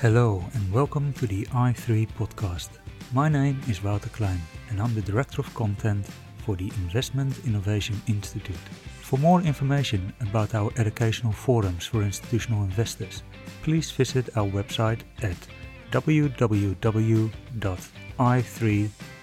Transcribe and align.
Hello 0.00 0.44
and 0.54 0.72
welcome 0.72 1.12
to 1.14 1.26
the 1.26 1.46
i3 1.46 2.08
podcast. 2.18 2.68
My 3.12 3.28
name 3.28 3.60
is 3.68 3.82
Wouter 3.82 4.08
Klein 4.10 4.40
and 4.70 4.80
I'm 4.80 4.94
the 4.94 5.02
Director 5.02 5.40
of 5.40 5.54
Content 5.54 6.06
for 6.44 6.54
the 6.54 6.70
Investment 6.76 7.44
Innovation 7.44 8.00
Institute. 8.06 8.56
For 9.02 9.18
more 9.18 9.40
information 9.40 10.12
about 10.20 10.54
our 10.54 10.70
educational 10.76 11.32
forums 11.32 11.86
for 11.86 12.02
institutional 12.02 12.62
investors, 12.64 13.22
please 13.62 13.90
visit 13.90 14.36
our 14.36 14.46
website 14.48 15.00
at 15.22 15.36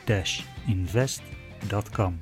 www.i3-invest.com. 0.05 2.19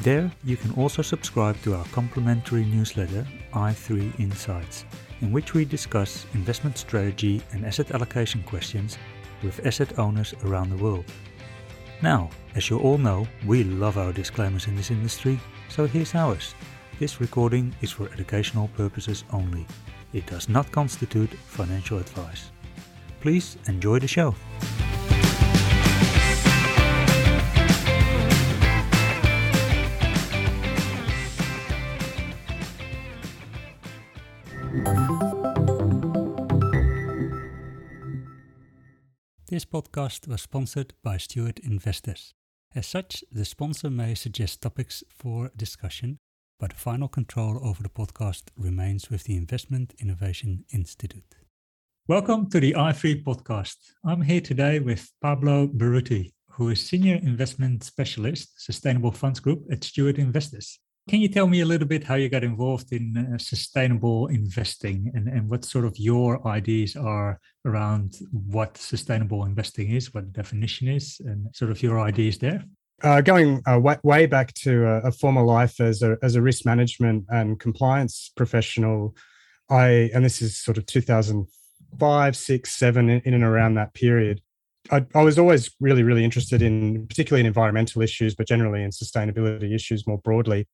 There 0.00 0.30
you 0.44 0.56
can 0.56 0.70
also 0.72 1.02
subscribe 1.02 1.60
to 1.62 1.74
our 1.74 1.84
complimentary 1.86 2.64
newsletter 2.64 3.26
i3 3.52 4.20
Insights 4.20 4.84
in 5.20 5.32
which 5.32 5.54
we 5.54 5.64
discuss 5.64 6.26
investment 6.34 6.78
strategy 6.78 7.42
and 7.52 7.64
asset 7.64 7.90
allocation 7.90 8.42
questions 8.44 8.96
with 9.42 9.66
asset 9.66 9.98
owners 9.98 10.34
around 10.44 10.70
the 10.70 10.76
world. 10.76 11.04
Now, 12.02 12.30
as 12.54 12.70
you 12.70 12.78
all 12.78 12.98
know, 12.98 13.26
we 13.44 13.64
love 13.64 13.98
our 13.98 14.12
disclaimers 14.12 14.68
in 14.68 14.76
this 14.76 14.92
industry, 14.92 15.40
so 15.68 15.86
here's 15.86 16.14
ours. 16.14 16.54
This 17.00 17.20
recording 17.20 17.74
is 17.80 17.90
for 17.90 18.08
educational 18.12 18.68
purposes 18.76 19.24
only. 19.32 19.66
It 20.12 20.26
does 20.26 20.48
not 20.48 20.70
constitute 20.70 21.30
financial 21.30 21.98
advice. 21.98 22.50
Please 23.20 23.56
enjoy 23.66 23.98
the 23.98 24.08
show. 24.08 24.34
Podcast 39.82 40.26
was 40.26 40.42
sponsored 40.42 40.92
by 41.04 41.16
Stewart 41.16 41.60
Investors. 41.60 42.34
As 42.74 42.84
such, 42.84 43.22
the 43.30 43.44
sponsor 43.44 43.88
may 43.88 44.16
suggest 44.16 44.60
topics 44.60 45.04
for 45.08 45.52
discussion, 45.56 46.18
but 46.58 46.72
final 46.72 47.06
control 47.06 47.60
over 47.62 47.84
the 47.84 47.88
podcast 47.88 48.48
remains 48.56 49.08
with 49.08 49.22
the 49.22 49.36
Investment 49.36 49.94
Innovation 50.00 50.64
Institute. 50.74 51.36
Welcome 52.08 52.50
to 52.50 52.58
the 52.58 52.72
i3 52.72 53.22
podcast. 53.22 53.76
I'm 54.04 54.20
here 54.20 54.40
today 54.40 54.80
with 54.80 55.12
Pablo 55.22 55.68
Berruti, 55.68 56.32
who 56.50 56.70
is 56.70 56.84
Senior 56.84 57.20
Investment 57.22 57.84
Specialist, 57.84 58.60
Sustainable 58.60 59.12
Funds 59.12 59.38
Group 59.38 59.64
at 59.70 59.84
Stewart 59.84 60.18
Investors. 60.18 60.80
Can 61.08 61.22
you 61.22 61.28
tell 61.28 61.46
me 61.46 61.62
a 61.62 61.64
little 61.64 61.88
bit 61.88 62.04
how 62.04 62.16
you 62.16 62.28
got 62.28 62.44
involved 62.44 62.92
in 62.92 63.16
uh, 63.16 63.38
sustainable 63.38 64.26
investing 64.26 65.10
and, 65.14 65.26
and 65.26 65.48
what 65.48 65.64
sort 65.64 65.86
of 65.86 65.98
your 65.98 66.46
ideas 66.46 66.96
are 66.96 67.40
around 67.64 68.18
what 68.30 68.76
sustainable 68.76 69.46
investing 69.46 69.90
is, 69.90 70.12
what 70.12 70.26
the 70.26 70.30
definition 70.30 70.86
is, 70.86 71.18
and 71.24 71.48
sort 71.56 71.70
of 71.70 71.82
your 71.82 71.98
ideas 71.98 72.36
there? 72.36 72.62
Uh, 73.02 73.22
going 73.22 73.62
uh, 73.66 73.78
way, 73.78 73.96
way, 74.02 74.26
back 74.26 74.52
to 74.52 74.84
a, 74.84 75.08
a, 75.08 75.12
former 75.12 75.42
life 75.42 75.80
as 75.80 76.02
a, 76.02 76.18
as 76.22 76.34
a 76.34 76.42
risk 76.42 76.66
management 76.66 77.24
and 77.30 77.58
compliance 77.58 78.30
professional, 78.36 79.16
I 79.70 80.10
and 80.12 80.22
this 80.22 80.42
is 80.42 80.56
sort 80.58 80.76
of 80.76 80.84
2005, 80.84 82.36
six, 82.36 82.74
seven, 82.74 83.08
in, 83.08 83.22
in 83.24 83.34
and 83.34 83.44
around 83.44 83.74
that 83.74 83.94
period. 83.94 84.42
I, 84.90 85.06
I, 85.14 85.22
was 85.22 85.38
always 85.38 85.70
really, 85.80 86.02
really 86.02 86.24
interested 86.24 86.60
in, 86.60 87.06
particularly 87.06 87.40
in 87.40 87.46
environmental 87.46 88.02
issues, 88.02 88.34
but 88.34 88.46
generally 88.46 88.82
in 88.82 88.90
sustainability 88.90 89.74
issues 89.74 90.06
more 90.06 90.18
broadly. 90.18 90.66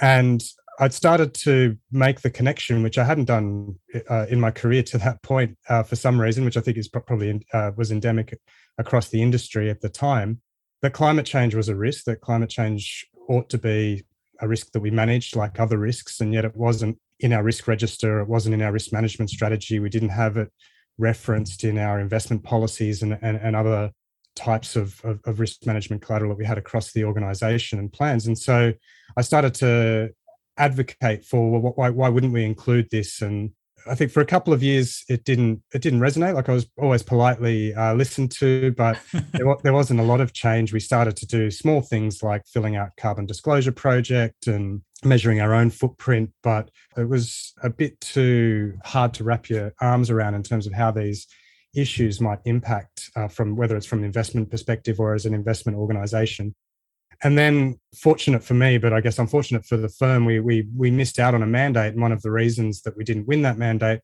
And 0.00 0.42
I'd 0.78 0.94
started 0.94 1.34
to 1.34 1.76
make 1.92 2.22
the 2.22 2.30
connection, 2.30 2.82
which 2.82 2.96
I 2.96 3.04
hadn't 3.04 3.26
done 3.26 3.74
uh, 4.08 4.26
in 4.30 4.40
my 4.40 4.50
career 4.50 4.82
to 4.84 4.98
that 4.98 5.22
point 5.22 5.58
uh, 5.68 5.82
for 5.82 5.94
some 5.94 6.18
reason, 6.18 6.44
which 6.44 6.56
I 6.56 6.62
think 6.62 6.78
is 6.78 6.88
probably 6.88 7.46
uh, 7.52 7.72
was 7.76 7.92
endemic 7.92 8.38
across 8.78 9.08
the 9.08 9.22
industry 9.22 9.68
at 9.68 9.82
the 9.82 9.90
time, 9.90 10.40
that 10.80 10.94
climate 10.94 11.26
change 11.26 11.54
was 11.54 11.68
a 11.68 11.76
risk, 11.76 12.04
that 12.04 12.22
climate 12.22 12.48
change 12.48 13.06
ought 13.28 13.50
to 13.50 13.58
be 13.58 14.04
a 14.40 14.48
risk 14.48 14.72
that 14.72 14.80
we 14.80 14.90
managed 14.90 15.36
like 15.36 15.60
other 15.60 15.76
risks, 15.76 16.20
and 16.20 16.32
yet 16.32 16.46
it 16.46 16.56
wasn't 16.56 16.98
in 17.20 17.34
our 17.34 17.42
risk 17.42 17.68
register, 17.68 18.20
it 18.20 18.28
wasn't 18.28 18.54
in 18.54 18.62
our 18.62 18.72
risk 18.72 18.90
management 18.92 19.28
strategy, 19.28 19.78
we 19.78 19.90
didn't 19.90 20.08
have 20.08 20.38
it 20.38 20.50
referenced 20.96 21.64
in 21.64 21.76
our 21.76 22.00
investment 22.00 22.42
policies 22.42 23.02
and, 23.02 23.18
and, 23.20 23.36
and 23.36 23.54
other 23.54 23.90
types 24.40 24.74
of, 24.74 25.00
of, 25.04 25.20
of, 25.26 25.38
risk 25.38 25.66
management 25.66 26.00
collateral 26.00 26.30
that 26.30 26.38
we 26.38 26.46
had 26.46 26.56
across 26.56 26.92
the 26.92 27.04
organization 27.04 27.78
and 27.78 27.92
plans. 27.92 28.26
And 28.26 28.38
so 28.38 28.72
I 29.16 29.20
started 29.20 29.54
to 29.56 30.10
advocate 30.56 31.24
for 31.24 31.50
well, 31.50 31.72
why, 31.76 31.90
why 31.90 32.08
wouldn't 32.08 32.32
we 32.32 32.44
include 32.44 32.88
this? 32.90 33.20
And 33.20 33.50
I 33.86 33.94
think 33.94 34.12
for 34.12 34.20
a 34.20 34.26
couple 34.26 34.52
of 34.52 34.62
years 34.62 35.04
it 35.08 35.24
didn't 35.24 35.62
it 35.74 35.82
didn't 35.82 36.00
resonate. 36.00 36.34
Like 36.34 36.48
I 36.48 36.52
was 36.52 36.66
always 36.78 37.02
politely 37.02 37.74
uh, 37.74 37.94
listened 37.94 38.30
to, 38.32 38.72
but 38.72 38.98
there, 39.32 39.54
there 39.62 39.72
wasn't 39.72 40.00
a 40.00 40.04
lot 40.04 40.20
of 40.20 40.32
change. 40.32 40.72
We 40.72 40.80
started 40.80 41.16
to 41.18 41.26
do 41.26 41.50
small 41.50 41.82
things 41.82 42.22
like 42.22 42.46
filling 42.46 42.76
out 42.76 42.96
carbon 42.96 43.26
disclosure 43.26 43.72
project 43.72 44.46
and 44.46 44.80
measuring 45.04 45.40
our 45.40 45.54
own 45.54 45.70
footprint, 45.70 46.30
but 46.42 46.70
it 46.96 47.08
was 47.08 47.52
a 47.62 47.70
bit 47.70 48.00
too 48.00 48.74
hard 48.84 49.14
to 49.14 49.24
wrap 49.24 49.48
your 49.48 49.72
arms 49.80 50.10
around 50.10 50.34
in 50.34 50.42
terms 50.42 50.66
of 50.66 50.72
how 50.72 50.90
these 50.90 51.26
issues 51.74 52.20
might 52.20 52.40
impact 52.44 53.10
uh, 53.16 53.28
from 53.28 53.56
whether 53.56 53.76
it's 53.76 53.86
from 53.86 54.00
an 54.00 54.04
investment 54.04 54.50
perspective 54.50 54.98
or 55.00 55.14
as 55.14 55.26
an 55.26 55.34
investment 55.34 55.78
organization. 55.78 56.54
And 57.22 57.36
then, 57.36 57.78
fortunate 57.94 58.42
for 58.42 58.54
me, 58.54 58.78
but 58.78 58.92
I 58.92 59.00
guess 59.00 59.18
unfortunate 59.18 59.66
for 59.66 59.76
the 59.76 59.90
firm, 59.90 60.24
we 60.24 60.40
we 60.40 60.66
we 60.74 60.90
missed 60.90 61.18
out 61.18 61.34
on 61.34 61.42
a 61.42 61.46
mandate. 61.46 61.92
And 61.92 62.00
one 62.00 62.12
of 62.12 62.22
the 62.22 62.30
reasons 62.30 62.82
that 62.82 62.96
we 62.96 63.04
didn't 63.04 63.26
win 63.26 63.42
that 63.42 63.58
mandate 63.58 64.00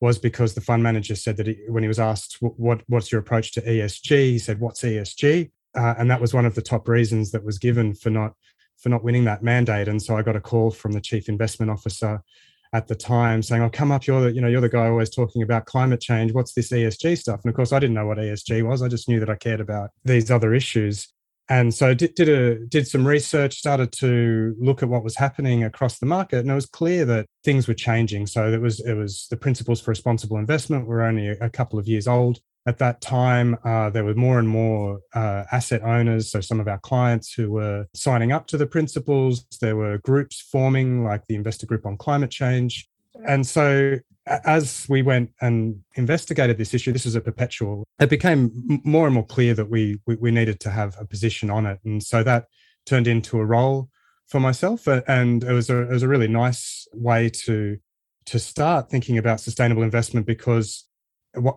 was 0.00 0.18
because 0.18 0.54
the 0.54 0.60
fund 0.60 0.82
manager 0.82 1.14
said 1.14 1.36
that 1.36 1.46
he, 1.46 1.58
when 1.68 1.82
he 1.82 1.88
was 1.88 1.98
asked 1.98 2.38
what 2.40 2.82
what's 2.86 3.10
your 3.10 3.20
approach 3.20 3.52
to 3.52 3.62
ESG, 3.62 4.30
he 4.30 4.38
said, 4.38 4.60
"What's 4.60 4.82
ESG?" 4.82 5.50
Uh, 5.76 5.94
and 5.98 6.10
that 6.10 6.20
was 6.20 6.32
one 6.32 6.46
of 6.46 6.54
the 6.54 6.62
top 6.62 6.88
reasons 6.88 7.32
that 7.32 7.44
was 7.44 7.58
given 7.58 7.94
for 7.94 8.10
not 8.10 8.34
for 8.78 8.88
not 8.88 9.04
winning 9.04 9.24
that 9.24 9.42
mandate. 9.42 9.88
And 9.88 10.00
so 10.00 10.16
I 10.16 10.22
got 10.22 10.36
a 10.36 10.40
call 10.40 10.70
from 10.70 10.92
the 10.92 11.00
chief 11.00 11.28
investment 11.28 11.70
officer 11.70 12.22
at 12.72 12.86
the 12.88 12.94
time 12.94 13.42
saying, 13.42 13.62
"Oh, 13.62 13.70
come 13.70 13.90
up! 13.90 14.06
You're 14.06 14.22
the 14.22 14.32
you 14.32 14.40
know 14.40 14.48
you're 14.48 14.60
the 14.60 14.68
guy 14.68 14.86
always 14.86 15.10
talking 15.10 15.42
about 15.42 15.66
climate 15.66 16.00
change. 16.00 16.32
What's 16.32 16.52
this 16.52 16.70
ESG 16.70 17.18
stuff?" 17.18 17.40
And 17.42 17.50
of 17.50 17.56
course, 17.56 17.72
I 17.72 17.78
didn't 17.78 17.94
know 17.94 18.06
what 18.06 18.18
ESG 18.18 18.62
was. 18.62 18.82
I 18.82 18.88
just 18.88 19.08
knew 19.08 19.20
that 19.20 19.30
I 19.30 19.36
cared 19.36 19.60
about 19.60 19.90
these 20.04 20.30
other 20.30 20.54
issues, 20.54 21.08
and 21.48 21.74
so 21.74 21.94
did 21.94 22.14
did 22.14 22.28
a 22.28 22.66
did 22.66 22.86
some 22.86 23.06
research. 23.06 23.56
Started 23.56 23.92
to 23.92 24.54
look 24.60 24.82
at 24.82 24.88
what 24.88 25.04
was 25.04 25.16
happening 25.16 25.64
across 25.64 25.98
the 25.98 26.06
market, 26.06 26.40
and 26.40 26.50
it 26.50 26.54
was 26.54 26.66
clear 26.66 27.04
that 27.06 27.26
things 27.44 27.66
were 27.66 27.74
changing. 27.74 28.26
So 28.26 28.52
it 28.52 28.60
was 28.60 28.80
it 28.80 28.94
was 28.94 29.26
the 29.30 29.36
principles 29.36 29.80
for 29.80 29.90
responsible 29.90 30.38
investment 30.38 30.86
were 30.86 31.02
only 31.02 31.28
a 31.28 31.50
couple 31.50 31.78
of 31.78 31.88
years 31.88 32.06
old 32.06 32.40
at 32.70 32.78
that 32.78 33.00
time, 33.00 33.58
uh, 33.64 33.90
there 33.90 34.04
were 34.04 34.14
more 34.14 34.38
and 34.38 34.48
more 34.48 35.00
uh, 35.14 35.44
asset 35.52 35.82
owners. 35.82 36.30
So, 36.30 36.40
some 36.40 36.60
of 36.60 36.68
our 36.68 36.78
clients 36.78 37.34
who 37.34 37.50
were 37.50 37.86
signing 37.94 38.32
up 38.32 38.46
to 38.46 38.56
the 38.56 38.66
principles, 38.66 39.44
there 39.60 39.76
were 39.76 39.98
groups 39.98 40.40
forming, 40.40 41.04
like 41.04 41.26
the 41.26 41.34
Investor 41.34 41.66
Group 41.66 41.84
on 41.84 41.96
Climate 41.96 42.30
Change. 42.30 42.88
And 43.26 43.46
so, 43.46 43.98
as 44.26 44.86
we 44.88 45.02
went 45.02 45.32
and 45.40 45.80
investigated 45.96 46.56
this 46.56 46.72
issue, 46.72 46.92
this 46.92 47.06
is 47.06 47.16
a 47.16 47.20
Perpetual, 47.20 47.84
it 47.98 48.08
became 48.08 48.80
more 48.84 49.06
and 49.06 49.14
more 49.14 49.26
clear 49.26 49.52
that 49.54 49.68
we, 49.68 49.98
we, 50.06 50.14
we 50.14 50.30
needed 50.30 50.60
to 50.60 50.70
have 50.70 50.96
a 50.98 51.04
position 51.04 51.50
on 51.50 51.66
it. 51.66 51.78
And 51.84 52.02
so, 52.02 52.22
that 52.22 52.46
turned 52.86 53.08
into 53.08 53.38
a 53.38 53.44
role 53.44 53.90
for 54.28 54.40
myself. 54.40 54.86
And 54.86 55.44
it 55.44 55.52
was 55.52 55.68
a, 55.68 55.82
it 55.82 55.90
was 55.90 56.04
a 56.04 56.08
really 56.08 56.28
nice 56.28 56.86
way 56.94 57.28
to 57.44 57.78
to 58.26 58.38
start 58.38 58.90
thinking 58.90 59.18
about 59.18 59.40
sustainable 59.40 59.82
investment 59.82 60.24
because 60.24 60.86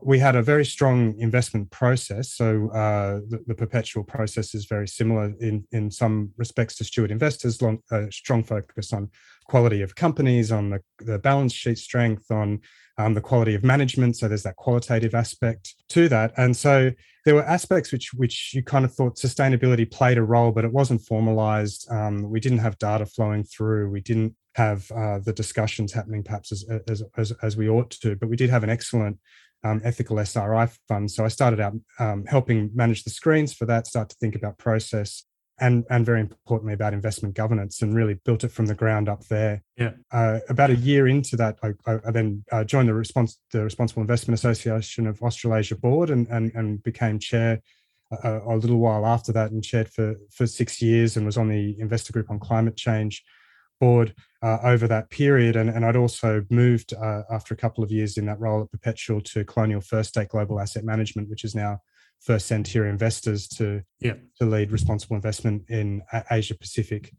we 0.03 0.19
had 0.19 0.35
a 0.35 0.41
very 0.43 0.65
strong 0.65 1.17
investment 1.17 1.71
process. 1.71 2.33
So 2.33 2.69
uh, 2.69 3.21
the, 3.27 3.43
the, 3.47 3.55
Perpetual 3.55 4.03
process 4.03 4.53
is 4.53 4.65
very 4.65 4.87
similar 4.87 5.33
in, 5.39 5.65
in 5.71 5.89
some 5.89 6.31
respects 6.37 6.75
to 6.75 6.83
Stewart 6.83 7.09
Investors, 7.09 7.61
long, 7.61 7.79
strong 8.11 8.43
focus 8.43 8.93
on 8.93 9.09
quality 9.45 9.81
of 9.81 9.95
companies, 9.95 10.51
on 10.51 10.69
the, 10.69 10.79
the 10.99 11.17
balance 11.17 11.53
sheet 11.53 11.79
strength, 11.79 12.29
on 12.29 12.59
um, 12.97 13.13
the 13.13 13.21
quality 13.21 13.55
of 13.55 13.63
management. 13.63 14.17
So 14.17 14.27
there's 14.27 14.43
that 14.43 14.57
qualitative 14.57 15.15
aspect 15.15 15.73
to 15.89 16.07
that. 16.09 16.33
And 16.37 16.55
so 16.55 16.91
there 17.25 17.35
were 17.35 17.43
aspects 17.43 17.91
which 17.91 18.13
which 18.13 18.53
you 18.53 18.63
kind 18.63 18.85
of 18.85 18.93
thought 18.93 19.17
sustainability 19.17 19.89
played 19.89 20.17
a 20.17 20.23
role, 20.23 20.51
but 20.51 20.65
it 20.65 20.71
wasn't 20.71 21.01
formalized. 21.01 21.87
Um, 21.89 22.29
we 22.29 22.39
didn't 22.39 22.59
have 22.59 22.77
data 22.77 23.05
flowing 23.05 23.43
through. 23.43 23.89
We 23.89 24.01
didn't 24.01 24.35
have 24.55 24.91
uh, 24.91 25.19
the 25.19 25.33
discussions 25.33 25.93
happening 25.93 26.23
perhaps 26.23 26.51
as, 26.51 26.65
as, 26.87 27.01
as, 27.17 27.33
as 27.41 27.57
we 27.57 27.69
ought 27.69 27.89
to, 27.89 28.15
but 28.15 28.29
we 28.29 28.35
did 28.35 28.51
have 28.51 28.63
an 28.63 28.69
excellent 28.69 29.17
um, 29.63 29.81
ethical 29.83 30.19
SRI 30.19 30.67
fund. 30.87 31.11
So 31.11 31.25
I 31.25 31.29
started 31.29 31.59
out 31.59 31.73
um, 31.99 32.25
helping 32.25 32.71
manage 32.73 33.03
the 33.03 33.09
screens 33.09 33.53
for 33.53 33.65
that, 33.65 33.87
start 33.87 34.09
to 34.09 34.15
think 34.19 34.35
about 34.35 34.57
process 34.57 35.23
and 35.59 35.85
and 35.89 36.05
very 36.05 36.19
importantly 36.19 36.73
about 36.73 36.93
investment 36.93 37.35
governance 37.35 37.81
and 37.81 37.93
really 37.93 38.15
built 38.25 38.43
it 38.43 38.51
from 38.51 38.65
the 38.65 38.75
ground 38.75 39.07
up 39.07 39.25
there. 39.27 39.63
Yeah. 39.77 39.91
Uh, 40.11 40.39
about 40.49 40.71
a 40.71 40.75
year 40.75 41.07
into 41.07 41.35
that, 41.37 41.57
I, 41.61 41.73
I 41.85 42.11
then 42.11 42.43
uh, 42.51 42.63
joined 42.63 42.89
the 42.89 42.93
response 42.93 43.39
the 43.51 43.63
Responsible 43.63 44.01
Investment 44.01 44.37
Association 44.37 45.07
of 45.07 45.21
Australasia 45.21 45.75
board 45.75 46.09
and 46.09 46.27
and, 46.27 46.51
and 46.55 46.81
became 46.83 47.19
chair 47.19 47.61
a, 48.23 48.41
a, 48.45 48.57
little 48.57 48.77
while 48.77 49.05
after 49.05 49.31
that 49.33 49.51
and 49.51 49.63
chaired 49.63 49.89
for 49.89 50.15
for 50.31 50.47
six 50.47 50.81
years 50.81 51.17
and 51.17 51.25
was 51.25 51.37
on 51.37 51.49
the 51.49 51.79
investor 51.79 52.13
group 52.13 52.29
on 52.29 52.39
climate 52.39 52.75
change 52.75 53.23
board 53.79 54.13
uh, 54.41 54.59
over 54.63 54.87
that 54.87 55.09
period. 55.09 55.55
And, 55.55 55.69
and 55.69 55.85
I'd 55.85 55.95
also 55.95 56.45
moved 56.49 56.93
uh, 56.93 57.23
after 57.31 57.53
a 57.53 57.57
couple 57.57 57.83
of 57.83 57.91
years 57.91 58.17
in 58.17 58.25
that 58.25 58.39
role 58.39 58.61
at 58.61 58.71
Perpetual 58.71 59.21
to 59.21 59.43
Colonial 59.45 59.81
First 59.81 60.09
State 60.09 60.29
Global 60.29 60.59
Asset 60.59 60.83
Management, 60.83 61.29
which 61.29 61.43
is 61.43 61.55
now 61.55 61.79
First 62.21 62.47
Sentier 62.47 62.87
Investors 62.87 63.47
to 63.49 63.81
yeah. 63.99 64.13
to 64.39 64.45
lead 64.45 64.71
responsible 64.71 65.15
investment 65.15 65.63
in 65.69 66.01
Asia 66.31 66.55
Pacific. 66.55 67.13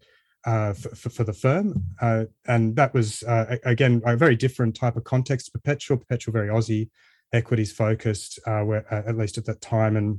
Uh, 0.47 0.75
for, 0.75 1.09
for, 1.09 1.25
the 1.25 1.33
firm. 1.33 1.83
Uh, 2.03 2.25
and 2.47 2.77
that 2.77 2.93
was, 2.93 3.23
uh, 3.23 3.57
again, 3.65 4.03
a 4.05 4.15
very 4.15 4.37
different 4.37 4.77
type 4.77 4.95
of 4.95 5.03
context. 5.03 5.51
Perpetual, 5.55 5.97
Perpetual, 5.97 6.35
very 6.35 6.49
Aussie 6.49 6.91
equities 7.33 7.73
focused, 7.73 8.39
uh, 8.47 8.61
where, 8.61 8.85
uh, 8.93 9.09
at 9.09 9.17
least 9.17 9.39
at 9.39 9.47
that 9.47 9.63
time, 9.63 9.97
and 9.97 10.19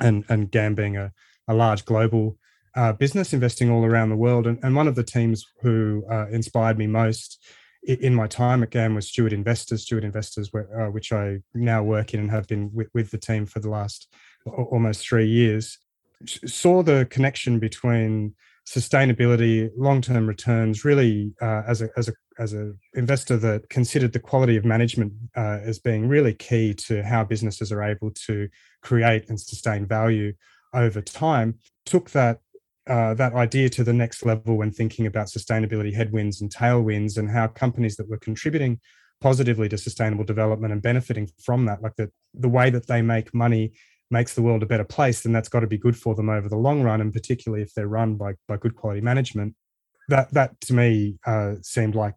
and 0.00 0.24
and 0.28 0.50
GAM 0.50 0.74
being 0.74 0.98
a, 0.98 1.12
a 1.48 1.54
large 1.54 1.86
global 1.86 2.38
uh, 2.76 2.92
business, 2.92 3.32
investing 3.32 3.70
all 3.70 3.84
around 3.84 4.10
the 4.10 4.16
world. 4.16 4.46
And, 4.46 4.58
and 4.62 4.74
one 4.74 4.88
of 4.88 4.94
the 4.94 5.04
teams 5.04 5.44
who 5.62 6.04
inspired 6.30 6.78
me 6.78 6.86
most 6.86 7.42
in 7.86 8.14
my 8.14 8.26
time 8.26 8.62
at 8.62 8.70
GAM 8.70 8.94
was 8.94 9.08
Stewart 9.08 9.32
Investors, 9.32 9.82
Stewart 9.82 10.04
Investors, 10.04 10.52
where, 10.52 10.90
which 10.90 11.12
I 11.12 11.40
now 11.52 11.82
work 11.82 12.14
in 12.14 12.20
and 12.20 12.30
have 12.30 12.48
been 12.48 12.70
with, 12.72 12.88
with 12.94 13.10
the 13.10 13.18
team 13.18 13.46
for 13.46 13.60
the 13.60 13.68
last 13.68 14.08
almost 14.46 15.06
three 15.06 15.28
years. 15.28 15.78
Saw 16.26 16.82
the 16.82 17.06
connection 17.10 17.58
between 17.58 18.34
sustainability, 18.66 19.70
long-term 19.76 20.26
returns, 20.26 20.84
really 20.84 21.34
uh, 21.42 21.62
as 21.66 21.82
a 21.82 21.88
as 21.96 22.08
a 22.08 22.12
as 22.38 22.54
a 22.54 22.72
investor 22.94 23.36
that 23.36 23.68
considered 23.68 24.12
the 24.12 24.18
quality 24.18 24.56
of 24.56 24.64
management 24.64 25.12
uh, 25.36 25.58
as 25.62 25.78
being 25.78 26.08
really 26.08 26.32
key 26.32 26.74
to 26.74 27.02
how 27.02 27.22
businesses 27.24 27.70
are 27.70 27.82
able 27.82 28.10
to 28.10 28.48
create 28.82 29.28
and 29.28 29.38
sustain 29.38 29.86
value 29.86 30.32
over 30.72 31.00
time, 31.00 31.58
took 31.84 32.10
that 32.10 32.40
uh, 32.86 33.14
that 33.14 33.34
idea 33.34 33.68
to 33.70 33.84
the 33.84 33.92
next 33.92 34.24
level 34.24 34.56
when 34.56 34.70
thinking 34.70 35.06
about 35.06 35.28
sustainability 35.28 35.94
headwinds 35.94 36.40
and 36.40 36.52
tailwinds 36.52 37.16
and 37.16 37.30
how 37.30 37.46
companies 37.46 37.96
that 37.96 38.08
were 38.08 38.18
contributing 38.18 38.80
positively 39.20 39.68
to 39.70 39.78
sustainable 39.78 40.24
development 40.24 40.72
and 40.72 40.82
benefiting 40.82 41.28
from 41.42 41.64
that, 41.64 41.82
like 41.82 41.96
the 41.96 42.10
the 42.34 42.48
way 42.48 42.68
that 42.70 42.86
they 42.86 43.00
make 43.00 43.32
money 43.32 43.72
makes 44.10 44.34
the 44.34 44.42
world 44.42 44.62
a 44.62 44.66
better 44.66 44.84
place, 44.84 45.22
then 45.22 45.32
that's 45.32 45.48
got 45.48 45.60
to 45.60 45.66
be 45.66 45.78
good 45.78 45.96
for 45.96 46.14
them 46.14 46.28
over 46.28 46.48
the 46.48 46.56
long 46.56 46.82
run, 46.82 47.00
and 47.00 47.12
particularly 47.12 47.62
if 47.62 47.72
they're 47.72 47.88
run 47.88 48.16
by 48.16 48.34
by 48.48 48.56
good 48.56 48.76
quality 48.76 49.00
management. 49.00 49.54
That 50.08 50.32
that 50.34 50.60
to 50.62 50.74
me 50.74 51.18
uh, 51.26 51.54
seemed 51.62 51.94
like 51.94 52.14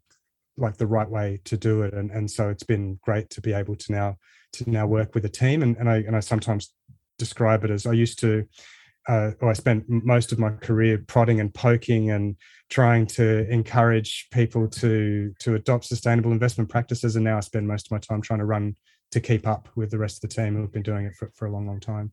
like 0.58 0.78
the 0.78 0.88
right 0.88 1.10
way 1.10 1.40
to 1.46 1.56
do 1.56 1.84
it, 1.84 1.94
and 1.94 2.12
and 2.12 2.30
so 2.30 2.50
it's 2.50 2.64
been 2.64 3.00
great 3.02 3.30
to 3.32 3.42
be 3.42 3.54
able 3.54 3.76
to 3.76 3.92
now 3.92 4.18
to 4.54 4.70
now 4.70 4.86
work 4.86 5.16
with 5.16 5.24
a 5.24 5.30
team, 5.30 5.64
and 5.64 5.78
and 5.78 5.90
I 5.90 5.98
and 5.98 6.16
I 6.16 6.20
sometimes 6.20 6.74
describe 7.18 7.64
it 7.64 7.72
as 7.72 7.86
I 7.86 7.94
used 7.94 8.20
to. 8.20 8.46
Uh, 9.08 9.32
I 9.42 9.54
spent 9.54 9.86
most 9.88 10.32
of 10.34 10.40
my 10.40 10.50
career 10.52 11.04
prodding 11.08 11.40
and 11.40 11.54
poking 11.54 12.12
and 12.12 12.36
trying 12.70 13.08
to 13.08 13.50
encourage 13.50 14.28
people 14.32 14.68
to 14.68 15.34
to 15.40 15.56
adopt 15.56 15.86
sustainable 15.86 16.32
investment 16.32 16.70
practices, 16.70 17.16
and 17.16 17.24
now 17.24 17.38
I 17.38 17.42
spend 17.42 17.68
most 17.68 17.88
of 17.88 17.92
my 17.92 18.00
time 18.00 18.22
trying 18.22 18.40
to 18.40 18.46
run 18.46 18.76
to 19.12 19.22
keep 19.22 19.48
up 19.48 19.70
with 19.76 19.92
the 19.92 19.98
rest 19.98 20.22
of 20.24 20.30
the 20.30 20.36
team 20.36 20.56
who've 20.56 20.72
been 20.72 20.84
doing 20.84 21.06
it 21.06 21.16
for, 21.16 21.32
for 21.36 21.46
a 21.48 21.52
long, 21.52 21.66
long 21.66 21.80
time. 21.80 22.12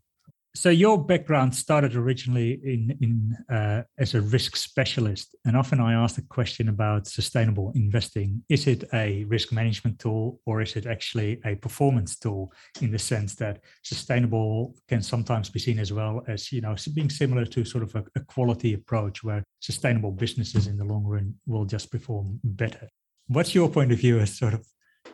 So 0.57 0.71
your 0.71 1.05
background 1.05 1.53
started 1.53 1.97
originally 1.97 2.61
in 2.63 2.97
in 3.01 3.37
uh, 3.55 3.83
as 3.99 4.15
a 4.15 4.21
risk 4.21 4.55
specialist, 4.55 5.35
and 5.45 5.57
often 5.57 5.81
I 5.81 5.95
ask 5.95 6.15
the 6.15 6.23
question 6.23 6.69
about 6.69 7.09
sustainable 7.09 7.73
investing: 7.75 8.45
Is 8.49 8.69
it 8.69 8.85
a 8.93 9.25
risk 9.25 9.51
management 9.53 9.99
tool, 9.99 10.41
or 10.47 10.63
is 10.63 10.77
it 10.77 10.87
actually 10.87 11.41
a 11.45 11.57
performance 11.57 12.17
tool? 12.17 12.53
In 12.81 12.93
the 12.93 13.01
sense 13.01 13.35
that 13.37 13.65
sustainable 13.83 14.77
can 14.89 15.03
sometimes 15.03 15.51
be 15.51 15.59
seen 15.59 15.81
as 15.81 15.93
well 15.93 16.23
as 16.29 16.53
you 16.53 16.61
know 16.61 16.77
being 16.95 17.11
similar 17.11 17.47
to 17.47 17.65
sort 17.65 17.83
of 17.83 17.93
a, 17.97 18.05
a 18.15 18.21
quality 18.21 18.75
approach, 18.75 19.25
where 19.25 19.43
sustainable 19.59 20.13
businesses 20.13 20.69
in 20.69 20.77
the 20.77 20.85
long 20.85 21.05
run 21.05 21.35
will 21.47 21.65
just 21.65 21.91
perform 21.91 22.39
better. 22.45 22.89
What's 23.27 23.57
your 23.57 23.69
point 23.69 23.91
of 23.91 23.99
view 23.99 24.21
as 24.21 24.39
sort 24.39 24.55
of 24.55 24.65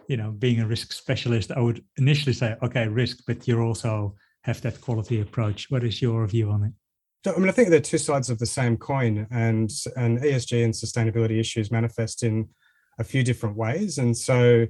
you 0.06 0.16
know, 0.16 0.30
being 0.30 0.60
a 0.60 0.66
risk 0.66 0.92
specialist, 0.92 1.52
I 1.52 1.60
would 1.60 1.84
initially 1.96 2.32
say, 2.32 2.56
okay, 2.62 2.88
risk, 2.88 3.18
but 3.26 3.46
you're 3.46 3.62
also 3.62 4.16
have 4.44 4.60
that 4.62 4.80
quality 4.80 5.20
approach. 5.20 5.70
What 5.70 5.84
is 5.84 6.00
your 6.00 6.26
view 6.26 6.50
on 6.50 6.64
it? 6.64 6.72
I 7.28 7.38
mean, 7.38 7.48
I 7.48 7.52
think 7.52 7.68
they're 7.68 7.80
two 7.80 7.98
sides 7.98 8.30
of 8.30 8.38
the 8.38 8.46
same 8.46 8.78
coin, 8.78 9.26
and 9.30 9.70
and 9.96 10.20
ESG 10.20 10.64
and 10.64 10.72
sustainability 10.72 11.38
issues 11.38 11.70
manifest 11.70 12.22
in 12.22 12.48
a 12.98 13.04
few 13.04 13.22
different 13.22 13.56
ways. 13.56 13.98
And 13.98 14.16
so, 14.16 14.66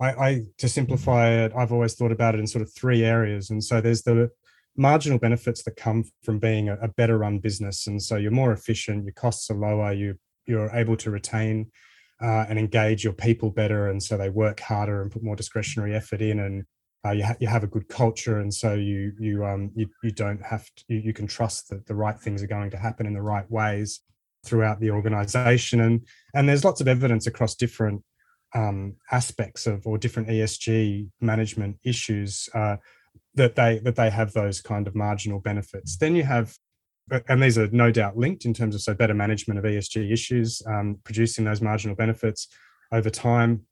I, 0.00 0.08
I 0.10 0.42
to 0.58 0.68
simplify 0.68 1.30
it, 1.30 1.52
I've 1.56 1.72
always 1.72 1.94
thought 1.94 2.10
about 2.10 2.34
it 2.34 2.40
in 2.40 2.46
sort 2.46 2.62
of 2.62 2.74
three 2.74 3.04
areas. 3.04 3.50
And 3.50 3.62
so, 3.62 3.80
there's 3.80 4.02
the 4.02 4.30
marginal 4.76 5.18
benefits 5.18 5.62
that 5.62 5.76
come 5.76 6.04
from 6.24 6.40
being 6.40 6.68
a, 6.68 6.74
a 6.82 6.88
better 6.88 7.18
run 7.18 7.38
business, 7.38 7.86
and 7.86 8.02
so 8.02 8.16
you're 8.16 8.32
more 8.32 8.52
efficient, 8.52 9.04
your 9.04 9.14
costs 9.14 9.48
are 9.50 9.56
lower, 9.56 9.92
you 9.92 10.16
you're 10.44 10.70
able 10.70 10.96
to 10.96 11.10
retain 11.12 11.70
uh, 12.20 12.46
and 12.48 12.58
engage 12.58 13.04
your 13.04 13.12
people 13.12 13.50
better, 13.50 13.88
and 13.88 14.02
so 14.02 14.16
they 14.16 14.28
work 14.28 14.58
harder 14.58 15.02
and 15.02 15.12
put 15.12 15.22
more 15.22 15.36
discretionary 15.36 15.94
effort 15.94 16.20
in, 16.20 16.40
and 16.40 16.64
uh, 17.04 17.10
you, 17.10 17.24
ha- 17.24 17.36
you 17.40 17.48
have 17.48 17.64
a 17.64 17.68
good 17.68 17.88
culture, 17.88 18.38
and 18.38 18.52
so 18.52 18.74
you 18.74 19.12
you 19.18 19.44
um 19.44 19.70
you, 19.74 19.88
you 20.02 20.10
don't 20.10 20.42
have 20.44 20.64
to, 20.76 20.84
you, 20.88 20.98
you 20.98 21.12
can 21.12 21.26
trust 21.26 21.68
that 21.68 21.86
the 21.86 21.94
right 21.94 22.18
things 22.18 22.42
are 22.42 22.48
going 22.48 22.70
to 22.70 22.76
happen 22.76 23.06
in 23.06 23.14
the 23.14 23.22
right 23.22 23.50
ways 23.50 24.00
throughout 24.44 24.80
the 24.80 24.90
organization, 24.90 25.80
and 25.80 26.06
and 26.34 26.48
there's 26.48 26.64
lots 26.64 26.80
of 26.80 26.88
evidence 26.88 27.26
across 27.26 27.54
different 27.54 28.02
um, 28.54 28.94
aspects 29.10 29.66
of 29.66 29.86
or 29.86 29.98
different 29.98 30.28
ESG 30.28 31.08
management 31.20 31.76
issues 31.84 32.48
uh, 32.54 32.76
that 33.34 33.56
they 33.56 33.80
that 33.80 33.96
they 33.96 34.10
have 34.10 34.32
those 34.32 34.60
kind 34.60 34.86
of 34.86 34.94
marginal 34.94 35.40
benefits. 35.40 35.96
Then 35.96 36.14
you 36.14 36.22
have 36.22 36.56
and 37.28 37.42
these 37.42 37.58
are 37.58 37.68
no 37.68 37.90
doubt 37.90 38.16
linked 38.16 38.44
in 38.44 38.54
terms 38.54 38.74
of 38.74 38.80
so 38.80 38.94
better 38.94 39.14
management 39.14 39.58
of 39.58 39.64
ESG 39.64 40.12
issues, 40.12 40.62
um, 40.66 40.98
producing 41.04 41.44
those 41.44 41.60
marginal 41.60 41.96
benefits 41.96 42.48
over 42.92 43.10
time. 43.10 43.66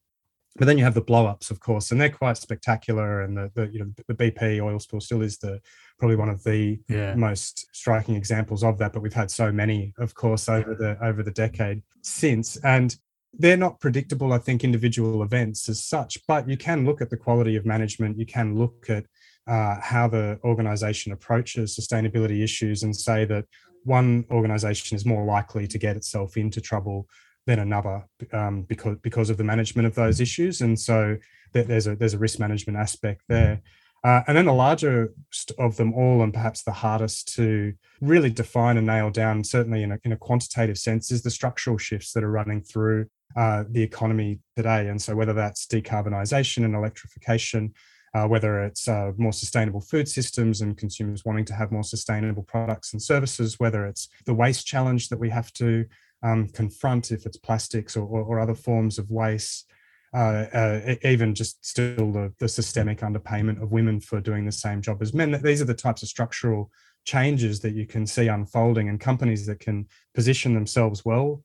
But 0.57 0.67
then 0.67 0.79
you 0.79 0.85
have 0.85 0.95
the 0.95 1.03
blowups, 1.03 1.51
of 1.51 1.61
course, 1.61 1.91
and 1.91 2.01
they're 2.01 2.11
quite 2.11 2.37
spectacular. 2.37 3.23
And 3.23 3.37
the, 3.37 3.51
the 3.55 3.69
you 3.69 3.79
know 3.79 3.93
the 4.09 4.15
BP 4.15 4.61
oil 4.61 4.79
spill 4.81 5.01
still 5.01 5.23
is 5.23 5.39
the 5.39 5.61
probably 5.99 6.17
one 6.17 6.29
of 6.29 6.43
the 6.43 6.81
yeah. 6.89 7.15
most 7.15 7.69
striking 7.73 8.17
examples 8.17 8.65
of 8.65 8.77
that. 8.79 8.93
But 8.93 9.03
we've 9.03 9.13
had 9.13 9.31
so 9.31 9.53
many, 9.53 9.95
of 9.99 10.15
course, 10.15 10.49
over 10.49 10.75
the 10.75 10.99
over 11.05 11.23
the 11.23 11.31
decade 11.31 11.83
since, 12.03 12.57
and 12.65 12.97
they're 13.33 13.57
not 13.57 13.79
predictable. 13.81 14.33
I 14.33 14.39
think 14.39 14.65
individual 14.65 15.23
events 15.23 15.69
as 15.69 15.85
such, 15.85 16.19
but 16.27 16.49
you 16.49 16.57
can 16.57 16.85
look 16.85 17.01
at 17.01 17.11
the 17.11 17.17
quality 17.17 17.55
of 17.55 17.65
management. 17.65 18.19
You 18.19 18.27
can 18.27 18.59
look 18.59 18.91
at 18.91 19.07
uh, 19.47 19.77
how 19.81 20.09
the 20.09 20.39
organization 20.45 21.13
approaches 21.13 21.79
sustainability 21.79 22.43
issues 22.43 22.83
and 22.83 22.95
say 22.95 23.25
that 23.27 23.45
one 23.85 24.25
organization 24.31 24.97
is 24.97 25.07
more 25.07 25.25
likely 25.25 25.67
to 25.67 25.79
get 25.79 25.97
itself 25.97 26.37
into 26.37 26.61
trouble 26.61 27.09
than 27.51 27.59
another 27.59 28.05
um, 28.33 28.63
because 28.63 28.97
because 29.03 29.29
of 29.29 29.37
the 29.37 29.45
management 29.45 29.87
of 29.87 29.95
those 29.97 30.21
issues. 30.21 30.61
And 30.61 30.79
so 30.79 31.17
there's 31.53 31.89
a 31.89 31.97
there's 31.97 32.15
a 32.15 32.19
risk 32.19 32.39
management 32.39 32.79
aspect 32.79 33.23
there. 33.29 33.61
Uh, 34.03 34.23
and 34.27 34.37
then 34.37 34.47
the 34.47 34.53
larger 34.53 35.13
of 35.59 35.77
them 35.77 35.93
all 35.93 36.23
and 36.23 36.33
perhaps 36.33 36.63
the 36.63 36.73
hardest 36.73 37.35
to 37.35 37.75
really 38.01 38.31
define 38.31 38.79
and 38.79 38.87
nail 38.87 39.11
down 39.11 39.45
certainly 39.45 39.83
in 39.83 39.93
a, 39.93 39.99
in 40.05 40.13
a 40.13 40.17
quantitative 40.17 40.79
sense 40.79 41.11
is 41.11 41.23
the 41.23 41.31
structural 41.31 41.77
shifts 41.77 42.13
that 42.13 42.25
are 42.25 42.31
running 42.31 42.63
through 42.63 43.05
uh, 43.37 43.65
the 43.69 43.83
economy 43.83 44.39
today. 44.57 44.89
And 44.89 45.03
so 45.03 45.15
whether 45.15 45.35
that's 45.35 45.67
decarbonisation 45.67 46.65
and 46.65 46.75
electrification 46.75 47.75
uh, 48.15 48.27
whether 48.27 48.65
it's 48.65 48.89
uh, 48.89 49.13
more 49.17 49.33
sustainable 49.33 49.81
food 49.81 50.09
systems 50.09 50.63
and 50.63 50.77
consumers 50.77 51.25
wanting 51.25 51.45
to 51.45 51.55
have 51.55 51.71
more 51.71 51.85
sustainable 51.85 52.43
products 52.43 52.93
and 52.93 53.01
services, 53.01 53.61
whether 53.61 53.87
it's 53.87 54.09
the 54.27 54.35
waste 54.35 54.67
challenge 54.67 55.09
that 55.09 55.19
we 55.19 55.31
have 55.31 55.53
to 55.53 55.85
um, 56.23 56.49
confront 56.49 57.13
if 57.13 57.27
it's 57.27 57.37
plastics 57.37 57.97
or, 57.97 58.07
or, 58.07 58.39
other 58.39 58.55
forms 58.55 58.99
of 58.99 59.11
waste. 59.11 59.71
Uh, 60.13 60.47
uh 60.53 60.95
even 61.05 61.35
just 61.37 61.65
still 61.65 62.11
the, 62.11 62.33
the, 62.41 62.49
systemic 62.49 62.99
underpayment 62.99 63.63
of 63.63 63.71
women 63.71 64.01
for 64.01 64.21
doing 64.21 64.45
the 64.45 64.51
same 64.51 64.83
job 64.83 65.01
as 65.01 65.15
men. 65.15 65.31
These 65.43 65.63
are 65.63 65.67
the 65.67 65.73
types 65.73 66.03
of 66.03 66.09
structural 66.09 66.71
changes 67.05 67.61
that 67.61 67.75
you 67.75 67.87
can 67.87 68.07
see 68.07 68.27
unfolding, 68.27 68.89
and 68.89 68.99
companies 68.99 69.47
that 69.47 69.61
can 69.61 69.87
position 70.15 70.53
themselves 70.53 71.05
well 71.05 71.45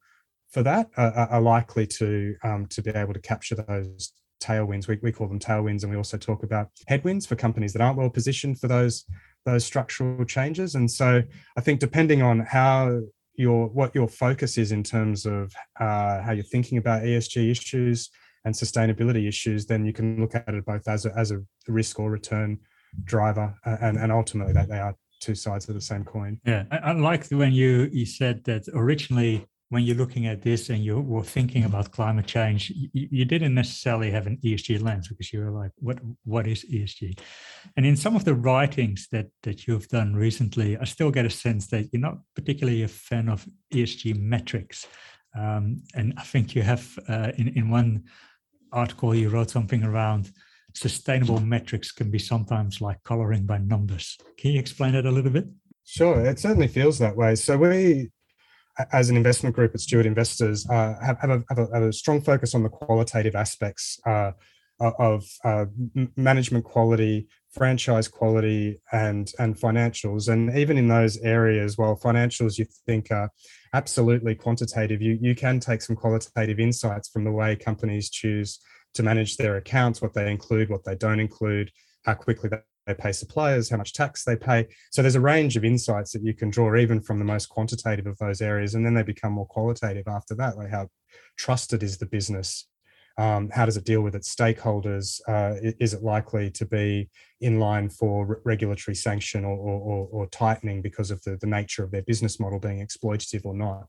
for 0.55 0.63
that 0.63 0.89
are, 0.95 1.11
are 1.11 1.41
likely 1.41 1.85
to 1.85 2.35
um, 2.43 2.65
to 2.67 2.81
be 2.81 2.91
able 2.91 3.13
to 3.13 3.19
capture 3.19 3.55
those 3.55 4.13
tailwinds. 4.41 4.87
We, 4.87 4.97
we 5.01 5.11
call 5.11 5.27
them 5.27 5.39
tailwinds, 5.39 5.83
and 5.83 5.91
we 5.91 5.97
also 5.97 6.17
talk 6.17 6.43
about 6.43 6.69
headwinds 6.87 7.25
for 7.25 7.35
companies 7.35 7.73
that 7.73 7.81
aren't 7.81 7.97
well 7.97 8.09
positioned 8.09 8.59
for 8.59 8.67
those 8.67 9.05
those 9.45 9.65
structural 9.65 10.25
changes. 10.25 10.75
And 10.75 10.89
so, 10.89 11.21
I 11.57 11.61
think 11.61 11.79
depending 11.79 12.21
on 12.21 12.39
how 12.39 13.01
your 13.37 13.67
what 13.67 13.93
your 13.93 14.07
focus 14.07 14.57
is 14.57 14.71
in 14.71 14.83
terms 14.83 15.25
of 15.25 15.53
uh, 15.79 16.21
how 16.21 16.31
you're 16.31 16.43
thinking 16.43 16.77
about 16.77 17.03
ESG 17.03 17.51
issues 17.51 18.09
and 18.45 18.53
sustainability 18.53 19.27
issues, 19.27 19.65
then 19.65 19.85
you 19.85 19.93
can 19.93 20.21
look 20.21 20.35
at 20.35 20.47
it 20.47 20.65
both 20.65 20.87
as 20.87 21.05
a, 21.05 21.13
as 21.17 21.31
a 21.31 21.41
risk 21.67 21.99
or 21.99 22.11
return 22.11 22.59
driver, 23.03 23.53
and 23.65 23.97
and 23.97 24.11
ultimately 24.11 24.53
that 24.53 24.69
they 24.69 24.79
are 24.79 24.95
two 25.19 25.35
sides 25.35 25.67
of 25.67 25.75
the 25.75 25.81
same 25.81 26.03
coin. 26.03 26.39
Yeah, 26.45 26.65
I, 26.71 26.77
I 26.77 26.91
liked 26.93 27.31
when 27.31 27.53
you 27.53 27.89
you 27.91 28.05
said 28.05 28.43
that 28.45 28.67
originally 28.73 29.47
when 29.75 29.83
you're 29.83 29.97
looking 29.97 30.25
at 30.25 30.41
this 30.41 30.69
and 30.69 30.85
you 30.85 31.01
were 31.01 31.21
thinking 31.21 31.65
about 31.65 31.91
climate 31.91 32.25
change, 32.25 32.69
you, 32.69 33.09
you, 33.11 33.25
didn't 33.25 33.53
necessarily 33.53 34.09
have 34.09 34.25
an 34.25 34.37
ESG 34.41 34.81
lens 34.81 35.09
because 35.09 35.33
you 35.33 35.41
were 35.41 35.51
like, 35.51 35.71
what 35.79 35.99
what 36.23 36.47
is 36.47 36.63
ESG? 36.63 37.19
And 37.75 37.85
in 37.85 37.97
some 37.97 38.15
of 38.15 38.23
the 38.23 38.35
writings 38.35 39.09
that 39.11 39.27
that 39.43 39.67
you've 39.67 39.89
done 39.89 40.15
recently, 40.15 40.77
I 40.77 40.85
still 40.85 41.11
get 41.11 41.25
a 41.25 41.29
sense 41.29 41.67
that 41.71 41.89
you're 41.91 42.07
not 42.09 42.19
particularly 42.35 42.83
a 42.83 42.87
fan 42.87 43.27
of 43.27 43.45
ESG 43.73 44.17
metrics. 44.17 44.87
Um, 45.37 45.83
and 45.93 46.13
I 46.15 46.23
think 46.23 46.55
you 46.55 46.61
have 46.61 46.97
uh, 47.09 47.31
in 47.37 47.49
in 47.49 47.69
one 47.69 48.05
article 48.71 49.13
you 49.13 49.27
wrote 49.27 49.49
something 49.49 49.83
around 49.83 50.31
sustainable 50.73 51.41
metrics 51.41 51.91
can 51.91 52.09
be 52.09 52.19
sometimes 52.19 52.79
like 52.79 53.03
coloring 53.03 53.45
by 53.45 53.57
numbers. 53.57 54.17
Can 54.37 54.51
you 54.51 54.59
explain 54.59 54.93
that 54.93 55.05
a 55.05 55.11
little 55.11 55.31
bit? 55.31 55.47
Sure, 55.83 56.25
it 56.25 56.39
certainly 56.39 56.69
feels 56.69 56.97
that 56.99 57.17
way. 57.17 57.35
So 57.35 57.57
we 57.57 58.09
as 58.91 59.09
an 59.09 59.17
investment 59.17 59.55
group 59.55 59.73
at 59.73 59.79
Stewart 59.79 60.05
Investors, 60.05 60.67
uh, 60.69 60.95
have, 61.01 61.19
have, 61.19 61.29
a, 61.29 61.43
have, 61.49 61.57
a, 61.59 61.67
have, 61.73 61.83
a, 61.83 61.93
strong 61.93 62.21
focus 62.21 62.53
on 62.53 62.63
the 62.63 62.69
qualitative 62.69 63.35
aspects 63.35 63.99
uh, 64.05 64.31
of 64.79 65.25
uh, 65.43 65.65
management 66.17 66.65
quality, 66.65 67.27
franchise 67.51 68.07
quality, 68.07 68.81
and 68.91 69.31
and 69.39 69.55
financials. 69.55 70.27
And 70.27 70.57
even 70.57 70.77
in 70.77 70.87
those 70.87 71.17
areas, 71.19 71.77
while 71.77 71.95
financials 71.95 72.57
you 72.57 72.65
think 72.85 73.11
are 73.11 73.29
absolutely 73.73 74.35
quantitative, 74.35 75.01
you 75.01 75.17
you 75.21 75.35
can 75.35 75.59
take 75.59 75.81
some 75.81 75.95
qualitative 75.95 76.59
insights 76.59 77.09
from 77.09 77.23
the 77.23 77.31
way 77.31 77.55
companies 77.55 78.09
choose 78.09 78.59
to 78.95 79.03
manage 79.03 79.37
their 79.37 79.57
accounts, 79.57 80.01
what 80.01 80.13
they 80.13 80.31
include, 80.31 80.69
what 80.69 80.83
they 80.83 80.95
don't 80.95 81.19
include, 81.19 81.71
how 82.05 82.13
quickly 82.13 82.49
they 82.85 82.93
pay 82.93 83.11
suppliers, 83.11 83.69
how 83.69 83.77
much 83.77 83.93
tax 83.93 84.23
they 84.23 84.35
pay. 84.35 84.67
So 84.91 85.01
there's 85.01 85.15
a 85.15 85.21
range 85.21 85.57
of 85.57 85.65
insights 85.65 86.11
that 86.13 86.23
you 86.23 86.33
can 86.33 86.49
draw 86.49 86.75
even 86.75 87.01
from 87.01 87.19
the 87.19 87.25
most 87.25 87.47
quantitative 87.47 88.07
of 88.07 88.17
those 88.17 88.41
areas. 88.41 88.75
And 88.75 88.85
then 88.85 88.93
they 88.93 89.03
become 89.03 89.33
more 89.33 89.47
qualitative 89.47 90.07
after 90.07 90.35
that, 90.35 90.57
like 90.57 90.69
how 90.69 90.89
trusted 91.37 91.83
is 91.83 91.97
the 91.97 92.05
business? 92.05 92.67
Um, 93.17 93.49
how 93.49 93.65
does 93.65 93.77
it 93.77 93.85
deal 93.85 94.01
with 94.01 94.13
its 94.13 94.33
stakeholders? 94.33 95.21
Uh, 95.27 95.55
is 95.79 95.93
it 95.93 96.03
likely 96.03 96.51
to 96.51 96.65
be 96.65 97.09
in 97.39 97.59
line 97.59 97.89
for 97.89 98.41
regulatory 98.43 98.95
sanction 98.95 99.45
or, 99.45 99.55
or, 99.55 100.07
or, 100.11 100.27
tightening 100.27 100.81
because 100.81 101.11
of 101.11 101.21
the, 101.23 101.37
the 101.37 101.47
nature 101.47 101.81
of 101.83 101.91
their 101.91 102.01
business 102.01 102.41
model 102.41 102.59
being 102.59 102.85
exploitative 102.85 103.45
or 103.45 103.53
not? 103.53 103.85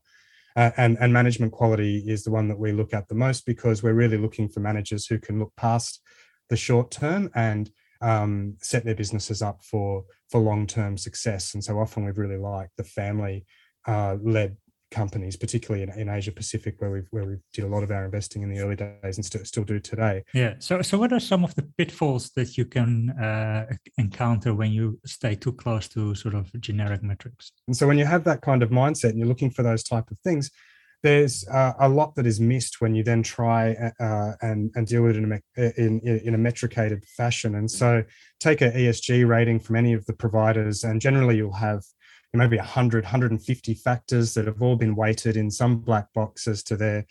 Uh, 0.55 0.71
and, 0.77 0.97
and 1.01 1.11
management 1.11 1.51
quality 1.51 2.03
is 2.07 2.23
the 2.23 2.31
one 2.31 2.47
that 2.47 2.57
we 2.57 2.71
look 2.71 2.93
at 2.93 3.07
the 3.09 3.15
most 3.15 3.45
because 3.45 3.83
we're 3.83 3.93
really 3.93 4.17
looking 4.17 4.47
for 4.47 4.61
managers 4.61 5.05
who 5.05 5.19
can 5.19 5.39
look 5.39 5.51
past 5.57 6.01
the 6.49 6.57
short 6.57 6.89
term 6.89 7.29
and 7.35 7.69
um, 8.01 8.55
set 8.61 8.85
their 8.85 8.95
businesses 8.95 9.41
up 9.41 9.63
for 9.63 10.03
for 10.29 10.39
long 10.39 10.67
term 10.67 10.97
success. 10.97 11.53
And 11.53 11.63
so 11.63 11.79
often 11.79 12.05
we've 12.05 12.17
really 12.17 12.37
liked 12.37 12.77
the 12.77 12.83
family 12.83 13.45
uh, 13.87 14.17
led 14.21 14.57
companies, 14.89 15.35
particularly 15.35 15.83
in, 15.83 15.89
in, 15.99 16.09
Asia 16.09 16.31
Pacific, 16.31 16.75
where 16.79 16.91
we've 16.91 17.07
where 17.11 17.25
we 17.25 17.35
did 17.53 17.65
a 17.65 17.67
lot 17.67 17.83
of 17.83 17.91
our 17.91 18.05
investing 18.05 18.41
in 18.41 18.49
the 18.49 18.59
early 18.59 18.75
days 18.75 19.17
and 19.17 19.25
st- 19.25 19.45
still 19.45 19.63
do 19.63 19.79
today. 19.79 20.23
Yeah. 20.33 20.55
So 20.59 20.81
so 20.81 20.97
what 20.97 21.11
are 21.11 21.19
some 21.19 21.43
of 21.43 21.53
the 21.55 21.63
pitfalls 21.77 22.31
that 22.31 22.57
you 22.57 22.65
can 22.65 23.11
uh, 23.11 23.65
encounter 23.97 24.53
when 24.53 24.71
you 24.71 24.99
stay 25.05 25.35
too 25.35 25.53
close 25.53 25.87
to 25.89 26.15
sort 26.15 26.35
of 26.35 26.51
generic 26.61 27.03
metrics? 27.03 27.51
And 27.67 27.75
so 27.75 27.87
when 27.87 27.97
you 27.97 28.05
have 28.05 28.23
that 28.25 28.41
kind 28.41 28.63
of 28.63 28.69
mindset 28.69 29.09
and 29.09 29.19
you're 29.19 29.27
looking 29.27 29.51
for 29.51 29.63
those 29.63 29.83
type 29.83 30.09
of 30.11 30.17
things, 30.19 30.51
there's 31.03 31.47
uh, 31.47 31.73
a 31.79 31.87
lot 31.87 32.15
that 32.15 32.25
is 32.25 32.39
missed 32.39 32.81
when 32.81 32.95
you 32.95 33.03
then 33.03 33.21
try 33.21 33.73
uh, 33.99 34.31
and, 34.41 34.71
and 34.75 34.87
deal 34.87 35.03
with 35.03 35.15
it 35.15 35.23
in 35.23 35.31
a, 35.31 35.81
in, 35.81 35.99
in 35.99 36.33
a 36.33 36.37
metricated 36.37 37.03
fashion. 37.05 37.55
And 37.55 37.69
so 37.69 38.03
take 38.39 38.61
an 38.61 38.71
ESG 38.71 39.27
rating 39.27 39.59
from 39.59 39.75
any 39.75 39.93
of 39.93 40.05
the 40.05 40.13
providers, 40.13 40.83
and 40.83 40.99
generally 40.99 41.37
you'll 41.37 41.53
have 41.53 41.83
maybe 42.33 42.57
100, 42.57 43.03
150 43.03 43.73
factors 43.75 44.33
that 44.33 44.45
have 44.45 44.61
all 44.61 44.75
been 44.75 44.95
weighted 44.95 45.37
in 45.37 45.49
some 45.49 45.77
black 45.79 46.11
boxes 46.13 46.63
to 46.63 46.77
their 46.77 47.05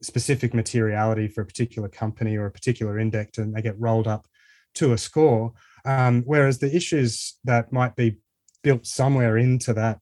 specific 0.00 0.54
materiality 0.54 1.28
for 1.28 1.42
a 1.42 1.46
particular 1.46 1.88
company 1.88 2.36
or 2.36 2.46
a 2.46 2.50
particular 2.50 2.98
index, 2.98 3.38
and 3.38 3.54
they 3.54 3.62
get 3.62 3.78
rolled 3.78 4.08
up 4.08 4.26
to 4.74 4.92
a 4.92 4.98
score. 4.98 5.52
Um, 5.84 6.22
whereas 6.24 6.58
the 6.58 6.74
issues 6.74 7.38
that 7.44 7.72
might 7.72 7.96
be 7.96 8.18
built 8.62 8.86
somewhere 8.86 9.36
into 9.36 9.74
that 9.74 9.98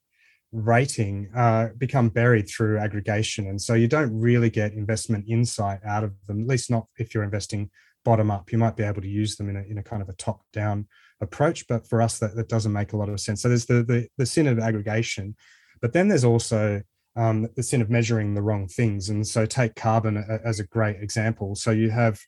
rating 0.53 1.31
uh, 1.35 1.69
become 1.79 2.09
buried 2.09 2.49
through 2.49 2.79
aggregation. 2.79 3.49
And 3.49 3.61
so 3.61 3.75
you 3.75 3.87
don't 3.87 4.19
really 4.19 4.51
get 4.51 4.73
investment 4.73 5.27
insight 5.29 5.81
out 5.85 6.05
of 6.05 6.13
them, 6.27 6.43
at 6.43 6.47
least 6.47 6.71
not 6.71 6.87
if 6.99 7.15
you're 7.15 7.25
investing 7.25 7.71
bottom 8.05 8.31
up. 8.31 8.51
You 8.51 8.59
might 8.59 8.77
be 8.77 8.83
able 8.83 9.03
to 9.03 9.09
use 9.09 9.37
them 9.37 9.49
in 9.49 9.57
a, 9.57 9.63
in 9.63 9.79
a 9.79 9.83
kind 9.83 10.03
of 10.03 10.09
a 10.09 10.15
top 10.15 10.43
down 10.53 10.87
approach, 11.21 11.67
but 11.69 11.87
for 11.87 12.03
us, 12.03 12.19
that, 12.19 12.35
that 12.35 12.49
doesn't 12.49 12.73
make 12.73 12.93
a 12.93 12.97
lot 12.97 13.09
of 13.09 13.21
sense. 13.21 13.43
So 13.43 13.49
there's 13.49 13.67
the, 13.67 13.83
the, 13.83 14.09
the 14.17 14.27
sin 14.27 14.47
of 14.47 14.59
aggregation, 14.59 15.37
but 15.81 15.93
then 15.93 16.09
there's 16.09 16.25
also 16.25 16.83
um, 17.17 17.49
the 17.57 17.63
sin 17.63 17.83
of 17.83 17.91
measuring 17.91 18.35
the 18.35 18.43
wrong 18.43 18.67
things. 18.67 19.11
And 19.11 19.27
so 19.27 19.45
take 19.47 19.75
carbon 19.75 20.25
as 20.45 20.61
a 20.61 20.67
great 20.67 20.97
example. 21.01 21.55
So 21.55 21.71
you 21.71 21.91
have 21.91 22.19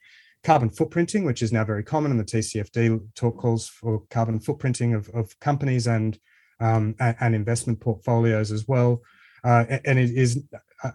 carbon 0.45 0.71
footprinting, 0.71 1.25
which 1.25 1.43
is 1.43 1.53
now 1.53 1.65
very 1.65 1.85
common 1.85 2.11
in 2.11 2.19
the 2.19 2.25
TCFD 2.25 3.15
talk 3.15 3.39
calls 3.39 3.69
for 3.69 4.03
carbon 4.11 4.41
footprinting 4.41 4.95
of, 4.95 5.09
of 5.11 5.39
companies 5.41 5.87
and 5.87 6.19
um, 6.63 6.95
and, 7.01 7.17
and, 7.21 7.35
investment 7.35 7.81
portfolios 7.81 8.53
as 8.53 8.67
well. 8.69 9.03
Uh, 9.45 9.65
and 9.85 9.99
it 9.99 10.11
is 10.11 10.45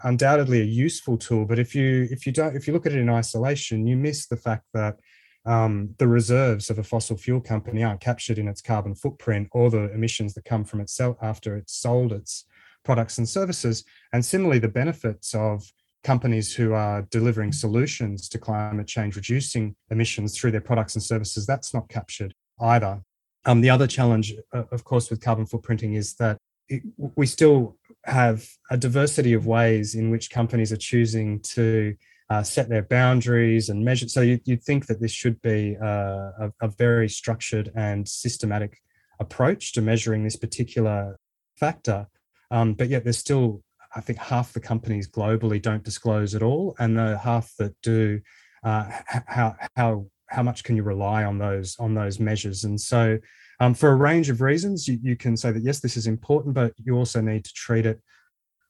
undoubtedly 0.04 0.62
a 0.62 0.66
useful 0.66 1.18
tool. 1.18 1.46
But 1.46 1.60
if 1.60 1.76
you 1.76 2.08
if 2.10 2.26
you 2.26 2.32
don't 2.32 2.56
if 2.56 2.66
you 2.66 2.74
look 2.74 2.86
at 2.86 2.94
it 2.94 3.00
in 3.00 3.10
isolation, 3.10 3.86
you 3.86 3.98
miss 3.98 4.28
the 4.28 4.38
fact 4.38 4.66
that 4.74 4.98
um, 5.46 5.96
the 5.98 6.08
reserves 6.08 6.70
of 6.70 6.80
a 6.80 6.84
fossil 6.84 7.18
fuel 7.18 7.42
company 7.42 7.84
aren't 7.84 8.02
captured 8.02 8.38
in 8.38 8.48
its 8.48 8.62
carbon 8.62 8.96
footprint 8.96 9.48
or 9.52 9.70
the 9.70 9.92
emissions 9.94 10.34
that 10.34 10.46
come 10.46 10.66
from 10.66 10.82
itself 10.82 11.18
after 11.22 11.56
it's 11.56 11.78
sold 11.78 12.12
its 12.12 12.46
products 12.84 13.18
and 13.18 13.28
services. 13.28 13.84
And 14.14 14.24
similarly, 14.24 14.60
the 14.60 14.68
benefits 14.68 15.34
of 15.34 15.64
companies 16.04 16.54
who 16.56 16.74
are 16.74 17.02
delivering 17.12 17.52
solutions 17.52 18.30
to 18.30 18.38
climate 18.38 18.88
change, 18.88 19.16
reducing 19.16 19.76
emissions 19.90 20.38
through 20.38 20.52
their 20.52 20.62
products 20.62 20.96
and 20.96 21.04
services, 21.04 21.46
that's 21.46 21.74
not 21.74 21.90
captured 21.90 22.34
either. 22.62 23.02
Um, 23.48 23.62
the 23.62 23.70
other 23.70 23.88
challenge, 23.88 24.34
uh, 24.54 24.64
of 24.72 24.84
course, 24.84 25.10
with 25.10 25.22
carbon 25.22 25.46
footprinting 25.46 25.96
is 25.96 26.16
that 26.16 26.38
it, 26.68 26.84
we 27.16 27.26
still 27.26 27.78
have 28.04 28.46
a 28.70 28.78
diversity 28.78 29.32
of 29.34 29.48
ways 29.48 29.96
in 29.96 30.12
which 30.12 30.30
companies 30.30 30.74
are 30.74 30.78
choosing 30.78 31.40
to 31.40 31.96
uh, 32.30 32.44
set 32.44 32.68
their 32.68 32.82
boundaries 32.82 33.70
and 33.70 33.86
measure. 33.86 34.10
So 34.10 34.20
you, 34.20 34.40
would 34.48 34.64
think 34.64 34.88
that 34.88 35.00
this 35.00 35.14
should 35.14 35.42
be 35.42 35.78
uh, 35.82 36.32
a, 36.40 36.52
a, 36.62 36.68
very 36.68 37.08
structured 37.08 37.72
and 37.74 38.06
systematic 38.06 38.82
approach 39.22 39.72
to 39.74 39.82
measuring 39.82 40.26
this 40.26 40.36
particular 40.36 41.18
factor. 41.56 42.08
Um, 42.52 42.74
but 42.74 42.90
yet 42.90 43.06
there's 43.06 43.18
still, 43.18 43.62
I 43.96 44.02
think, 44.02 44.20
half 44.20 44.52
the 44.52 44.60
companies 44.60 45.10
globally 45.10 45.62
don't 45.62 45.84
disclose 45.84 46.36
at 46.36 46.44
all, 46.44 46.76
and 46.80 46.98
the 46.98 47.18
half 47.18 47.54
that 47.60 47.76
do, 47.82 48.20
uh, 48.64 48.92
how 49.26 49.56
how 49.78 50.08
how 50.28 50.44
much 50.44 50.64
can 50.64 50.76
you 50.76 50.84
rely 50.84 51.24
on 51.24 51.38
those 51.38 51.76
on 51.80 51.94
those 51.94 52.20
measures? 52.20 52.64
And 52.64 52.80
so 52.80 53.18
um, 53.60 53.74
for 53.74 53.90
a 53.90 53.96
range 53.96 54.30
of 54.30 54.42
reasons 54.42 54.88
you, 54.88 55.00
you 55.02 55.16
can 55.16 55.36
say 55.36 55.52
that 55.52 55.64
yes 55.64 55.80
this 55.80 55.98
is 55.98 56.08
important 56.08 56.54
but 56.54 56.74
you 56.84 56.96
also 56.96 57.22
need 57.22 57.44
to 57.46 57.54
treat 57.54 57.86
it 57.86 58.00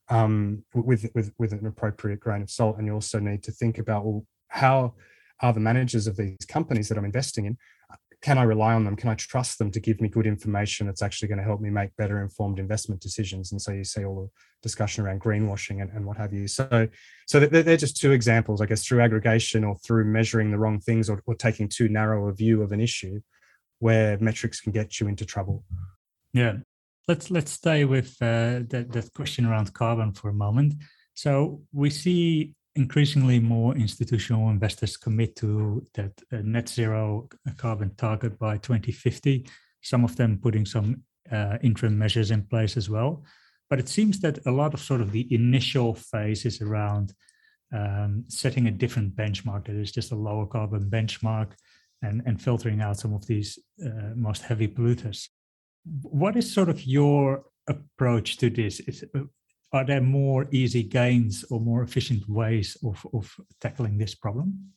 um, 0.09 0.63
with, 0.73 1.09
with 1.13 1.33
with 1.37 1.51
an 1.51 1.65
appropriate 1.65 2.19
grain 2.19 2.41
of 2.41 2.49
salt. 2.49 2.77
And 2.77 2.87
you 2.87 2.93
also 2.93 3.19
need 3.19 3.43
to 3.43 3.51
think 3.51 3.77
about 3.77 4.05
well 4.05 4.25
how 4.47 4.93
are 5.41 5.53
the 5.53 5.59
managers 5.59 6.07
of 6.07 6.15
these 6.15 6.37
companies 6.47 6.89
that 6.89 6.97
i'm 6.97 7.05
investing 7.05 7.45
in 7.45 7.57
can 8.21 8.37
I 8.37 8.43
rely 8.43 8.73
on 8.73 8.83
them? 8.83 8.95
Can 8.95 9.09
I 9.09 9.15
trust 9.15 9.59
them 9.59 9.69
to 9.71 9.79
give 9.79 10.01
me 10.01 10.09
good 10.09 10.25
information 10.25 10.87
that's 10.87 11.03
actually 11.03 11.27
going 11.27 11.37
to 11.37 11.43
help 11.43 11.61
me 11.61 11.69
make 11.69 11.95
better 11.97 12.21
informed 12.21 12.57
investment 12.57 12.99
decisions? 12.99 13.51
And 13.51 13.61
so 13.61 13.71
you 13.71 13.83
see 13.83 14.05
all 14.05 14.23
the 14.23 14.29
discussion 14.63 15.05
around 15.05 15.21
greenwashing 15.21 15.81
and, 15.81 15.91
and 15.91 16.03
what 16.03 16.17
have 16.17 16.33
you. 16.33 16.47
So, 16.47 16.87
so 17.27 17.39
they're, 17.39 17.77
just 17.77 17.97
two 17.97 18.11
examples, 18.11 18.59
I 18.59 18.65
guess, 18.65 18.83
through 18.83 19.01
aggregation 19.01 19.63
or 19.63 19.77
through 19.85 20.05
measuring 20.05 20.49
the 20.49 20.57
wrong 20.57 20.79
things 20.79 21.09
or, 21.09 21.21
or 21.27 21.35
taking 21.35 21.69
too 21.69 21.89
narrow 21.89 22.27
a 22.27 22.33
view 22.33 22.63
of 22.63 22.71
an 22.71 22.81
issue 22.81 23.21
where 23.79 24.17
metrics 24.17 24.61
can 24.61 24.71
get 24.71 24.99
you 24.99 25.07
into 25.07 25.25
trouble. 25.25 25.63
Yeah. 26.33 26.57
Let's 27.07 27.31
let's 27.31 27.51
stay 27.51 27.85
with 27.85 28.17
uh, 28.21 28.67
that, 28.69 28.87
that 28.91 29.13
question 29.13 29.45
around 29.45 29.73
carbon 29.73 30.11
for 30.11 30.29
a 30.29 30.33
moment. 30.33 30.73
So 31.13 31.61
we 31.71 31.89
see 31.89 32.53
increasingly 32.77 33.39
more 33.39 33.75
institutional 33.75 34.49
investors 34.49 34.95
commit 34.95 35.35
to 35.37 35.85
that 35.95 36.11
uh, 36.31 36.37
net 36.43 36.69
zero 36.69 37.27
carbon 37.57 37.93
target 37.95 38.37
by 38.39 38.57
2050, 38.57 39.47
some 39.81 40.03
of 40.03 40.15
them 40.15 40.39
putting 40.41 40.65
some 40.65 41.03
uh, 41.31 41.57
interim 41.61 41.97
measures 41.97 42.31
in 42.31 42.43
place 42.43 42.77
as 42.77 42.89
well. 42.89 43.23
But 43.69 43.79
it 43.79 43.89
seems 43.89 44.19
that 44.21 44.45
a 44.45 44.51
lot 44.51 44.73
of 44.73 44.79
sort 44.79 45.01
of 45.01 45.11
the 45.11 45.27
initial 45.33 45.93
phase 45.93 46.45
is 46.45 46.61
around 46.61 47.13
um, 47.73 48.23
setting 48.27 48.67
a 48.67 48.71
different 48.71 49.15
benchmark 49.15 49.65
that 49.65 49.75
is 49.75 49.91
just 49.91 50.11
a 50.11 50.15
lower 50.15 50.45
carbon 50.45 50.89
benchmark 50.89 51.51
and, 52.01 52.21
and 52.25 52.41
filtering 52.41 52.81
out 52.81 52.97
some 52.97 53.13
of 53.13 53.25
these 53.27 53.59
uh, 53.85 54.13
most 54.15 54.43
heavy 54.43 54.67
polluters. 54.67 55.27
What 55.83 56.37
is 56.37 56.53
sort 56.53 56.69
of 56.69 56.85
your 56.85 57.43
approach 57.67 58.37
to 58.37 58.49
this? 58.49 58.79
Is, 58.81 59.03
uh, 59.15 59.21
are 59.73 59.85
there 59.85 60.01
more 60.01 60.47
easy 60.51 60.83
gains 60.83 61.43
or 61.49 61.59
more 61.59 61.83
efficient 61.83 62.27
ways 62.29 62.77
of, 62.85 63.05
of 63.13 63.35
tackling 63.59 63.97
this 63.97 64.15
problem? 64.15 64.71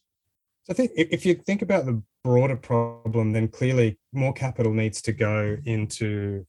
So 0.65 0.73
I 0.73 0.75
think 0.75 0.91
if 0.97 1.25
you 1.25 1.35
think 1.35 1.63
about 1.63 1.87
the 1.87 2.03
broader 2.25 2.57
problem, 2.57 3.33
then 3.33 3.49
clearly 3.49 3.99
more 4.13 4.33
capital 4.33 4.75
needs 4.75 5.01
to 5.03 5.13
go 5.13 5.57
into 5.65 6.45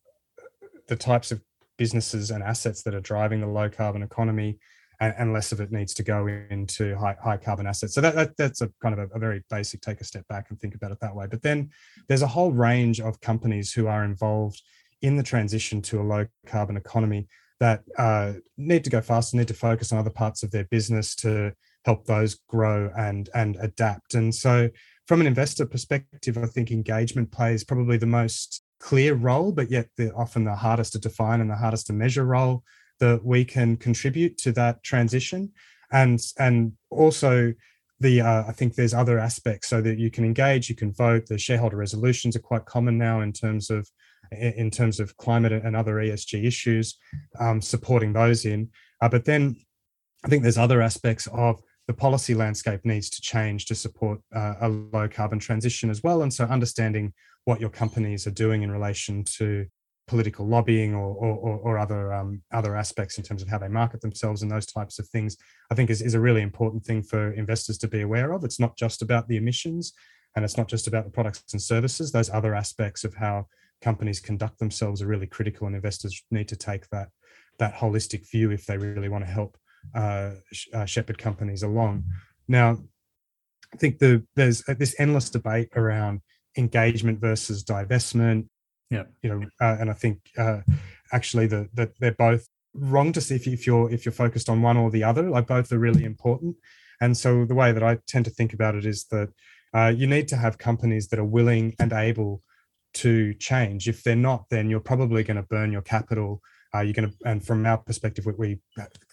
the 0.87 0.95
types 0.95 1.31
of 1.31 1.41
businesses 1.77 2.31
and 2.31 2.43
assets 2.43 2.83
that 2.83 2.93
are 2.93 3.01
driving 3.01 3.41
the 3.41 3.47
low 3.47 3.69
carbon 3.69 4.03
economy 4.03 4.59
and, 4.99 5.13
and 5.17 5.33
less 5.33 5.51
of 5.51 5.59
it 5.59 5.71
needs 5.71 5.93
to 5.95 6.03
go 6.03 6.27
into 6.49 6.95
high, 6.95 7.15
high 7.21 7.37
carbon 7.37 7.65
assets. 7.65 7.93
So 7.93 8.01
that, 8.01 8.15
that 8.15 8.37
that's 8.37 8.61
a 8.61 8.69
kind 8.81 8.97
of 8.97 9.11
a, 9.11 9.15
a, 9.15 9.19
very 9.19 9.43
basic 9.49 9.81
take 9.81 10.01
a 10.01 10.03
step 10.03 10.27
back 10.27 10.47
and 10.49 10.59
think 10.59 10.75
about 10.75 10.91
it 10.91 10.99
that 11.01 11.15
way. 11.15 11.27
But 11.27 11.41
then 11.41 11.69
there's 12.07 12.21
a 12.21 12.27
whole 12.27 12.51
range 12.51 12.99
of 12.99 13.19
companies 13.21 13.73
who 13.73 13.87
are 13.87 14.03
involved 14.03 14.61
in 15.01 15.15
the 15.15 15.23
transition 15.23 15.81
to 15.81 15.99
a 15.99 16.03
low 16.03 16.27
carbon 16.45 16.77
economy 16.77 17.27
that 17.61 17.83
uh, 17.97 18.33
need 18.57 18.83
to 18.83 18.89
go 18.89 18.99
faster, 19.01 19.37
need 19.37 19.47
to 19.47 19.53
focus 19.53 19.93
on 19.93 19.99
other 19.99 20.09
parts 20.09 20.41
of 20.43 20.49
their 20.49 20.65
business 20.65 21.15
to 21.15 21.53
help 21.85 22.05
those 22.05 22.35
grow 22.49 22.91
and 22.97 23.29
and 23.33 23.55
adapt. 23.61 24.15
And 24.15 24.35
so 24.35 24.69
from 25.07 25.21
an 25.21 25.27
investor 25.27 25.65
perspective, 25.65 26.37
I 26.37 26.47
think 26.47 26.71
engagement 26.71 27.31
plays 27.31 27.63
probably 27.63 27.97
the 27.97 28.05
most 28.07 28.63
clear 28.79 29.13
role, 29.13 29.51
but 29.51 29.69
yet 29.69 29.87
the 29.95 30.11
often 30.13 30.43
the 30.43 30.55
hardest 30.55 30.93
to 30.93 30.99
define 30.99 31.39
and 31.39 31.49
the 31.49 31.55
hardest 31.55 31.87
to 31.87 31.93
measure 31.93 32.25
role 32.25 32.63
that 32.99 33.23
we 33.23 33.45
can 33.45 33.77
contribute 33.77 34.37
to 34.39 34.51
that 34.53 34.83
transition 34.83 35.51
and 35.91 36.19
and 36.39 36.73
also 36.89 37.53
the 37.99 38.21
uh, 38.21 38.43
I 38.47 38.51
think 38.53 38.73
there's 38.73 38.95
other 38.95 39.19
aspects 39.19 39.67
so 39.67 39.81
that 39.81 39.99
you 39.99 40.09
can 40.09 40.25
engage, 40.25 40.69
you 40.69 40.75
can 40.75 40.91
vote. 40.91 41.27
The 41.27 41.37
shareholder 41.37 41.77
resolutions 41.77 42.35
are 42.35 42.39
quite 42.39 42.65
common 42.65 42.97
now 42.97 43.21
in 43.21 43.31
terms 43.31 43.69
of 43.69 43.87
in 44.31 44.71
terms 44.71 44.99
of 44.99 45.15
climate 45.17 45.51
and 45.51 45.75
other 45.75 45.95
ESG 45.95 46.45
issues, 46.45 46.97
um, 47.39 47.61
supporting 47.61 48.13
those 48.13 48.45
in. 48.45 48.69
Uh, 49.01 49.09
but 49.09 49.25
then 49.25 49.55
I 50.23 50.27
think 50.27 50.43
there's 50.43 50.57
other 50.57 50.81
aspects 50.81 51.27
of 51.27 51.61
the 51.87 51.93
policy 51.93 52.33
landscape 52.33 52.81
needs 52.85 53.09
to 53.09 53.21
change 53.21 53.65
to 53.65 53.75
support 53.75 54.19
uh, 54.35 54.53
a 54.61 54.69
low 54.69 55.07
carbon 55.07 55.39
transition 55.39 55.89
as 55.89 56.03
well. 56.03 56.21
And 56.21 56.33
so 56.33 56.45
understanding 56.45 57.13
what 57.45 57.59
your 57.59 57.69
companies 57.69 58.27
are 58.27 58.31
doing 58.31 58.61
in 58.61 58.71
relation 58.71 59.23
to 59.37 59.65
political 60.07 60.45
lobbying 60.45 60.93
or, 60.93 61.15
or, 61.15 61.57
or 61.59 61.77
other 61.77 62.13
um, 62.13 62.41
other 62.51 62.75
aspects 62.75 63.17
in 63.17 63.23
terms 63.23 63.41
of 63.41 63.47
how 63.47 63.57
they 63.57 63.67
market 63.67 64.01
themselves 64.01 64.41
and 64.41 64.51
those 64.51 64.65
types 64.65 64.99
of 64.99 65.07
things, 65.07 65.37
I 65.71 65.75
think 65.75 65.89
is, 65.89 66.01
is 66.01 66.13
a 66.13 66.19
really 66.19 66.41
important 66.41 66.83
thing 66.83 67.01
for 67.01 67.31
investors 67.33 67.77
to 67.79 67.87
be 67.87 68.01
aware 68.01 68.31
of. 68.33 68.43
It's 68.43 68.59
not 68.59 68.77
just 68.77 69.01
about 69.01 69.27
the 69.27 69.37
emissions 69.37 69.93
and 70.35 70.45
it's 70.45 70.57
not 70.57 70.67
just 70.67 70.87
about 70.87 71.05
the 71.05 71.11
products 71.11 71.43
and 71.53 71.61
services. 71.61 72.11
Those 72.11 72.29
other 72.29 72.53
aspects 72.55 73.03
of 73.03 73.15
how 73.15 73.47
companies 73.81 74.19
conduct 74.19 74.59
themselves 74.59 75.01
are 75.01 75.07
really 75.07 75.27
critical 75.27 75.67
and 75.67 75.75
investors 75.75 76.23
need 76.31 76.47
to 76.47 76.55
take 76.55 76.87
that 76.89 77.09
that 77.59 77.75
holistic 77.75 78.29
view 78.29 78.51
if 78.51 78.65
they 78.65 78.77
really 78.77 79.09
want 79.09 79.23
to 79.23 79.29
help 79.29 79.57
uh, 79.93 80.31
uh, 80.73 80.85
shepherd 80.85 81.17
companies 81.17 81.63
along. 81.63 82.03
Now, 82.47 82.77
I 83.73 83.77
think 83.77 83.99
the, 83.99 84.23
there's 84.35 84.63
this 84.63 84.95
endless 84.99 85.29
debate 85.29 85.69
around 85.75 86.21
engagement 86.57 87.19
versus 87.19 87.63
divestment 87.63 88.47
yeah, 88.91 89.03
you 89.23 89.29
know, 89.29 89.47
uh, 89.59 89.77
and 89.79 89.89
I 89.89 89.93
think 89.93 90.19
uh, 90.37 90.59
actually 91.13 91.47
that 91.47 91.69
that 91.73 91.97
they're 91.99 92.11
both 92.11 92.45
wrong 92.73 93.13
to 93.13 93.21
see 93.21 93.35
if, 93.35 93.47
if 93.47 93.65
you're 93.65 93.89
if 93.89 94.05
you're 94.05 94.11
focused 94.11 94.49
on 94.49 94.61
one 94.61 94.77
or 94.77 94.91
the 94.91 95.03
other. 95.03 95.29
Like 95.29 95.47
both 95.47 95.71
are 95.71 95.79
really 95.79 96.03
important. 96.03 96.57
And 96.99 97.17
so 97.17 97.45
the 97.45 97.55
way 97.55 97.71
that 97.71 97.81
I 97.81 97.97
tend 98.05 98.25
to 98.25 98.31
think 98.31 98.53
about 98.53 98.75
it 98.75 98.85
is 98.85 99.05
that 99.05 99.29
uh, 99.73 99.93
you 99.95 100.05
need 100.05 100.27
to 100.27 100.35
have 100.35 100.57
companies 100.57 101.07
that 101.07 101.19
are 101.19 101.25
willing 101.25 101.73
and 101.79 101.93
able 101.93 102.43
to 102.93 103.33
change. 103.35 103.87
If 103.87 104.03
they're 104.03 104.15
not, 104.15 104.45
then 104.49 104.69
you're 104.69 104.79
probably 104.79 105.23
going 105.23 105.37
to 105.37 105.43
burn 105.43 105.71
your 105.71 105.81
capital. 105.81 106.41
Uh, 106.73 106.81
you're 106.81 106.93
going 106.93 107.09
to, 107.09 107.15
and 107.25 107.45
from 107.45 107.65
our 107.65 107.77
perspective, 107.77 108.25
we, 108.25 108.33
we 108.37 108.59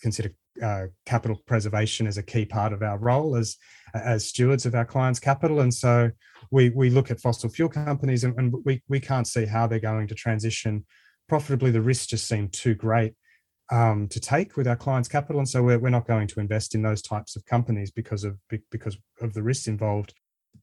consider 0.02 0.30
uh, 0.62 0.86
capital 1.06 1.40
preservation 1.46 2.06
as 2.06 2.18
a 2.18 2.22
key 2.22 2.44
part 2.44 2.72
of 2.72 2.82
our 2.82 2.98
role 2.98 3.36
as 3.36 3.56
as 3.94 4.26
stewards 4.26 4.66
of 4.66 4.74
our 4.74 4.84
clients' 4.84 5.20
capital. 5.20 5.60
And 5.60 5.72
so 5.72 6.10
we 6.50 6.70
we 6.70 6.90
look 6.90 7.10
at 7.10 7.20
fossil 7.20 7.48
fuel 7.48 7.68
companies 7.68 8.24
and, 8.24 8.36
and 8.38 8.54
we 8.64 8.82
we 8.88 9.00
can't 9.00 9.26
see 9.26 9.46
how 9.46 9.66
they're 9.66 9.78
going 9.78 10.08
to 10.08 10.14
transition 10.14 10.84
profitably. 11.28 11.70
The 11.70 11.80
risks 11.80 12.06
just 12.06 12.26
seem 12.26 12.48
too 12.48 12.74
great 12.74 13.14
um, 13.70 14.08
to 14.08 14.20
take 14.20 14.56
with 14.56 14.66
our 14.66 14.76
clients' 14.76 15.08
capital, 15.08 15.40
and 15.40 15.48
so 15.48 15.62
we're, 15.62 15.78
we're 15.78 15.90
not 15.90 16.06
going 16.06 16.26
to 16.28 16.40
invest 16.40 16.74
in 16.74 16.82
those 16.82 17.02
types 17.02 17.36
of 17.36 17.44
companies 17.44 17.90
because 17.90 18.24
of 18.24 18.36
because 18.70 18.96
of 19.20 19.34
the 19.34 19.42
risks 19.42 19.68
involved. 19.68 20.14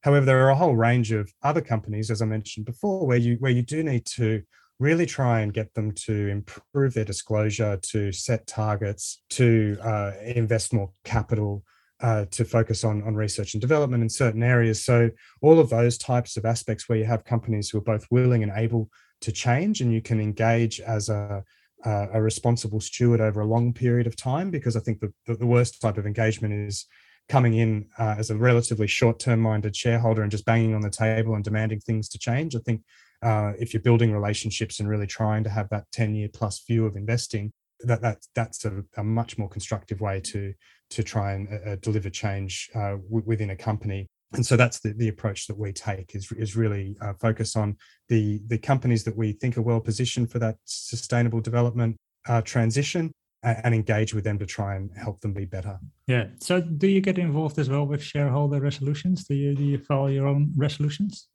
However, 0.05 0.23
there 0.23 0.45
are 0.45 0.51
a 0.51 0.55
whole 0.55 0.75
range 0.75 1.11
of 1.11 1.33
other 1.41 1.61
companies, 1.61 2.11
as 2.11 2.21
I 2.21 2.25
mentioned 2.25 2.67
before, 2.67 3.07
where 3.07 3.17
you 3.17 3.37
where 3.39 3.51
you 3.51 3.63
do 3.63 3.81
need 3.81 4.05
to 4.17 4.43
really 4.77 5.07
try 5.07 5.39
and 5.39 5.51
get 5.51 5.73
them 5.73 5.93
to 5.93 6.27
improve 6.27 6.93
their 6.93 7.03
disclosure, 7.03 7.79
to 7.81 8.11
set 8.11 8.45
targets, 8.45 9.23
to 9.31 9.75
uh, 9.81 10.11
invest 10.23 10.73
more 10.73 10.91
capital, 11.05 11.63
uh, 12.01 12.25
to 12.25 12.45
focus 12.45 12.83
on, 12.83 13.01
on 13.01 13.15
research 13.15 13.55
and 13.55 13.61
development 13.61 14.03
in 14.03 14.09
certain 14.09 14.43
areas. 14.43 14.85
So, 14.85 15.09
all 15.41 15.57
of 15.59 15.71
those 15.71 15.97
types 15.97 16.37
of 16.37 16.45
aspects 16.45 16.87
where 16.87 16.99
you 16.99 17.05
have 17.05 17.25
companies 17.25 17.71
who 17.71 17.79
are 17.79 17.89
both 17.93 18.05
willing 18.11 18.43
and 18.43 18.51
able 18.55 18.91
to 19.21 19.31
change, 19.31 19.81
and 19.81 19.91
you 19.91 20.03
can 20.03 20.21
engage 20.21 20.79
as 20.81 21.09
a, 21.09 21.43
a, 21.83 22.21
responsible 22.21 22.79
steward 22.79 23.21
over 23.21 23.41
a 23.41 23.47
long 23.47 23.73
period 23.73 24.05
of 24.05 24.15
time. 24.15 24.51
Because 24.51 24.75
I 24.75 24.81
think 24.81 24.99
the, 24.99 25.11
the 25.35 25.47
worst 25.47 25.81
type 25.81 25.97
of 25.97 26.05
engagement 26.05 26.53
is 26.53 26.85
coming 27.27 27.55
in 27.55 27.87
uh, 27.97 28.15
as 28.17 28.29
a 28.29 28.37
relatively 28.37 28.87
short 28.87 29.19
term 29.19 29.39
minded 29.39 29.75
shareholder 29.75 30.21
and 30.21 30.31
just 30.31 30.45
banging 30.45 30.75
on 30.75 30.81
the 30.81 30.89
table 30.89 31.35
and 31.35 31.43
demanding 31.43 31.79
things 31.79 32.07
to 32.09 32.19
change. 32.19 32.55
I 32.55 32.59
think 32.59 32.81
uh, 33.21 33.53
if 33.59 33.73
you're 33.73 33.81
building 33.81 34.11
relationships 34.11 34.79
and 34.79 34.87
really 34.87 35.07
trying 35.07 35.43
to 35.43 35.49
have 35.49 35.69
that 35.69 35.85
10 35.91 36.15
year 36.15 36.29
plus 36.31 36.63
view 36.67 36.85
of 36.85 36.95
investing, 36.95 37.51
that, 37.81 38.01
that 38.01 38.19
that's 38.35 38.65
a, 38.65 38.83
a 38.97 39.03
much 39.03 39.37
more 39.37 39.49
constructive 39.49 39.99
way 40.01 40.21
to 40.21 40.53
to 40.91 41.03
try 41.03 41.33
and 41.33 41.47
uh, 41.49 41.71
uh 41.71 41.75
deliver 41.81 42.09
change 42.09 42.69
uh, 42.75 42.91
w- 42.91 43.23
within 43.25 43.49
a 43.49 43.55
company. 43.55 44.07
And 44.33 44.45
so 44.45 44.55
that's 44.55 44.79
the, 44.79 44.93
the 44.93 45.07
approach 45.07 45.47
that 45.47 45.57
we 45.57 45.71
take 45.71 46.13
is, 46.13 46.31
is 46.33 46.55
really 46.55 46.95
uh, 47.01 47.13
focus 47.13 47.55
on 47.55 47.77
the, 48.09 48.41
the 48.47 48.57
companies 48.57 49.03
that 49.05 49.15
we 49.15 49.31
think 49.31 49.57
are 49.57 49.61
well 49.61 49.79
positioned 49.79 50.29
for 50.29 50.39
that 50.39 50.57
sustainable 50.65 51.41
development 51.41 51.95
transition 52.43 53.11
and, 53.45 53.75
engage 53.75 54.13
with 54.13 54.23
them 54.23 54.39
to 54.39 54.45
try 54.45 54.75
and 54.75 54.89
help 54.97 55.21
them 55.21 55.33
be 55.33 55.45
better. 55.45 55.79
Yeah. 56.07 56.27
So 56.39 56.61
do 56.61 56.87
you 56.87 57.01
get 57.01 57.17
involved 57.17 57.59
as 57.59 57.69
well 57.69 57.85
with 57.85 58.01
shareholder 58.01 58.59
resolutions? 58.59 59.25
Do 59.25 59.35
you, 59.35 59.55
do 59.55 59.63
you 59.63 59.77
file 59.77 60.09
your 60.09 60.27
own 60.27 60.51
resolutions? 60.55 61.27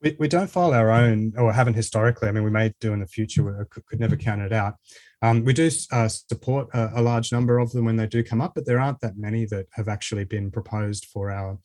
We, 0.00 0.16
we 0.18 0.28
don't 0.28 0.50
file 0.50 0.74
our 0.74 0.90
own 0.90 1.32
or 1.36 1.52
haven't 1.52 1.74
historically. 1.74 2.28
I 2.28 2.32
mean, 2.32 2.44
we 2.44 2.50
may 2.50 2.72
do 2.80 2.92
in 2.92 3.00
the 3.00 3.06
future. 3.06 3.42
We 3.42 3.64
could, 3.70 3.86
could 3.86 4.00
never 4.00 4.16
count 4.16 4.42
it 4.42 4.52
out. 4.52 4.74
Um, 5.22 5.44
we 5.44 5.54
do 5.54 5.70
uh, 5.90 6.08
support 6.08 6.68
a, 6.74 7.00
a, 7.00 7.02
large 7.02 7.32
number 7.32 7.58
of 7.58 7.72
them 7.72 7.86
when 7.86 7.96
they 7.96 8.06
do 8.06 8.22
come 8.22 8.42
up, 8.42 8.52
but 8.54 8.66
there 8.66 8.78
aren't 8.78 9.00
that 9.00 9.16
many 9.16 9.46
that 9.46 9.66
have 9.72 9.88
actually 9.88 10.24
been 10.24 10.50
proposed 10.50 11.06
for 11.06 11.30
our 11.30 11.58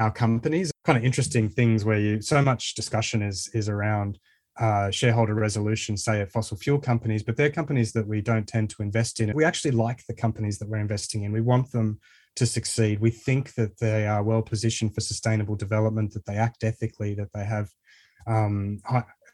our 0.00 0.10
companies. 0.10 0.72
Kind 0.84 0.98
of 0.98 1.04
interesting 1.04 1.50
things 1.50 1.84
where 1.84 1.98
you 1.98 2.22
so 2.22 2.40
much 2.40 2.74
discussion 2.74 3.20
is 3.20 3.50
is 3.52 3.68
around 3.68 4.18
uh, 4.58 4.90
shareholder 4.90 5.34
resolutions, 5.34 6.04
say 6.04 6.20
at 6.20 6.30
fossil 6.30 6.56
fuel 6.56 6.78
companies, 6.78 7.22
but 7.22 7.36
they're 7.36 7.50
companies 7.50 7.92
that 7.92 8.06
we 8.06 8.20
don't 8.20 8.46
tend 8.46 8.70
to 8.70 8.82
invest 8.82 9.20
in. 9.20 9.32
We 9.34 9.44
actually 9.44 9.70
like 9.70 10.04
the 10.06 10.14
companies 10.14 10.58
that 10.58 10.68
we're 10.68 10.78
investing 10.78 11.22
in. 11.22 11.32
We 11.32 11.40
want 11.40 11.72
them 11.72 11.98
to 12.36 12.46
succeed. 12.46 13.00
We 13.00 13.10
think 13.10 13.54
that 13.54 13.78
they 13.78 14.06
are 14.06 14.22
well 14.22 14.42
positioned 14.42 14.94
for 14.94 15.00
sustainable 15.00 15.56
development, 15.56 16.12
that 16.12 16.26
they 16.26 16.36
act 16.36 16.64
ethically, 16.64 17.14
that 17.14 17.32
they 17.34 17.44
have 17.44 17.70
um, 18.26 18.80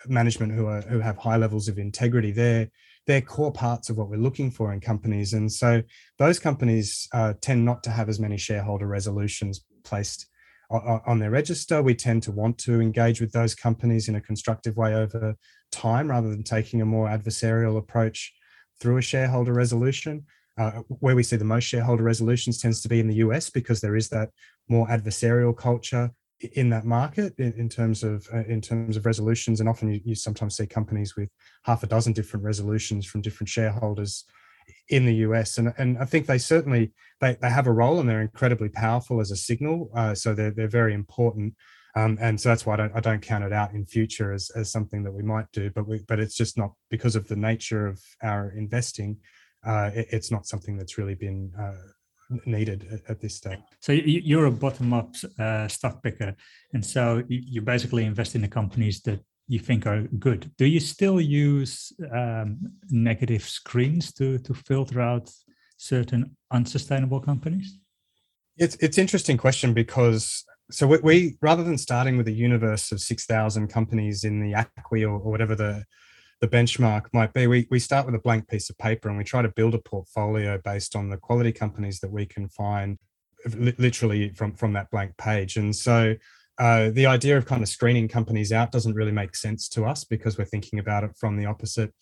management 0.07 0.52
who 0.52 0.66
are 0.66 0.83
who 0.83 1.00
have 1.00 1.16
high 1.16 1.37
levels 1.37 1.68
of 1.68 1.78
integrity. 1.78 2.31
They're 2.31 2.68
they're 3.07 3.20
core 3.20 3.52
parts 3.52 3.90
of 3.90 3.96
what 3.96 4.09
we're 4.09 4.16
looking 4.16 4.50
for 4.50 4.72
in 4.72 4.81
companies, 4.81 5.33
and 5.33 5.50
so 5.50 5.83
those 6.18 6.38
companies 6.38 7.09
uh, 7.12 7.35
tend 7.40 7.64
not 7.64 7.83
to 7.85 7.90
have 7.90 8.09
as 8.09 8.20
many 8.20 8.37
shareholder 8.37 8.87
resolutions 8.87 9.64
placed 9.83 10.27
on, 10.70 11.18
their 11.18 11.31
register. 11.31 11.83
We 11.83 11.94
tend 11.94 12.22
to 12.24 12.33
want 12.33 12.59
to 12.59 12.81
engage 12.81 13.20
with 13.20 13.33
those 13.33 13.54
companies 13.54 14.09
in 14.09 14.16
a 14.16 14.20
constructive 14.20 14.76
way 14.76 14.94
over 14.94 15.35
time, 15.72 16.11
rather 16.11 16.28
than 16.28 16.42
taking 16.42 16.83
a 16.83 16.87
more 16.87 17.09
adversarial 17.09 17.78
approach 17.78 18.33
through 18.81 18.98
a 18.98 19.02
shareholder 19.02 19.52
resolution. 19.52 20.24
Uh, 20.59 20.83
where 20.88 21.14
we 21.14 21.22
see 21.22 21.37
the 21.37 21.44
most 21.44 21.64
shareholder 21.64 22.02
resolutions 22.02 22.61
tends 22.61 22.83
to 22.83 22.88
be 22.88 22.98
in 22.98 23.07
the 23.07 23.16
US 23.16 23.48
because 23.48 23.81
there 23.81 23.94
is 23.94 24.09
that 24.09 24.31
more 24.68 24.88
adversarial 24.88 25.57
culture 25.57 26.11
in 26.54 26.68
that 26.70 26.85
market 26.85 27.35
in, 27.38 27.52
in 27.54 27.68
terms 27.68 28.02
of 28.02 28.26
uh, 28.33 28.44
in 28.48 28.61
terms 28.61 28.96
of 28.96 29.07
resolutions 29.07 29.61
and 29.61 29.68
often 29.68 29.92
you, 29.92 30.00
you, 30.04 30.14
sometimes 30.14 30.57
see 30.57 30.66
companies 30.66 31.16
with 31.16 31.28
half 31.64 31.83
a 31.83 31.87
dozen 31.87 32.12
different 32.12 32.44
resolutions 32.44 33.07
from 33.07 33.20
different 33.20 33.48
shareholders 33.48 34.24
in 34.88 35.04
the 35.04 35.14
US 35.16 35.59
and 35.59 35.72
and 35.78 35.98
I 35.98 36.04
think 36.04 36.26
they 36.26 36.38
certainly 36.38 36.92
they, 37.20 37.37
they 37.40 37.50
have 37.50 37.66
a 37.66 37.72
role 37.72 38.00
and 38.00 38.09
they're 38.09 38.22
incredibly 38.22 38.68
powerful 38.68 39.20
as 39.20 39.31
a 39.31 39.37
signal 39.37 39.90
uh, 39.94 40.14
so 40.14 40.35
they're 40.35 40.50
they're 40.50 40.68
very 40.68 40.94
important 40.94 41.54
um, 41.96 42.18
and 42.20 42.40
so 42.40 42.50
that's 42.50 42.64
why 42.64 42.74
I 42.74 42.76
don't, 42.76 42.96
I 42.96 43.00
don't 43.00 43.22
count 43.22 43.44
it 43.44 43.52
out 43.52 43.72
in 43.72 43.85
future 43.85 44.33
as, 44.33 44.50
as 44.50 44.70
something 44.70 45.02
that 45.04 45.12
we 45.12 45.22
might 45.22 45.50
do 45.52 45.70
but 45.70 45.88
we 45.88 46.04
but 46.07 46.20
it's 46.20 46.35
just 46.35 46.57
not 46.57 46.72
because 46.90 47.16
of 47.16 47.28
the 47.28 47.37
nature 47.37 47.87
of 47.87 48.00
our 48.22 48.50
investing 48.50 49.18
uh, 49.66 49.90
it, 49.94 50.09
it's 50.11 50.31
not 50.31 50.46
something 50.46 50.76
that's 50.76 50.98
really 50.98 51.14
been 51.14 51.52
uh, 51.59 51.74
needed 52.46 52.87
at, 52.92 53.11
at 53.11 53.20
this 53.20 53.37
stage. 53.37 53.59
So 53.81 53.92
you're 53.92 54.46
a 54.46 54.50
bottom-up 54.50 55.14
uh, 55.38 55.68
stock 55.68 56.02
picker, 56.02 56.35
and 56.72 56.85
so 56.85 57.22
you 57.28 57.62
basically 57.62 58.04
invest 58.04 58.35
in 58.35 58.42
the 58.42 58.48
companies 58.48 59.00
that 59.02 59.20
you 59.48 59.58
think 59.58 59.87
are 59.87 60.02
good. 60.18 60.50
Do 60.58 60.66
you 60.66 60.78
still 60.78 61.20
use 61.20 61.92
um, 62.12 62.58
negative 62.90 63.42
screens 63.42 64.12
to 64.14 64.38
to 64.38 64.54
filter 64.54 65.00
out 65.00 65.30
certain 65.76 66.37
unsustainable 66.52 67.20
companies? 67.20 67.78
It's 68.56 68.76
it's 68.76 68.98
interesting 68.98 69.38
question 69.38 69.72
because 69.72 70.44
so 70.70 70.87
we, 70.87 70.98
we 70.98 71.38
rather 71.40 71.64
than 71.64 71.78
starting 71.78 72.18
with 72.18 72.28
a 72.28 72.32
universe 72.32 72.92
of 72.92 73.00
six 73.00 73.24
thousand 73.24 73.68
companies 73.68 74.24
in 74.24 74.40
the 74.40 74.52
ACWI 74.52 75.04
or, 75.04 75.14
or 75.14 75.30
whatever 75.30 75.54
the 75.54 75.84
the 76.40 76.48
benchmark 76.48 77.06
might 77.12 77.32
be. 77.32 77.46
We, 77.46 77.66
we 77.70 77.80
start 77.80 78.06
with 78.06 78.14
a 78.14 78.20
blank 78.20 78.48
piece 78.48 78.70
of 78.70 78.78
paper 78.78 79.08
and 79.08 79.18
we 79.18 79.24
try 79.24 79.42
to 79.42 79.48
build 79.48 79.74
a 79.74 79.78
portfolio 79.78 80.61
based 80.64 80.94
on 80.94 81.08
the 81.08 81.16
quality 81.16 81.52
companies 81.52 81.98
that 82.00 82.12
we 82.12 82.26
can 82.26 82.48
find 82.48 82.96
literally 83.56 84.30
from, 84.30 84.54
from 84.54 84.72
that 84.74 84.90
blank 84.90 85.16
page. 85.16 85.56
And 85.56 85.74
so 85.74 86.14
uh, 86.58 86.90
the 86.90 87.06
idea 87.06 87.36
of 87.36 87.46
kind 87.46 87.62
of 87.62 87.68
screening 87.68 88.08
companies 88.08 88.52
out 88.52 88.72
doesn't 88.72 88.94
really 88.94 89.12
make 89.12 89.36
sense 89.36 89.68
to 89.68 89.84
us 89.84 90.04
because 90.04 90.36
we're 90.36 90.44
thinking 90.44 90.78
about 90.78 91.04
it 91.04 91.12
from 91.16 91.36
the 91.36 91.46
opposite 91.46 91.92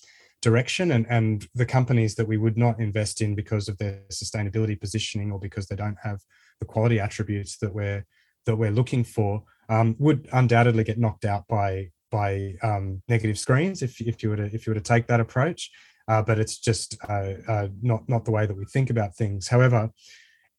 direction 0.42 0.92
and, 0.92 1.06
and 1.08 1.46
the 1.54 1.66
companies 1.66 2.14
that 2.14 2.26
we 2.26 2.36
would 2.36 2.56
not 2.56 2.78
invest 2.80 3.20
in 3.20 3.34
because 3.34 3.68
of 3.68 3.76
their 3.78 4.00
sustainability 4.10 4.78
positioning 4.78 5.32
or 5.32 5.38
because 5.38 5.66
they 5.66 5.76
don't 5.76 5.98
have 6.02 6.20
the 6.60 6.66
quality 6.66 7.00
attributes 7.00 7.58
that 7.58 7.74
we're 7.74 8.04
that 8.46 8.56
we're 8.56 8.70
looking 8.70 9.02
for 9.02 9.42
um, 9.68 9.96
would 9.98 10.28
undoubtedly 10.32 10.84
get 10.84 10.98
knocked 10.98 11.24
out 11.24 11.46
by 11.48 11.90
by 12.10 12.54
um, 12.62 13.02
negative 13.08 13.38
screens 13.38 13.82
if, 13.82 14.00
if 14.00 14.22
you 14.22 14.30
were 14.30 14.36
to 14.36 14.54
if 14.54 14.66
you 14.66 14.70
were 14.70 14.80
to 14.80 14.80
take 14.80 15.06
that 15.06 15.20
approach. 15.20 15.70
Uh, 16.08 16.22
but 16.22 16.38
it's 16.38 16.58
just 16.58 16.96
uh, 17.08 17.32
uh, 17.48 17.68
not 17.82 18.08
not 18.08 18.24
the 18.24 18.30
way 18.30 18.46
that 18.46 18.56
we 18.56 18.64
think 18.66 18.90
about 18.90 19.14
things. 19.16 19.48
However, 19.48 19.90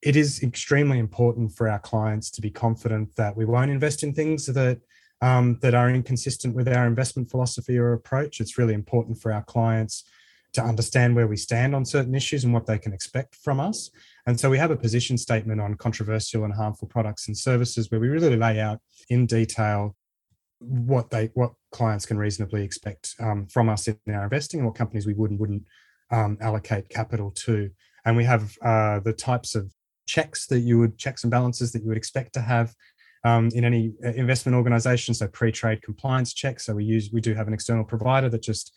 it 0.08 0.16
is 0.16 0.42
extremely 0.42 1.00
important 1.00 1.52
for 1.52 1.68
our 1.68 1.80
clients 1.80 2.32
to 2.32 2.40
be 2.40 2.50
confident 2.50 3.14
that 3.18 3.36
we 3.36 3.44
won't 3.44 3.70
invest 3.70 4.04
in 4.04 4.14
things 4.14 4.46
that 4.46 4.80
um, 5.22 5.60
that 5.62 5.74
are 5.74 5.90
inconsistent 5.90 6.56
with 6.56 6.70
our 6.70 6.88
investment 6.88 7.30
philosophy 7.30 7.78
or 7.78 7.92
approach. 7.92 8.40
It's 8.40 8.58
really 8.58 8.74
important 8.74 9.20
for 9.20 9.34
our 9.34 9.44
clients 9.44 10.06
to 10.54 10.64
understand 10.64 11.14
where 11.14 11.28
we 11.28 11.36
stand 11.36 11.76
on 11.76 11.84
certain 11.84 12.16
issues 12.16 12.46
and 12.46 12.54
what 12.54 12.66
they 12.68 12.78
can 12.78 12.94
expect 12.94 13.36
from 13.36 13.60
us. 13.60 13.90
And 14.28 14.40
so 14.40 14.50
we 14.50 14.58
have 14.60 14.72
a 14.72 14.78
position 14.78 15.18
statement 15.18 15.60
on 15.60 15.76
controversial 15.76 16.46
and 16.46 16.54
harmful 16.54 16.88
products 16.88 17.28
and 17.28 17.38
services 17.38 17.92
where 17.92 18.00
we 18.00 18.08
really 18.08 18.38
lay 18.38 18.62
out 18.62 18.80
in 19.10 19.26
detail 19.26 19.94
what 20.60 21.10
they 21.10 21.32
what 21.34 21.52
clients 21.72 22.06
can 22.06 22.18
reasonably 22.18 22.64
expect 22.64 23.14
um, 23.20 23.46
from 23.48 23.68
us 23.68 23.90
in 23.90 23.98
our 24.14 24.24
investing 24.24 24.62
and 24.62 24.68
what 24.68 24.76
companies 24.76 25.06
we 25.06 25.14
would 25.16 25.32
and 25.32 25.40
wouldn't 25.40 25.66
um, 26.12 26.38
allocate 26.40 26.88
capital 26.88 27.30
to. 27.32 27.70
And 28.06 28.16
we 28.16 28.24
have 28.24 28.58
uh, 28.62 29.00
the 29.02 29.12
types 29.12 29.54
of 29.54 29.74
checks 30.08 30.48
that 30.48 30.60
you 30.60 30.80
would 30.80 30.98
checks 30.98 31.24
and 31.24 31.32
balances 31.32 31.72
that 31.72 31.82
you 31.82 31.90
would 31.90 31.98
expect 31.98 32.34
to 32.34 32.42
have 32.42 32.74
um, 33.24 33.50
in 33.54 33.64
any 33.66 33.94
uh, 34.04 34.10
investment 34.10 34.56
organization. 34.56 35.14
So 35.14 35.28
pre-trade 35.28 35.82
compliance 35.82 36.34
checks. 36.34 36.66
So 36.66 36.76
we 36.76 36.86
use 36.86 37.10
we 37.12 37.22
do 37.22 37.34
have 37.34 37.48
an 37.48 37.54
external 37.54 37.84
provider 37.84 38.30
that 38.30 38.42
just 38.42 38.74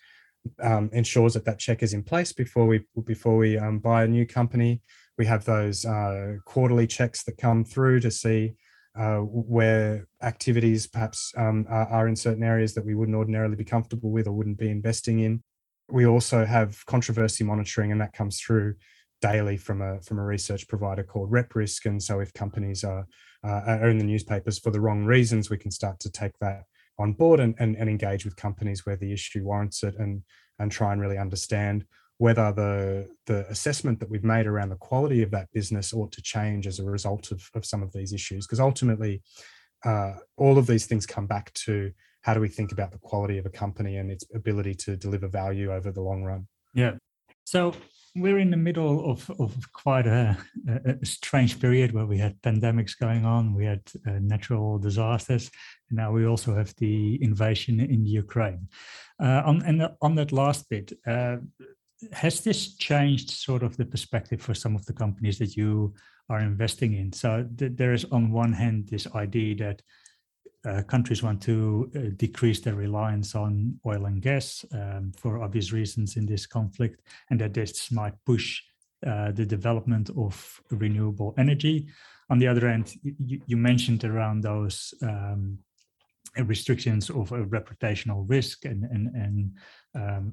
um, 0.62 0.90
ensures 0.92 1.34
that 1.34 1.44
that 1.44 1.58
check 1.58 1.82
is 1.82 1.92
in 1.92 2.02
place 2.02 2.32
before 2.32 2.66
we 2.66 2.84
before 3.04 3.36
we 3.36 3.58
um, 3.58 3.78
buy 3.78 4.04
a 4.04 4.08
new 4.08 4.26
company. 4.26 4.82
We 5.18 5.26
have 5.26 5.44
those 5.44 5.84
uh, 5.84 6.36
quarterly 6.44 6.86
checks 6.86 7.24
that 7.24 7.36
come 7.36 7.64
through 7.64 8.00
to 8.00 8.10
see 8.10 8.54
uh, 8.98 9.18
where 9.18 10.08
activities 10.22 10.86
perhaps 10.86 11.32
um, 11.36 11.66
are, 11.68 11.86
are, 11.88 12.08
in 12.08 12.16
certain 12.16 12.42
areas 12.42 12.74
that 12.74 12.84
we 12.84 12.94
wouldn't 12.94 13.16
ordinarily 13.16 13.54
be 13.54 13.64
comfortable 13.64 14.10
with 14.10 14.26
or 14.26 14.32
wouldn't 14.32 14.58
be 14.58 14.70
investing 14.70 15.20
in. 15.20 15.42
We 15.88 16.06
also 16.06 16.44
have 16.44 16.84
controversy 16.86 17.44
monitoring, 17.44 17.92
and 17.92 18.00
that 18.00 18.12
comes 18.12 18.40
through 18.40 18.74
daily 19.20 19.56
from 19.56 19.82
a 19.82 20.00
from 20.00 20.18
a 20.18 20.24
research 20.24 20.66
provider 20.68 21.02
called 21.02 21.30
RepRisk. 21.30 21.86
And 21.86 22.02
so, 22.02 22.20
if 22.20 22.32
companies 22.32 22.84
are 22.84 23.06
uh, 23.44 23.62
are 23.66 23.90
in 23.90 23.98
the 23.98 24.04
newspapers 24.04 24.58
for 24.58 24.70
the 24.70 24.80
wrong 24.80 25.04
reasons, 25.04 25.50
we 25.50 25.58
can 25.58 25.70
start 25.70 26.00
to 26.00 26.10
take 26.10 26.38
that 26.40 26.64
on 26.98 27.12
board 27.14 27.40
and, 27.40 27.54
and, 27.58 27.76
and 27.76 27.88
engage 27.88 28.24
with 28.24 28.36
companies 28.36 28.84
where 28.84 28.96
the 28.96 29.12
issue 29.12 29.44
warrants 29.44 29.82
it, 29.82 29.94
and 29.98 30.22
and 30.58 30.70
try 30.70 30.92
and 30.92 31.00
really 31.00 31.18
understand 31.18 31.84
whether 32.18 32.52
the 32.52 33.08
the 33.26 33.48
assessment 33.48 33.98
that 34.00 34.10
we've 34.10 34.24
made 34.24 34.46
around 34.46 34.68
the 34.68 34.76
quality 34.76 35.22
of 35.22 35.30
that 35.30 35.50
business 35.52 35.92
ought 35.94 36.12
to 36.12 36.22
change 36.22 36.66
as 36.66 36.78
a 36.78 36.84
result 36.84 37.30
of, 37.30 37.48
of 37.54 37.64
some 37.64 37.82
of 37.82 37.92
these 37.92 38.12
issues. 38.12 38.46
Because 38.46 38.60
ultimately 38.60 39.22
uh, 39.84 40.12
all 40.36 40.58
of 40.58 40.66
these 40.66 40.86
things 40.86 41.06
come 41.06 41.26
back 41.26 41.52
to 41.54 41.90
how 42.22 42.34
do 42.34 42.40
we 42.40 42.48
think 42.48 42.72
about 42.72 42.92
the 42.92 42.98
quality 42.98 43.38
of 43.38 43.46
a 43.46 43.50
company 43.50 43.96
and 43.96 44.10
its 44.10 44.24
ability 44.34 44.74
to 44.74 44.96
deliver 44.96 45.26
value 45.26 45.72
over 45.72 45.90
the 45.90 46.02
long 46.02 46.22
run. 46.22 46.46
Yeah. 46.74 46.92
So 47.44 47.74
we're 48.16 48.38
in 48.38 48.50
the 48.50 48.56
middle 48.56 49.10
of, 49.10 49.30
of 49.38 49.54
quite 49.72 50.06
a, 50.06 50.36
a, 50.84 51.06
strange 51.06 51.60
period 51.60 51.92
where 51.92 52.06
we 52.06 52.18
had 52.18 52.40
pandemics 52.42 52.98
going 52.98 53.24
on, 53.24 53.54
we 53.54 53.64
had 53.64 53.82
uh, 54.06 54.18
natural 54.20 54.78
disasters, 54.78 55.50
and 55.88 55.96
now 55.96 56.10
we 56.10 56.26
also 56.26 56.54
have 56.54 56.74
the 56.76 57.22
invasion 57.22 57.80
in 57.80 58.04
Ukraine. 58.04 58.68
Uh, 59.22 59.42
on 59.44 59.62
and 59.62 59.88
on 60.02 60.14
that 60.16 60.32
last 60.32 60.68
bit, 60.68 60.92
uh, 61.06 61.36
has 62.12 62.40
this 62.40 62.74
changed 62.76 63.30
sort 63.30 63.62
of 63.62 63.76
the 63.76 63.84
perspective 63.84 64.40
for 64.40 64.54
some 64.54 64.74
of 64.74 64.84
the 64.86 64.92
companies 64.92 65.38
that 65.38 65.56
you 65.56 65.94
are 66.28 66.40
investing 66.40 66.94
in? 66.94 67.12
So 67.12 67.46
th- 67.58 67.72
there 67.76 67.92
is 67.92 68.06
on 68.06 68.32
one 68.32 68.52
hand 68.52 68.88
this 68.88 69.06
idea 69.14 69.54
that 69.56 69.82
uh, 70.64 70.82
countries 70.82 71.22
want 71.22 71.40
to 71.42 71.90
uh, 71.96 72.00
decrease 72.16 72.60
their 72.60 72.74
reliance 72.74 73.34
on 73.34 73.78
oil 73.86 74.06
and 74.06 74.20
gas 74.20 74.64
um, 74.72 75.12
for 75.16 75.42
obvious 75.42 75.72
reasons 75.72 76.16
in 76.16 76.26
this 76.26 76.46
conflict, 76.46 77.00
and 77.30 77.40
that 77.40 77.54
this 77.54 77.90
might 77.90 78.14
push 78.26 78.62
uh, 79.06 79.32
the 79.32 79.46
development 79.46 80.10
of 80.16 80.60
renewable 80.70 81.34
energy. 81.38 81.88
On 82.28 82.38
the 82.38 82.46
other 82.46 82.68
end, 82.68 82.94
you, 83.02 83.40
you 83.46 83.56
mentioned 83.56 84.04
around 84.04 84.42
those 84.42 84.94
um, 85.02 85.58
restrictions 86.44 87.10
of 87.10 87.32
a 87.32 87.44
reputational 87.44 88.28
risk 88.28 88.64
and 88.64 88.84
and 88.84 89.08
and 89.14 89.52
um, 89.94 90.32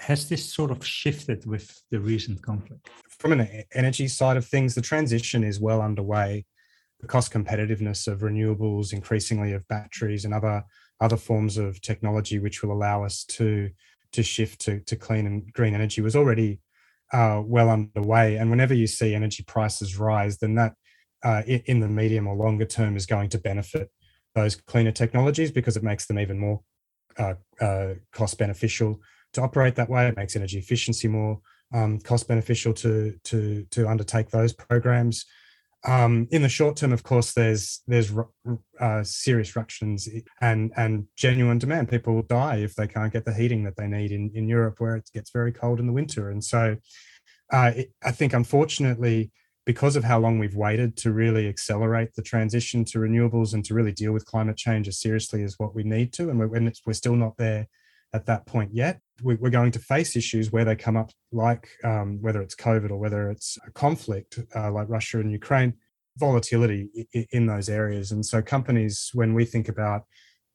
has 0.00 0.28
this 0.28 0.52
sort 0.52 0.70
of 0.70 0.84
shifted 0.84 1.44
with 1.46 1.82
the 1.90 2.00
recent 2.00 2.42
conflict? 2.42 2.88
From 3.18 3.32
an 3.32 3.64
energy 3.74 4.08
side 4.08 4.38
of 4.38 4.46
things, 4.46 4.74
the 4.74 4.80
transition 4.80 5.44
is 5.44 5.60
well 5.60 5.82
underway. 5.82 6.46
The 7.00 7.06
cost 7.06 7.32
competitiveness 7.32 8.06
of 8.06 8.20
renewables, 8.20 8.92
increasingly 8.92 9.52
of 9.52 9.66
batteries 9.68 10.24
and 10.24 10.34
other 10.34 10.64
other 11.00 11.16
forms 11.16 11.56
of 11.56 11.80
technology, 11.80 12.38
which 12.38 12.62
will 12.62 12.72
allow 12.72 13.04
us 13.04 13.24
to 13.24 13.70
to 14.12 14.22
shift 14.22 14.60
to, 14.62 14.80
to 14.80 14.96
clean 14.96 15.26
and 15.26 15.52
green 15.52 15.74
energy, 15.74 16.00
was 16.00 16.16
already 16.16 16.60
uh, 17.12 17.42
well 17.44 17.70
underway. 17.70 18.36
And 18.36 18.50
whenever 18.50 18.74
you 18.74 18.86
see 18.86 19.14
energy 19.14 19.44
prices 19.44 19.98
rise, 19.98 20.38
then 20.38 20.54
that 20.56 20.74
uh, 21.22 21.42
in 21.46 21.80
the 21.80 21.88
medium 21.88 22.26
or 22.26 22.34
longer 22.34 22.64
term 22.64 22.96
is 22.96 23.06
going 23.06 23.28
to 23.30 23.38
benefit 23.38 23.90
those 24.34 24.56
cleaner 24.56 24.92
technologies 24.92 25.50
because 25.50 25.76
it 25.76 25.82
makes 25.82 26.06
them 26.06 26.18
even 26.18 26.38
more 26.38 26.62
uh, 27.18 27.34
uh 27.60 27.94
cost 28.12 28.38
beneficial 28.38 29.00
to 29.32 29.42
operate 29.42 29.74
that 29.76 29.90
way. 29.90 30.08
It 30.08 30.16
makes 30.16 30.36
energy 30.36 30.58
efficiency 30.58 31.08
more 31.08 31.40
um, 31.72 31.98
cost 32.00 32.28
beneficial 32.28 32.72
to 32.74 33.14
to 33.24 33.66
to 33.70 33.88
undertake 33.88 34.30
those 34.30 34.52
programs. 34.52 35.24
Um, 35.86 36.28
in 36.30 36.42
the 36.42 36.48
short 36.48 36.76
term, 36.76 36.92
of 36.92 37.02
course, 37.02 37.32
there's 37.32 37.82
there's 37.86 38.12
uh, 38.78 39.02
serious 39.02 39.56
ructions 39.56 40.08
and 40.40 40.72
and 40.76 41.06
genuine 41.16 41.58
demand. 41.58 41.88
People 41.88 42.14
will 42.14 42.22
die 42.22 42.56
if 42.56 42.74
they 42.74 42.86
can't 42.86 43.12
get 43.12 43.24
the 43.24 43.32
heating 43.34 43.64
that 43.64 43.76
they 43.76 43.86
need 43.86 44.12
in 44.12 44.30
in 44.34 44.48
Europe, 44.48 44.76
where 44.78 44.96
it 44.96 45.08
gets 45.14 45.30
very 45.30 45.52
cold 45.52 45.80
in 45.80 45.86
the 45.86 45.92
winter. 45.92 46.30
And 46.30 46.44
so, 46.44 46.76
uh, 47.50 47.72
it, 47.76 47.92
I 48.04 48.12
think, 48.12 48.34
unfortunately, 48.34 49.30
because 49.64 49.96
of 49.96 50.04
how 50.04 50.18
long 50.18 50.38
we've 50.38 50.56
waited 50.56 50.96
to 50.98 51.12
really 51.12 51.48
accelerate 51.48 52.14
the 52.14 52.22
transition 52.22 52.84
to 52.86 52.98
renewables 52.98 53.54
and 53.54 53.64
to 53.64 53.74
really 53.74 53.92
deal 53.92 54.12
with 54.12 54.26
climate 54.26 54.58
change 54.58 54.86
as 54.86 55.00
seriously 55.00 55.42
as 55.42 55.54
what 55.58 55.74
we 55.74 55.82
need 55.82 56.12
to, 56.14 56.28
and 56.28 56.38
we're, 56.38 56.54
and 56.54 56.74
we're 56.84 56.92
still 56.92 57.16
not 57.16 57.36
there 57.38 57.68
at 58.12 58.26
that 58.26 58.46
point 58.46 58.70
yet. 58.72 59.00
We're 59.22 59.50
going 59.50 59.72
to 59.72 59.78
face 59.78 60.16
issues 60.16 60.50
where 60.50 60.64
they 60.64 60.76
come 60.76 60.96
up, 60.96 61.10
like 61.30 61.68
um, 61.84 62.18
whether 62.22 62.40
it's 62.40 62.54
COVID 62.54 62.90
or 62.90 62.96
whether 62.96 63.30
it's 63.30 63.58
a 63.66 63.70
conflict 63.70 64.38
uh, 64.56 64.72
like 64.72 64.88
Russia 64.88 65.20
and 65.20 65.30
Ukraine, 65.30 65.74
volatility 66.16 66.88
in 67.32 67.46
those 67.46 67.68
areas. 67.68 68.12
And 68.12 68.24
so, 68.24 68.40
companies, 68.40 69.10
when 69.12 69.34
we 69.34 69.44
think 69.44 69.68
about 69.68 70.04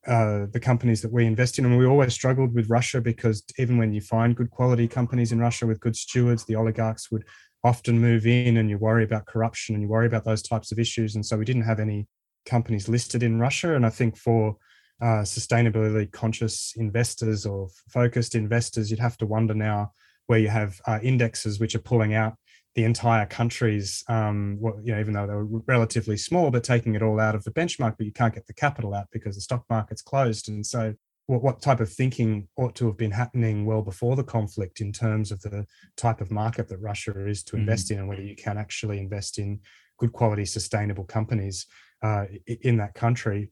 uh, 0.08 0.48
the 0.52 0.60
companies 0.60 1.02
that 1.04 1.12
we 1.12 1.26
invest 1.26 1.60
in, 1.60 1.66
and 1.66 1.78
we 1.78 1.86
always 1.86 2.14
struggled 2.14 2.56
with 2.56 2.70
Russia 2.70 3.02
because 3.02 3.44
even 3.60 3.78
when 3.78 3.94
you 3.94 4.02
find 4.02 4.36
good 4.36 4.50
quality 4.50 4.88
companies 4.88 5.32
in 5.32 5.40
Russia 5.40 5.68
with 5.68 5.80
good 5.80 5.96
stewards, 5.96 6.46
the 6.46 6.56
oligarchs 6.56 7.12
would 7.12 7.24
often 7.64 8.00
move 8.00 8.26
in 8.26 8.58
and 8.58 8.70
you 8.70 8.78
worry 8.78 9.04
about 9.04 9.26
corruption 9.28 9.76
and 9.76 9.84
you 9.84 9.88
worry 9.88 10.08
about 10.08 10.26
those 10.26 10.42
types 10.42 10.72
of 10.72 10.80
issues. 10.80 11.14
And 11.14 11.24
so, 11.24 11.38
we 11.38 11.46
didn't 11.46 11.64
have 11.64 11.80
any 11.80 12.08
companies 12.48 12.90
listed 12.90 13.22
in 13.22 13.40
Russia. 13.40 13.76
And 13.76 13.86
I 13.86 13.90
think 13.92 14.18
for 14.18 14.58
uh, 15.02 15.24
sustainability 15.24 16.12
conscious 16.12 16.74
investors 16.78 17.46
or 17.46 17.70
focused 17.90 18.36
investors, 18.36 18.90
you'd 18.90 19.00
have 19.00 19.18
to 19.18 19.26
wonder 19.26 19.54
now 19.54 19.92
where 20.28 20.40
you 20.40 20.48
have 20.48 20.80
uh, 20.88 21.00
indexes 21.04 21.60
which 21.60 21.76
are 21.76 21.80
pulling 21.80 22.14
out 22.14 22.36
the 22.76 22.84
entire 22.84 23.26
countries, 23.26 24.04
um, 24.10 24.58
well, 24.60 24.78
you 24.84 24.94
know, 24.94 25.00
even 25.00 25.14
though 25.14 25.26
they 25.26 25.34
were 25.34 25.62
relatively 25.66 26.18
small, 26.18 26.52
but 26.52 26.64
taking 26.64 26.94
it 26.94 27.02
all 27.02 27.22
out 27.22 27.34
of 27.34 27.44
the 27.46 27.52
benchmark, 27.52 27.96
but 27.98 28.06
you 28.06 28.12
can't 28.12 28.34
get 28.34 28.46
the 28.48 28.54
capital 28.54 28.94
out 28.94 29.08
because 29.12 29.36
the 29.36 29.42
stock 29.42 29.64
market's 29.70 30.02
closed. 30.02 30.50
And 30.50 30.66
so, 30.66 30.94
what, 31.28 31.42
what 31.42 31.62
type 31.62 31.80
of 31.80 31.92
thinking 31.92 32.50
ought 32.58 32.76
to 32.76 32.88
have 32.88 32.98
been 32.98 33.12
happening 33.12 33.66
well 33.66 33.82
before 33.82 34.18
the 34.18 34.26
conflict 34.26 34.82
in 34.82 34.92
terms 34.92 35.32
of 35.32 35.42
the 35.42 35.66
type 35.96 36.20
of 36.20 36.32
market 36.32 36.68
that 36.68 36.82
Russia 36.82 37.26
is 37.26 37.44
to 37.46 37.56
mm. 37.56 37.60
invest 37.60 37.92
in 37.92 38.00
and 38.00 38.10
whether 38.10 38.22
you 38.22 38.36
can 38.36 38.58
actually 38.58 39.00
invest 39.00 39.40
in 39.40 39.62
good 39.98 40.12
quality, 40.12 40.44
sustainable 40.44 41.06
companies 41.06 41.68
uh, 42.04 42.26
in 42.62 42.78
that 42.78 42.94
country? 42.94 43.50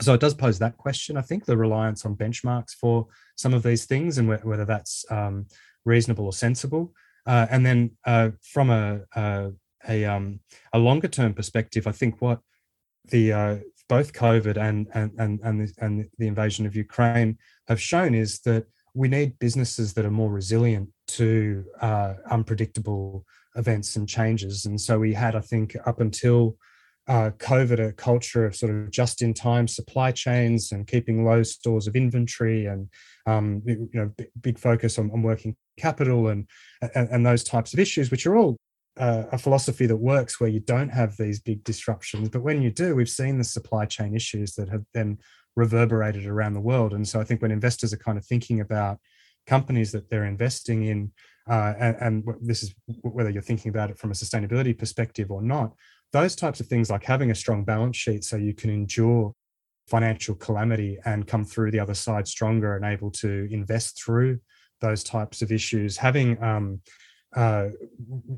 So 0.00 0.14
it 0.14 0.20
does 0.20 0.34
pose 0.34 0.58
that 0.58 0.76
question 0.76 1.16
i 1.16 1.20
think 1.20 1.44
the 1.44 1.56
reliance 1.56 2.04
on 2.04 2.16
benchmarks 2.16 2.72
for 2.72 3.06
some 3.36 3.54
of 3.54 3.62
these 3.62 3.86
things 3.86 4.18
and 4.18 4.28
whether 4.28 4.64
that's 4.64 5.04
um, 5.10 5.46
reasonable 5.84 6.26
or 6.26 6.32
sensible 6.32 6.92
uh, 7.26 7.46
and 7.50 7.64
then 7.64 7.90
uh, 8.06 8.30
from 8.42 8.70
a 8.70 9.00
a, 9.16 9.50
a, 9.88 10.04
um, 10.04 10.40
a, 10.72 10.78
longer 10.78 11.08
term 11.08 11.32
perspective 11.32 11.86
i 11.86 11.92
think 11.92 12.20
what 12.20 12.40
the 13.10 13.32
uh, 13.32 13.56
both 13.88 14.12
covid 14.12 14.56
and 14.56 14.88
and 14.94 15.12
and 15.18 15.40
and 15.42 15.60
the, 15.60 15.72
and 15.78 16.08
the 16.18 16.26
invasion 16.26 16.66
of 16.66 16.74
ukraine 16.74 17.38
have 17.68 17.80
shown 17.80 18.14
is 18.14 18.40
that 18.40 18.66
we 18.94 19.08
need 19.08 19.38
businesses 19.38 19.92
that 19.94 20.04
are 20.04 20.10
more 20.10 20.30
resilient 20.30 20.88
to 21.06 21.64
uh, 21.80 22.14
unpredictable 22.30 23.26
events 23.56 23.96
and 23.96 24.08
changes. 24.08 24.66
And 24.66 24.80
so 24.80 24.98
we 24.98 25.12
had, 25.12 25.34
I 25.34 25.40
think, 25.40 25.76
up 25.84 26.00
until 26.00 26.56
uh, 27.06 27.30
COVID, 27.38 27.88
a 27.88 27.92
culture 27.92 28.46
of 28.46 28.56
sort 28.56 28.74
of 28.74 28.90
just 28.90 29.20
in 29.20 29.34
time 29.34 29.68
supply 29.68 30.10
chains 30.10 30.72
and 30.72 30.86
keeping 30.86 31.24
low 31.24 31.42
stores 31.42 31.86
of 31.86 31.96
inventory 31.96 32.66
and, 32.66 32.88
um, 33.26 33.62
you 33.66 33.88
know, 33.92 34.10
big 34.40 34.58
focus 34.58 34.98
on, 34.98 35.10
on 35.10 35.22
working 35.22 35.54
capital 35.78 36.28
and, 36.28 36.48
and, 36.94 37.08
and, 37.10 37.26
those 37.26 37.44
types 37.44 37.74
of 37.74 37.78
issues, 37.78 38.10
which 38.10 38.26
are 38.26 38.36
all 38.36 38.56
uh, 38.98 39.24
a 39.32 39.38
philosophy 39.38 39.86
that 39.86 39.96
works 39.96 40.40
where 40.40 40.48
you 40.48 40.60
don't 40.60 40.88
have 40.88 41.16
these 41.16 41.40
big 41.40 41.62
disruptions. 41.64 42.28
But 42.30 42.42
when 42.42 42.62
you 42.62 42.70
do, 42.70 42.94
we've 42.94 43.08
seen 43.08 43.36
the 43.38 43.44
supply 43.44 43.84
chain 43.84 44.14
issues 44.14 44.54
that 44.54 44.68
have 44.70 44.84
then 44.94 45.18
reverberated 45.56 46.26
around 46.26 46.54
the 46.54 46.60
world. 46.60 46.94
And 46.94 47.06
so 47.06 47.20
I 47.20 47.24
think 47.24 47.42
when 47.42 47.50
investors 47.50 47.92
are 47.92 47.98
kind 47.98 48.18
of 48.18 48.24
thinking 48.24 48.60
about 48.60 48.98
companies 49.46 49.92
that 49.92 50.08
they're 50.08 50.24
investing 50.24 50.84
in, 50.84 51.12
uh, 51.48 51.74
and, 51.78 51.96
and, 52.00 52.24
this 52.40 52.62
is 52.62 52.74
whether 53.02 53.28
you're 53.28 53.42
thinking 53.42 53.68
about 53.68 53.90
it 53.90 53.98
from 53.98 54.10
a 54.10 54.14
sustainability 54.14 54.76
perspective 54.76 55.30
or 55.30 55.42
not, 55.42 55.74
those 56.14 56.36
types 56.36 56.60
of 56.60 56.68
things 56.68 56.90
like 56.90 57.02
having 57.02 57.32
a 57.32 57.34
strong 57.34 57.64
balance 57.64 57.96
sheet 57.96 58.22
so 58.22 58.36
you 58.36 58.54
can 58.54 58.70
endure 58.70 59.34
financial 59.88 60.36
calamity 60.36 60.96
and 61.04 61.26
come 61.26 61.44
through 61.44 61.72
the 61.72 61.80
other 61.80 61.92
side 61.92 62.26
stronger 62.28 62.76
and 62.76 62.84
able 62.84 63.10
to 63.10 63.48
invest 63.50 64.00
through 64.02 64.38
those 64.80 65.02
types 65.02 65.42
of 65.42 65.50
issues, 65.50 65.96
having 65.96 66.40
um, 66.40 66.80
uh, 67.34 67.66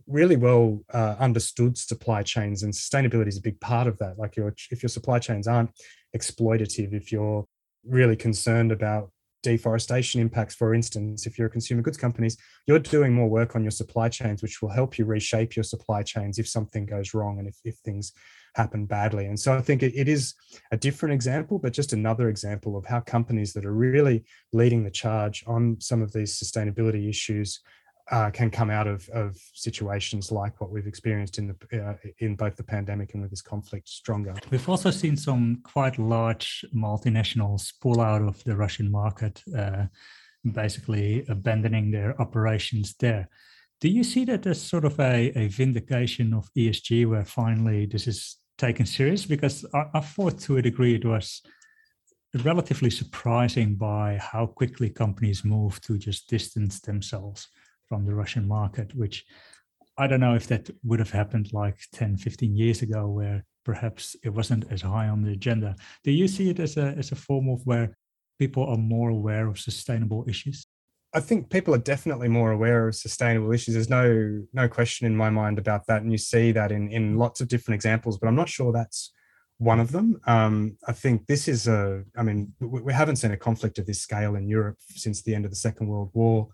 really 0.06 0.36
well 0.36 0.80
uh, 0.94 1.16
understood 1.20 1.76
supply 1.76 2.22
chains 2.22 2.62
and 2.62 2.72
sustainability 2.72 3.28
is 3.28 3.36
a 3.36 3.42
big 3.42 3.60
part 3.60 3.86
of 3.86 3.98
that. 3.98 4.18
Like 4.18 4.36
your, 4.36 4.54
if 4.70 4.82
your 4.82 4.88
supply 4.88 5.18
chains 5.18 5.46
aren't 5.46 5.70
exploitative, 6.16 6.94
if 6.94 7.12
you're 7.12 7.44
really 7.84 8.16
concerned 8.16 8.72
about 8.72 9.10
deforestation 9.46 10.20
impacts, 10.20 10.56
for 10.56 10.74
instance, 10.74 11.24
if 11.24 11.38
you're 11.38 11.46
a 11.46 11.50
consumer 11.50 11.80
goods 11.80 11.96
companies, 11.96 12.36
you're 12.66 12.80
doing 12.80 13.14
more 13.14 13.28
work 13.28 13.54
on 13.54 13.62
your 13.62 13.70
supply 13.70 14.08
chains, 14.08 14.42
which 14.42 14.60
will 14.60 14.70
help 14.70 14.98
you 14.98 15.04
reshape 15.04 15.54
your 15.54 15.62
supply 15.62 16.02
chains 16.02 16.40
if 16.40 16.48
something 16.48 16.84
goes 16.84 17.14
wrong 17.14 17.38
and 17.38 17.46
if, 17.46 17.56
if 17.64 17.76
things 17.76 18.12
happen 18.56 18.86
badly. 18.86 19.26
And 19.26 19.38
so 19.38 19.54
I 19.54 19.60
think 19.60 19.84
it, 19.84 19.92
it 19.94 20.08
is 20.08 20.34
a 20.72 20.76
different 20.76 21.12
example, 21.12 21.60
but 21.60 21.72
just 21.72 21.92
another 21.92 22.28
example 22.28 22.76
of 22.76 22.86
how 22.86 22.98
companies 22.98 23.52
that 23.52 23.64
are 23.64 23.72
really 23.72 24.24
leading 24.52 24.82
the 24.82 24.90
charge 24.90 25.44
on 25.46 25.76
some 25.80 26.02
of 26.02 26.12
these 26.12 26.36
sustainability 26.36 27.08
issues 27.08 27.60
uh, 28.10 28.30
can 28.30 28.50
come 28.50 28.70
out 28.70 28.86
of, 28.86 29.08
of 29.08 29.36
situations 29.54 30.30
like 30.30 30.60
what 30.60 30.70
we've 30.70 30.86
experienced 30.86 31.38
in 31.38 31.48
the 31.48 31.84
uh, 31.84 31.94
in 32.18 32.36
both 32.36 32.56
the 32.56 32.62
pandemic 32.62 33.14
and 33.14 33.22
with 33.22 33.30
this 33.30 33.42
conflict 33.42 33.88
stronger. 33.88 34.34
We've 34.50 34.68
also 34.68 34.90
seen 34.90 35.16
some 35.16 35.60
quite 35.64 35.98
large 35.98 36.64
multinationals 36.74 37.72
pull 37.80 38.00
out 38.00 38.22
of 38.22 38.42
the 38.44 38.56
Russian 38.56 38.90
market, 38.90 39.42
uh, 39.56 39.86
basically 40.52 41.24
abandoning 41.28 41.90
their 41.90 42.20
operations 42.20 42.94
there. 43.00 43.28
Do 43.80 43.88
you 43.88 44.04
see 44.04 44.24
that 44.26 44.46
as 44.46 44.62
sort 44.62 44.84
of 44.84 44.98
a, 45.00 45.32
a 45.36 45.48
vindication 45.48 46.32
of 46.32 46.48
ESG, 46.56 47.06
where 47.06 47.24
finally 47.24 47.86
this 47.86 48.06
is 48.06 48.36
taken 48.56 48.86
serious? 48.86 49.26
Because 49.26 49.66
I, 49.74 49.86
I 49.94 50.00
thought 50.00 50.38
to 50.40 50.58
a 50.58 50.62
degree 50.62 50.94
it 50.94 51.04
was 51.04 51.42
relatively 52.44 52.90
surprising 52.90 53.74
by 53.74 54.18
how 54.18 54.46
quickly 54.46 54.90
companies 54.90 55.44
move 55.44 55.80
to 55.80 55.98
just 55.98 56.28
distance 56.28 56.80
themselves 56.80 57.48
from 57.88 58.04
the 58.04 58.14
Russian 58.14 58.46
market, 58.46 58.94
which 58.94 59.24
I 59.98 60.06
don't 60.06 60.20
know 60.20 60.34
if 60.34 60.46
that 60.48 60.70
would 60.84 60.98
have 60.98 61.10
happened 61.10 61.52
like 61.52 61.78
10, 61.92 62.18
15 62.18 62.54
years 62.54 62.82
ago, 62.82 63.08
where 63.08 63.44
perhaps 63.64 64.14
it 64.22 64.30
wasn't 64.30 64.70
as 64.70 64.82
high 64.82 65.08
on 65.08 65.22
the 65.22 65.32
agenda. 65.32 65.74
Do 66.04 66.12
you 66.12 66.28
see 66.28 66.50
it 66.50 66.60
as 66.60 66.76
a, 66.76 66.94
as 66.98 67.12
a 67.12 67.16
form 67.16 67.48
of 67.48 67.66
where 67.66 67.96
people 68.38 68.66
are 68.66 68.76
more 68.76 69.10
aware 69.10 69.48
of 69.48 69.58
sustainable 69.58 70.24
issues? 70.28 70.66
I 71.14 71.20
think 71.20 71.50
people 71.50 71.74
are 71.74 71.78
definitely 71.78 72.28
more 72.28 72.52
aware 72.52 72.88
of 72.88 72.94
sustainable 72.94 73.52
issues. 73.52 73.74
There's 73.74 73.88
no 73.88 74.42
no 74.52 74.68
question 74.68 75.06
in 75.06 75.16
my 75.16 75.30
mind 75.30 75.58
about 75.58 75.86
that, 75.86 76.02
and 76.02 76.12
you 76.12 76.18
see 76.18 76.52
that 76.52 76.70
in 76.70 76.90
in 76.90 77.16
lots 77.16 77.40
of 77.40 77.48
different 77.48 77.76
examples. 77.76 78.18
But 78.18 78.28
I'm 78.28 78.36
not 78.36 78.50
sure 78.50 78.70
that's 78.70 79.12
one 79.56 79.80
of 79.80 79.92
them. 79.92 80.20
Um, 80.26 80.76
I 80.86 80.92
think 80.92 81.26
this 81.26 81.48
is 81.48 81.68
a. 81.68 82.02
I 82.16 82.22
mean, 82.22 82.52
we, 82.60 82.82
we 82.82 82.92
haven't 82.92 83.16
seen 83.16 83.30
a 83.30 83.36
conflict 83.36 83.78
of 83.78 83.86
this 83.86 84.02
scale 84.02 84.34
in 84.34 84.46
Europe 84.46 84.76
since 84.90 85.22
the 85.22 85.34
end 85.34 85.46
of 85.46 85.50
the 85.50 85.56
Second 85.56 85.86
World 85.86 86.10
War 86.12 86.48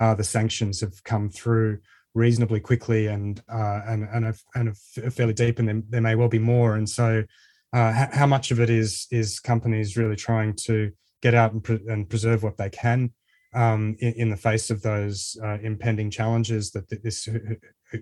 uh, 0.00 0.14
the 0.14 0.24
sanctions 0.24 0.80
have 0.80 1.02
come 1.04 1.30
through 1.30 1.78
reasonably 2.14 2.60
quickly 2.60 3.06
and 3.06 3.42
uh, 3.48 3.82
and 3.86 4.08
and, 4.12 4.34
and 4.54 4.76
fairly 5.14 5.34
deep, 5.34 5.58
and 5.58 5.68
there, 5.68 5.82
there 5.88 6.00
may 6.00 6.14
well 6.14 6.28
be 6.28 6.38
more. 6.38 6.74
And 6.74 6.88
so, 6.88 7.24
uh, 7.72 8.06
how 8.12 8.26
much 8.26 8.50
of 8.50 8.58
it 8.58 8.70
is 8.70 9.06
is 9.10 9.38
companies 9.38 9.96
really 9.96 10.16
trying 10.16 10.54
to 10.64 10.92
get 11.22 11.34
out 11.34 11.52
and, 11.52 11.62
pre- 11.62 11.86
and 11.88 12.08
preserve 12.08 12.42
what 12.42 12.56
they 12.56 12.70
can 12.70 13.10
um, 13.54 13.96
in, 14.00 14.12
in, 14.14 14.30
the 14.30 14.36
face 14.36 14.70
of 14.70 14.82
those 14.82 15.36
uh, 15.42 15.58
impending 15.62 16.10
challenges 16.10 16.70
that 16.72 16.88
this 17.02 17.24
who, 17.24 17.38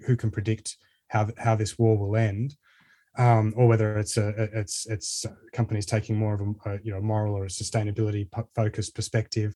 who, 0.06 0.16
can 0.16 0.30
predict 0.30 0.76
how 1.08 1.28
how 1.38 1.54
this 1.54 1.78
war 1.78 1.98
will 1.98 2.16
end. 2.16 2.56
Um, 3.16 3.54
or 3.56 3.68
whether 3.68 3.96
it's 3.98 4.16
a 4.16 4.48
it's 4.52 4.86
it's 4.86 5.24
companies 5.52 5.86
taking 5.86 6.16
more 6.16 6.34
of 6.34 6.40
a, 6.40 6.70
a 6.70 6.78
you 6.82 6.92
know 6.92 7.00
moral 7.00 7.36
or 7.36 7.44
a 7.44 7.48
sustainability 7.48 8.28
focused 8.56 8.94
perspective 8.94 9.54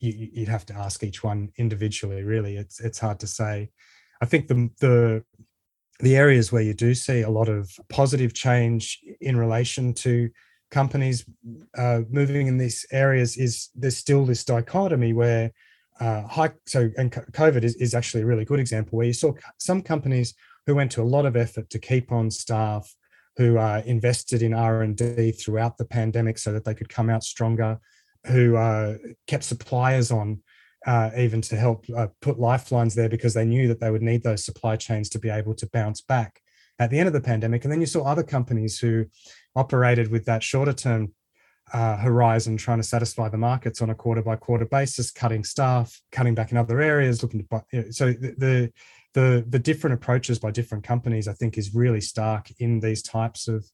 you, 0.00 0.30
would 0.36 0.48
have 0.48 0.66
to 0.66 0.74
ask 0.74 1.02
each 1.02 1.22
one 1.22 1.50
individually. 1.56 2.22
Really, 2.22 2.56
it's 2.56 2.80
it's 2.80 2.98
hard 2.98 3.20
to 3.20 3.26
say. 3.26 3.70
I 4.20 4.26
think 4.26 4.48
the 4.48 4.70
the 4.80 5.24
the 6.00 6.16
areas 6.16 6.50
where 6.50 6.62
you 6.62 6.74
do 6.74 6.94
see 6.94 7.20
a 7.22 7.30
lot 7.30 7.48
of 7.48 7.70
positive 7.88 8.34
change 8.34 8.98
in 9.20 9.36
relation 9.36 9.92
to 9.92 10.30
companies 10.70 11.24
uh, 11.76 12.00
moving 12.08 12.46
in 12.46 12.56
these 12.56 12.86
areas 12.92 13.36
is 13.36 13.68
there's 13.74 13.96
still 13.96 14.24
this 14.24 14.44
dichotomy 14.44 15.12
where 15.12 15.52
uh, 16.00 16.22
high 16.22 16.50
so 16.66 16.90
and 16.96 17.12
COVID 17.12 17.62
is, 17.62 17.74
is 17.76 17.94
actually 17.94 18.22
a 18.22 18.26
really 18.26 18.44
good 18.44 18.60
example 18.60 18.96
where 18.96 19.06
you 19.06 19.12
saw 19.12 19.32
some 19.58 19.82
companies 19.82 20.34
who 20.66 20.74
went 20.74 20.90
to 20.92 21.02
a 21.02 21.04
lot 21.04 21.26
of 21.26 21.36
effort 21.36 21.68
to 21.70 21.78
keep 21.78 22.12
on 22.12 22.30
staff 22.30 22.94
who 23.36 23.58
uh, 23.58 23.82
invested 23.86 24.42
in 24.42 24.52
R&D 24.52 25.32
throughout 25.32 25.78
the 25.78 25.84
pandemic 25.84 26.38
so 26.38 26.52
that 26.52 26.64
they 26.64 26.74
could 26.74 26.88
come 26.88 27.08
out 27.10 27.22
stronger 27.22 27.78
who 28.26 28.56
uh, 28.56 28.96
kept 29.26 29.44
suppliers 29.44 30.10
on 30.10 30.40
uh, 30.86 31.10
even 31.16 31.40
to 31.42 31.56
help 31.56 31.84
uh, 31.94 32.08
put 32.22 32.38
lifelines 32.38 32.94
there 32.94 33.08
because 33.08 33.34
they 33.34 33.44
knew 33.44 33.68
that 33.68 33.80
they 33.80 33.90
would 33.90 34.02
need 34.02 34.22
those 34.22 34.44
supply 34.44 34.76
chains 34.76 35.08
to 35.10 35.18
be 35.18 35.28
able 35.28 35.54
to 35.54 35.68
bounce 35.72 36.00
back 36.00 36.40
at 36.78 36.90
the 36.90 36.98
end 36.98 37.06
of 37.06 37.12
the 37.12 37.20
pandemic. 37.20 37.64
And 37.64 37.72
then 37.72 37.80
you 37.80 37.86
saw 37.86 38.04
other 38.04 38.22
companies 38.22 38.78
who 38.78 39.06
operated 39.54 40.10
with 40.10 40.24
that 40.24 40.42
shorter 40.42 40.72
term 40.72 41.12
uh, 41.72 41.96
horizon, 41.98 42.56
trying 42.56 42.78
to 42.78 42.84
satisfy 42.84 43.28
the 43.28 43.36
markets 43.36 43.80
on 43.80 43.90
a 43.90 43.94
quarter 43.94 44.22
by 44.22 44.36
quarter 44.36 44.64
basis, 44.64 45.10
cutting 45.10 45.44
staff, 45.44 46.00
cutting 46.10 46.34
back 46.34 46.50
in 46.50 46.56
other 46.56 46.80
areas, 46.80 47.22
looking 47.22 47.40
to 47.40 47.46
buy. 47.46 47.62
You 47.72 47.82
know, 47.82 47.90
so 47.90 48.12
the, 48.12 48.34
the 48.38 48.72
the 49.12 49.44
the 49.48 49.58
different 49.58 49.94
approaches 49.94 50.38
by 50.38 50.50
different 50.50 50.82
companies, 50.82 51.28
I 51.28 51.32
think, 51.34 51.58
is 51.58 51.74
really 51.74 52.00
stark 52.00 52.50
in 52.58 52.80
these 52.80 53.02
types 53.02 53.48
of 53.48 53.64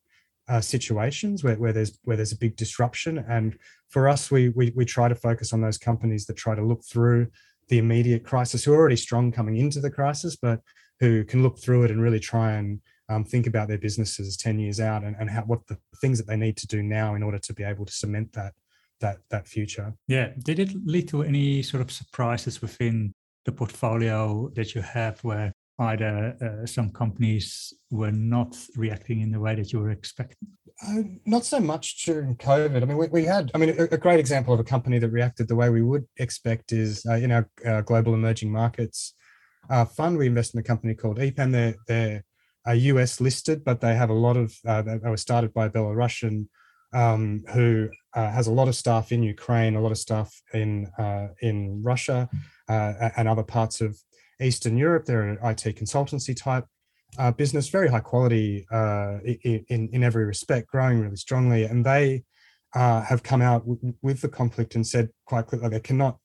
uh, 0.49 0.61
situations 0.61 1.43
where, 1.43 1.57
where 1.57 1.73
there's 1.73 1.99
where 2.05 2.17
there's 2.17 2.33
a 2.33 2.39
big 2.39 2.57
disruption. 2.57 3.25
And 3.29 3.59
for 3.89 4.09
us, 4.09 4.31
we, 4.31 4.51
we 4.51 4.73
we 4.75 4.85
try 4.85 5.09
to 5.09 5.15
focus 5.15 5.53
on 5.53 5.61
those 5.61 5.79
companies 5.79 6.27
that 6.27 6.37
try 6.37 6.55
to 6.55 6.65
look 6.65 6.83
through 6.85 7.29
the 7.69 7.79
immediate 7.79 8.25
crisis, 8.25 8.65
who 8.65 8.73
are 8.73 8.77
already 8.77 8.97
strong 8.97 9.33
coming 9.33 9.57
into 9.57 9.81
the 9.81 9.91
crisis, 9.91 10.37
but 10.37 10.61
who 11.01 11.25
can 11.25 11.43
look 11.43 11.59
through 11.59 11.85
it 11.85 11.91
and 11.91 12.01
really 12.01 12.21
try 12.21 12.53
and 12.53 12.81
um, 13.09 13.25
think 13.25 13.47
about 13.47 13.69
their 13.69 13.79
businesses 13.79 14.37
10 14.37 14.59
years 14.59 14.81
out 14.81 15.05
and, 15.05 15.17
and 15.19 15.31
how, 15.31 15.43
what 15.43 15.67
the 15.67 15.77
things 16.01 16.19
that 16.19 16.27
they 16.27 16.37
need 16.37 16.57
to 16.57 16.67
do 16.67 16.83
now 16.83 17.15
in 17.15 17.23
order 17.23 17.39
to 17.39 17.53
be 17.53 17.63
able 17.63 17.85
to 17.85 17.93
cement 17.93 18.33
that 18.33 18.53
that 19.01 19.19
that 19.31 19.47
future. 19.47 19.93
Yeah. 20.09 20.31
Did 20.43 20.59
it 20.59 20.71
lead 20.85 21.09
to 21.09 21.23
any 21.23 21.63
sort 21.63 21.83
of 21.83 21.91
surprises 21.91 22.63
within 22.63 23.15
the 23.45 23.53
portfolio 23.53 24.51
that 24.55 24.75
you 24.75 24.83
have 24.83 25.23
where 25.23 25.53
either 25.79 26.37
uh, 26.41 26.67
some 26.67 26.91
companies 26.91 27.73
were 27.91 28.13
not 28.13 28.57
reacting 28.77 29.21
in 29.21 29.31
the 29.31 29.41
way 29.41 29.55
that 29.55 29.73
you 29.73 29.81
were 29.81 29.91
expecting? 29.91 30.49
Uh, 30.87 31.03
not 31.25 31.45
so 31.45 31.61
much 31.61 32.05
during 32.05 32.37
COVID. 32.37 32.83
I 32.83 32.85
mean, 32.85 32.97
we, 32.97 33.09
we 33.09 33.25
had, 33.25 33.51
I 33.55 33.59
mean, 33.59 33.71
a, 33.71 33.85
a, 33.85 33.99
great 33.99 34.21
example 34.21 34.53
of 34.53 34.61
a 34.61 34.65
company 34.65 34.99
that 34.99 35.09
reacted 35.09 35.49
the 35.49 35.57
way 35.57 35.71
we 35.71 35.83
would 35.83 36.05
expect 36.19 36.73
is 36.73 37.05
uh, 37.07 37.15
in 37.15 37.33
our 37.33 37.49
uh, 37.65 37.81
global 37.83 38.15
emerging 38.15 38.53
markets 38.53 39.15
uh, 39.71 39.85
fund. 39.85 40.19
We 40.19 40.27
invest 40.27 40.55
in 40.55 40.61
a 40.61 40.63
company 40.63 40.95
called 40.95 41.19
EPAM. 41.19 41.53
They're, 41.53 41.75
they're 41.87 42.25
US 42.75 43.21
listed, 43.21 43.65
but 43.65 43.81
they 43.81 43.95
have 43.95 44.11
a 44.11 44.15
lot 44.15 44.37
of, 44.37 44.55
uh, 44.67 44.83
they 44.83 44.99
were 45.09 45.17
started 45.17 45.55
by 45.55 45.67
a 45.67 45.71
Belarusian 45.71 46.49
um, 46.93 47.45
who 47.53 47.89
has 48.15 48.47
a 48.47 48.53
lot 48.53 48.69
of 48.69 48.75
staff 48.75 49.13
in 49.13 49.23
Ukraine, 49.23 49.77
a 49.77 49.81
lot 49.81 49.93
of 49.93 49.99
staff 49.99 50.33
in, 50.55 50.91
in 51.43 51.83
Russia 51.83 52.29
and 52.69 53.29
other 53.29 53.43
parts 53.43 53.81
of 53.81 53.99
Eastern 54.41 54.77
Europe. 54.77 55.05
They're 55.05 55.29
an 55.29 55.39
IT 55.43 55.77
consultancy 55.77 56.37
type 56.37 56.65
uh, 57.19 57.31
business, 57.33 57.69
very 57.69 57.89
high 57.89 58.01
quality 58.01 58.67
uh, 58.71 59.19
in 59.25 59.89
in 59.93 60.03
every 60.03 60.25
respect, 60.25 60.69
growing 60.69 61.01
really 61.01 61.17
strongly, 61.17 61.65
and 61.65 61.85
they 61.85 62.25
uh, 62.75 63.03
have 63.03 63.23
come 63.23 63.43
out 63.43 63.61
w- 63.67 63.95
with 64.03 64.21
the 64.21 64.29
conflict 64.29 64.75
and 64.75 64.87
said 64.87 65.09
quite 65.25 65.47
clearly 65.47 65.69
they 65.69 65.81
cannot 65.81 66.19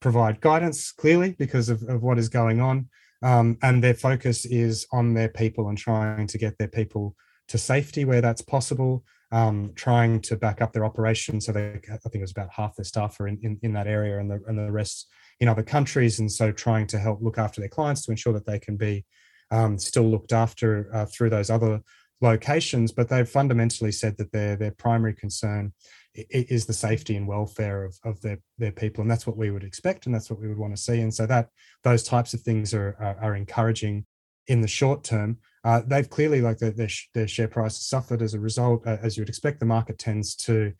provide 0.00 0.40
guidance 0.40 0.92
clearly 0.92 1.34
because 1.38 1.68
of, 1.68 1.82
of 1.84 2.02
what 2.02 2.18
is 2.18 2.28
going 2.28 2.60
on, 2.60 2.88
um, 3.22 3.56
and 3.62 3.82
their 3.82 3.94
focus 3.94 4.44
is 4.44 4.86
on 4.92 5.14
their 5.14 5.28
people 5.28 5.68
and 5.68 5.78
trying 5.78 6.26
to 6.26 6.38
get 6.38 6.56
their 6.58 6.68
people 6.68 7.16
to 7.48 7.58
safety 7.58 8.04
where 8.04 8.20
that's 8.20 8.42
possible. 8.42 9.04
um, 9.32 9.72
trying 9.74 10.20
to 10.20 10.36
back 10.36 10.60
up 10.62 10.72
their 10.72 10.84
operations. 10.84 11.46
So 11.46 11.52
they, 11.52 11.80
I 11.92 11.96
think 11.96 12.16
it 12.16 12.20
was 12.20 12.30
about 12.30 12.50
half 12.54 12.76
their 12.76 12.84
staff 12.84 13.18
are 13.20 13.28
in, 13.28 13.38
in, 13.42 13.58
in 13.62 13.72
that 13.72 13.86
area 13.86 14.18
and 14.20 14.30
the, 14.30 14.40
and 14.46 14.58
the 14.58 14.70
rest 14.70 15.08
in 15.40 15.48
other 15.48 15.62
countries. 15.62 16.18
And 16.18 16.30
so 16.30 16.52
trying 16.52 16.86
to 16.88 16.98
help 16.98 17.20
look 17.22 17.38
after 17.38 17.60
their 17.60 17.68
clients 17.68 18.04
to 18.04 18.10
ensure 18.10 18.32
that 18.32 18.46
they 18.46 18.58
can 18.58 18.76
be 18.76 19.04
um, 19.50 19.78
still 19.78 20.04
looked 20.04 20.32
after 20.32 20.88
uh, 20.94 21.06
through 21.06 21.30
those 21.30 21.50
other 21.50 21.80
locations. 22.20 22.92
But 22.92 23.08
they've 23.08 23.28
fundamentally 23.28 23.92
said 23.92 24.16
that 24.18 24.32
their, 24.32 24.56
their 24.56 24.72
primary 24.72 25.14
concern 25.14 25.72
is 26.14 26.64
the 26.64 26.72
safety 26.72 27.16
and 27.16 27.28
welfare 27.28 27.84
of, 27.84 27.98
of 28.04 28.20
their, 28.22 28.38
their 28.56 28.72
people. 28.72 29.02
And 29.02 29.10
that's 29.10 29.26
what 29.26 29.36
we 29.36 29.50
would 29.50 29.64
expect. 29.64 30.06
And 30.06 30.14
that's 30.14 30.30
what 30.30 30.40
we 30.40 30.48
would 30.48 30.58
want 30.58 30.74
to 30.74 30.82
see. 30.82 31.00
And 31.00 31.12
so 31.12 31.26
that 31.26 31.50
those 31.84 32.02
types 32.02 32.32
of 32.32 32.40
things 32.40 32.72
are, 32.72 32.96
are, 32.98 33.16
are 33.20 33.36
encouraging 33.36 34.06
in 34.46 34.62
the 34.62 34.68
short 34.68 35.04
term. 35.04 35.38
Uh, 35.64 35.82
they've 35.86 36.08
clearly, 36.08 36.40
like 36.40 36.58
the, 36.58 36.70
their, 36.70 36.88
their 37.12 37.28
share 37.28 37.48
price 37.48 37.76
suffered 37.76 38.22
as 38.22 38.32
a 38.32 38.40
result. 38.40 38.86
Uh, 38.86 38.96
as 39.02 39.16
you 39.16 39.20
would 39.20 39.28
expect, 39.28 39.60
the 39.60 39.66
market 39.66 39.98
tends 39.98 40.34
to, 40.36 40.72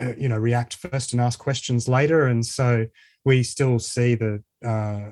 uh, 0.00 0.14
you 0.16 0.28
know, 0.28 0.38
react 0.38 0.76
first 0.76 1.12
and 1.12 1.20
ask 1.20 1.38
questions 1.38 1.88
later. 1.88 2.26
And 2.26 2.44
so 2.44 2.86
we 3.24 3.42
still 3.42 3.78
see 3.78 4.14
that 4.14 4.42
uh, 4.64 5.10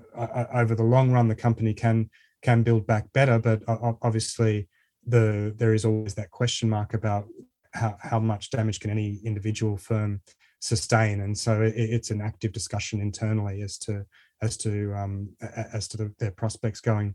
over 0.53 0.75
the 0.75 0.83
long 0.83 1.11
run, 1.11 1.29
the 1.29 1.35
company 1.35 1.75
can 1.75 2.11
can 2.43 2.63
build 2.63 2.87
back 2.87 3.13
better. 3.13 3.39
But 3.39 3.63
obviously, 3.67 4.69
the 5.07 5.55
there 5.57 5.75
is 5.75 5.85
always 5.85 6.15
that 6.15 6.31
question 6.31 6.69
mark 6.69 6.95
about 6.95 7.27
how, 7.75 7.97
how 8.01 8.19
much 8.19 8.51
damage 8.51 8.81
can 8.81 8.91
any 8.91 9.21
individual 9.25 9.77
firm 9.77 10.21
sustain 10.61 11.21
and 11.21 11.39
so 11.39 11.63
it, 11.63 11.75
it's 11.77 12.11
an 12.11 12.21
active 12.21 12.53
discussion 12.53 13.01
internally 13.01 13.63
as 13.63 13.79
to 13.79 14.05
as 14.43 14.57
to 14.57 14.93
um, 14.95 15.29
as 15.73 15.87
to 15.89 15.97
the, 15.97 16.15
their 16.19 16.31
prospects 16.33 16.81
going 16.81 17.15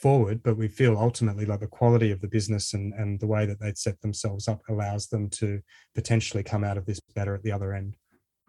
forward 0.00 0.42
but 0.42 0.56
we 0.56 0.68
feel 0.68 0.96
ultimately 0.96 1.44
like 1.44 1.60
the 1.60 1.66
quality 1.66 2.10
of 2.10 2.20
the 2.20 2.28
business 2.28 2.74
and 2.74 2.94
and 2.94 3.20
the 3.20 3.26
way 3.26 3.46
that 3.46 3.60
they'd 3.60 3.78
set 3.78 4.00
themselves 4.00 4.48
up 4.48 4.60
allows 4.68 5.08
them 5.08 5.28
to 5.28 5.60
potentially 5.94 6.42
come 6.42 6.64
out 6.64 6.78
of 6.78 6.86
this 6.86 7.00
better 7.14 7.34
at 7.34 7.42
the 7.42 7.52
other 7.52 7.72
end 7.72 7.96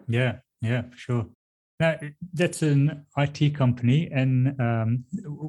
yeah 0.08 0.38
yeah 0.62 0.84
for 0.84 0.98
sure 0.98 1.26
now 1.80 1.98
that's 2.34 2.62
an 2.62 3.06
it 3.18 3.56
company 3.56 4.10
and 4.12 4.60
um, 4.60 5.06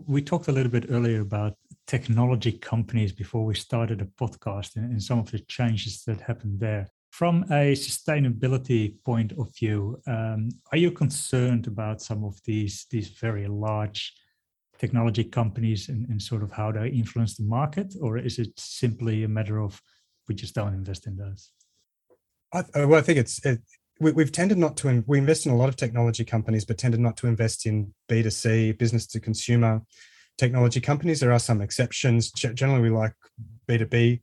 we 0.07 0.23
talked 0.23 0.49
a 0.49 0.53
little 0.53 0.71
bit 0.71 0.87
earlier 0.89 1.21
about 1.21 1.57
technology 1.91 2.53
companies 2.53 3.13
before 3.13 3.45
we 3.45 3.55
started 3.55 4.01
a 4.01 4.05
podcast 4.05 4.77
and, 4.77 4.93
and 4.93 5.03
some 5.03 5.19
of 5.19 5.29
the 5.33 5.41
changes 5.41 6.05
that 6.07 6.21
happened 6.21 6.61
there. 6.61 6.89
From 7.11 7.43
a 7.51 7.73
sustainability 7.73 8.95
point 9.05 9.33
of 9.33 9.53
view, 9.59 10.01
um, 10.07 10.51
are 10.71 10.79
you 10.79 10.93
concerned 10.93 11.67
about 11.67 12.01
some 12.01 12.23
of 12.23 12.39
these 12.45 12.87
these 12.93 13.09
very 13.09 13.49
large 13.49 14.15
technology 14.81 15.25
companies 15.25 15.89
and, 15.89 16.09
and 16.09 16.21
sort 16.21 16.43
of 16.43 16.51
how 16.51 16.73
they 16.73 16.89
influence 16.89 17.37
the 17.37 17.45
market, 17.45 17.95
or 18.01 18.19
is 18.19 18.39
it 18.39 18.49
simply 18.57 19.25
a 19.25 19.29
matter 19.29 19.61
of 19.61 19.81
we 20.27 20.35
just 20.35 20.55
don't 20.55 20.75
invest 20.75 21.07
in 21.07 21.17
those? 21.17 21.53
I, 22.53 22.65
well, 22.75 22.99
I 22.99 23.03
think 23.03 23.19
it's 23.19 23.45
it, 23.45 23.61
we, 24.01 24.23
have 24.23 24.33
tended 24.33 24.59
not 24.59 24.77
to 24.79 25.05
we 25.07 25.19
invest 25.19 25.47
in 25.47 25.53
a 25.53 25.57
lot 25.57 25.69
of 25.69 25.77
technology 25.77 26.25
companies, 26.25 26.65
but 26.65 26.79
tended 26.79 27.01
not 27.01 27.17
to 27.19 27.27
invest 27.27 27.67
in 27.67 27.95
B 28.09 28.23
two 28.23 28.31
C, 28.31 28.73
business 28.73 29.07
to 29.09 29.21
consumer 29.21 29.83
technology 30.39 30.81
companies. 30.81 31.21
There 31.21 31.33
are 31.33 31.39
some 31.39 31.61
exceptions. 31.61 32.33
Generally, 32.33 32.83
we 32.83 32.91
like 32.91 33.15
B2B 33.69 34.23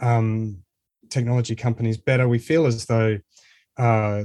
um, 0.00 0.62
technology 1.10 1.54
companies 1.54 1.98
better. 1.98 2.26
We 2.26 2.38
feel 2.38 2.66
as 2.66 2.86
though, 2.86 3.18
uh, 3.76 4.24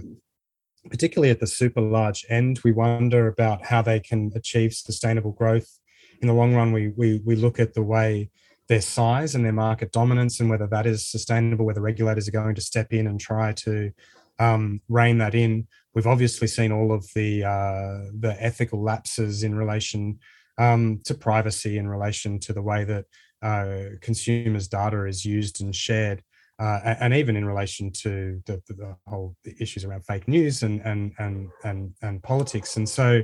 particularly 0.89 1.31
at 1.31 1.39
the 1.39 1.47
super 1.47 1.81
large 1.81 2.25
end, 2.29 2.59
we 2.63 2.71
wonder 2.71 3.27
about 3.27 3.65
how 3.65 3.81
they 3.81 3.99
can 3.99 4.31
achieve 4.35 4.73
sustainable 4.73 5.31
growth. 5.31 5.79
In 6.21 6.27
the 6.27 6.33
long 6.33 6.53
run, 6.55 6.71
we, 6.71 6.89
we, 6.89 7.21
we 7.25 7.35
look 7.35 7.59
at 7.59 7.73
the 7.73 7.83
way 7.83 8.29
their 8.67 8.81
size 8.81 9.35
and 9.35 9.43
their 9.43 9.53
market 9.53 9.91
dominance 9.91 10.39
and 10.39 10.49
whether 10.49 10.67
that 10.67 10.85
is 10.85 11.05
sustainable, 11.05 11.65
whether 11.65 11.81
regulators 11.81 12.27
are 12.27 12.31
going 12.31 12.55
to 12.55 12.61
step 12.61 12.93
in 12.93 13.07
and 13.07 13.19
try 13.19 13.51
to 13.53 13.91
um, 14.39 14.81
rein 14.89 15.17
that 15.19 15.35
in. 15.35 15.67
We've 15.93 16.07
obviously 16.07 16.47
seen 16.47 16.71
all 16.71 16.91
of 16.91 17.05
the 17.13 17.43
uh, 17.43 18.11
the 18.19 18.35
ethical 18.39 18.81
lapses 18.81 19.43
in 19.43 19.55
relation 19.55 20.19
um, 20.57 21.01
to 21.05 21.13
privacy 21.13 21.77
in 21.77 21.87
relation 21.87 22.39
to 22.39 22.53
the 22.53 22.61
way 22.61 22.83
that 22.83 23.05
uh, 23.41 23.95
consumers' 24.01 24.67
data 24.67 25.05
is 25.05 25.25
used 25.25 25.61
and 25.61 25.75
shared, 25.75 26.23
uh, 26.63 26.95
and 27.01 27.13
even 27.13 27.35
in 27.35 27.43
relation 27.43 27.91
to 27.91 28.41
the, 28.45 28.61
the, 28.69 28.95
whole 29.05 29.35
issues 29.59 29.83
around 29.83 30.05
fake 30.05 30.27
news 30.29 30.63
and 30.63 30.79
and 30.81 31.11
and 31.19 31.49
and, 31.65 31.91
and 32.01 32.23
politics. 32.23 32.77
And 32.77 32.87
so, 32.87 33.21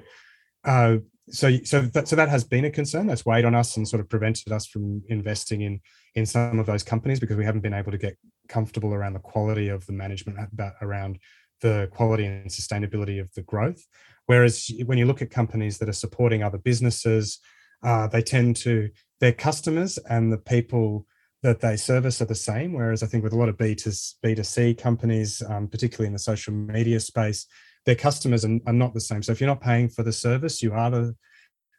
uh, 0.66 0.98
so 1.30 1.58
so 1.64 1.82
that 1.82 2.10
so 2.10 2.18
that 2.18 2.28
has 2.28 2.44
been 2.44 2.66
a 2.66 2.70
concern 2.70 3.08
that's 3.08 3.26
weighed 3.26 3.46
on 3.46 3.56
us 3.56 3.78
and 3.78 3.88
sort 3.88 4.02
of 4.02 4.10
prevented 4.10 4.52
us 4.52 4.66
from 4.66 5.02
investing 5.08 5.62
in 5.62 5.80
in 6.16 6.26
some 6.26 6.60
of 6.60 6.66
those 6.66 6.84
companies 6.84 7.22
because 7.22 7.38
we 7.38 7.46
haven't 7.46 7.62
been 7.62 7.74
able 7.74 7.94
to 7.94 7.98
get 7.98 8.18
comfortable 8.50 8.94
around 8.94 9.14
the 9.14 9.20
quality 9.20 9.70
of 9.70 9.86
the 9.86 9.94
management 9.94 10.38
about 10.52 10.74
around 10.82 11.18
the 11.62 11.88
quality 11.92 12.26
and 12.26 12.50
sustainability 12.50 13.22
of 13.22 13.32
the 13.36 13.44
growth. 13.44 13.86
Whereas 14.26 14.70
when 14.86 14.98
you 14.98 15.06
look 15.06 15.22
at 15.22 15.32
companies 15.32 15.78
that 15.78 15.90
are 15.90 15.94
supporting 15.94 16.44
other 16.44 16.58
businesses, 16.58 17.40
uh, 17.84 18.08
they 18.08 18.22
tend 18.22 18.58
to, 18.58 18.90
their 19.20 19.34
customers 19.34 19.98
and 20.10 20.32
the 20.32 20.38
people 20.38 21.06
that 21.44 21.62
they 21.62 21.78
service 21.78 22.22
are 22.22 22.26
the 22.26 22.36
same. 22.36 22.74
Whereas 22.74 23.04
I 23.04 23.08
think 23.08 23.24
with 23.24 23.34
a 23.34 23.38
lot 23.38 23.50
of 23.50 23.58
B2, 23.58 24.16
B2C 24.24 24.78
companies, 24.78 25.42
um, 25.48 25.68
particularly 25.68 26.08
in 26.08 26.14
the 26.14 26.20
social 26.20 26.54
media 26.54 27.00
space, 27.00 27.46
their 27.86 27.96
customers 27.96 28.44
are, 28.44 28.60
are, 28.68 28.74
not 28.74 28.94
the 28.94 29.00
same. 29.00 29.24
So 29.24 29.32
if 29.32 29.40
you're 29.40 29.50
not 29.50 29.62
paying 29.62 29.90
for 29.90 30.04
the 30.04 30.12
service, 30.12 30.62
you 30.62 30.74
are 30.74 30.92
the, 30.92 31.16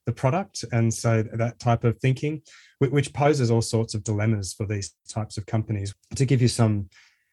the 0.07 0.12
product. 0.12 0.64
And 0.73 0.92
so 0.92 1.23
that 1.35 1.59
type 1.59 1.85
of 1.85 1.99
thinking, 1.99 2.42
which 2.79 3.12
poses 3.12 3.51
all 3.51 3.62
sorts 3.62 3.94
of 3.94 4.03
dilemmas 4.03 4.55
for 4.55 4.66
these 4.66 4.94
types 5.09 5.37
of 5.37 5.44
companies. 5.44 5.94
To 6.14 6.25
give 6.25 6.40
you 6.40 6.49
some 6.49 6.88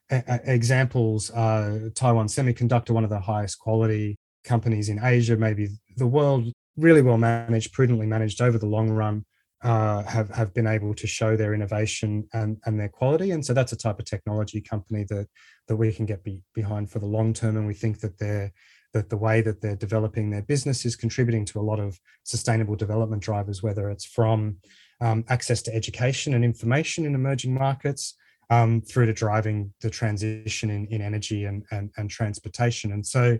examples, 0.09 1.31
uh, 1.31 1.89
Taiwan 1.95 2.27
Semiconductor, 2.27 2.91
one 2.91 3.05
of 3.05 3.09
the 3.09 3.19
highest 3.19 3.59
quality 3.59 4.17
companies 4.43 4.89
in 4.89 4.99
Asia, 5.01 5.37
maybe 5.37 5.69
the 5.95 6.07
world, 6.07 6.51
really 6.75 7.01
well 7.01 7.17
managed, 7.17 7.73
prudently 7.73 8.05
managed 8.05 8.41
over 8.41 8.57
the 8.57 8.65
long 8.65 8.89
run, 8.89 9.25
uh, 9.63 10.03
have 10.03 10.29
have 10.29 10.53
been 10.53 10.67
able 10.67 10.93
to 10.93 11.07
show 11.07 11.35
their 11.35 11.53
innovation 11.53 12.27
and 12.33 12.57
and 12.65 12.79
their 12.79 12.89
quality. 12.89 13.31
And 13.31 13.45
so 13.45 13.53
that's 13.53 13.71
a 13.71 13.77
type 13.77 13.99
of 13.99 14.05
technology 14.05 14.61
company 14.61 15.05
that 15.09 15.27
that 15.67 15.75
we 15.75 15.91
can 15.91 16.05
get 16.05 16.23
be, 16.23 16.41
behind 16.53 16.91
for 16.91 16.99
the 16.99 17.05
long 17.05 17.33
term. 17.33 17.57
And 17.57 17.67
we 17.67 17.73
think 17.73 17.99
that 18.01 18.17
they're 18.19 18.51
that 18.93 19.09
the 19.09 19.17
way 19.17 19.41
that 19.41 19.61
they're 19.61 19.75
developing 19.75 20.29
their 20.29 20.41
business 20.41 20.85
is 20.85 20.95
contributing 20.95 21.45
to 21.45 21.59
a 21.59 21.61
lot 21.61 21.79
of 21.79 21.99
sustainable 22.23 22.75
development 22.75 23.21
drivers, 23.21 23.61
whether 23.61 23.89
it's 23.89 24.05
from 24.05 24.57
um, 25.01 25.23
access 25.29 25.61
to 25.63 25.75
education 25.75 26.33
and 26.33 26.43
information 26.43 27.05
in 27.05 27.13
emerging 27.13 27.53
markets, 27.53 28.15
um, 28.49 28.81
through 28.81 29.05
to 29.07 29.13
driving 29.13 29.73
the 29.81 29.89
transition 29.89 30.69
in, 30.69 30.87
in 30.87 31.01
energy 31.01 31.45
and, 31.45 31.65
and, 31.71 31.91
and 31.97 32.09
transportation. 32.09 32.91
And 32.93 33.05
so, 33.05 33.37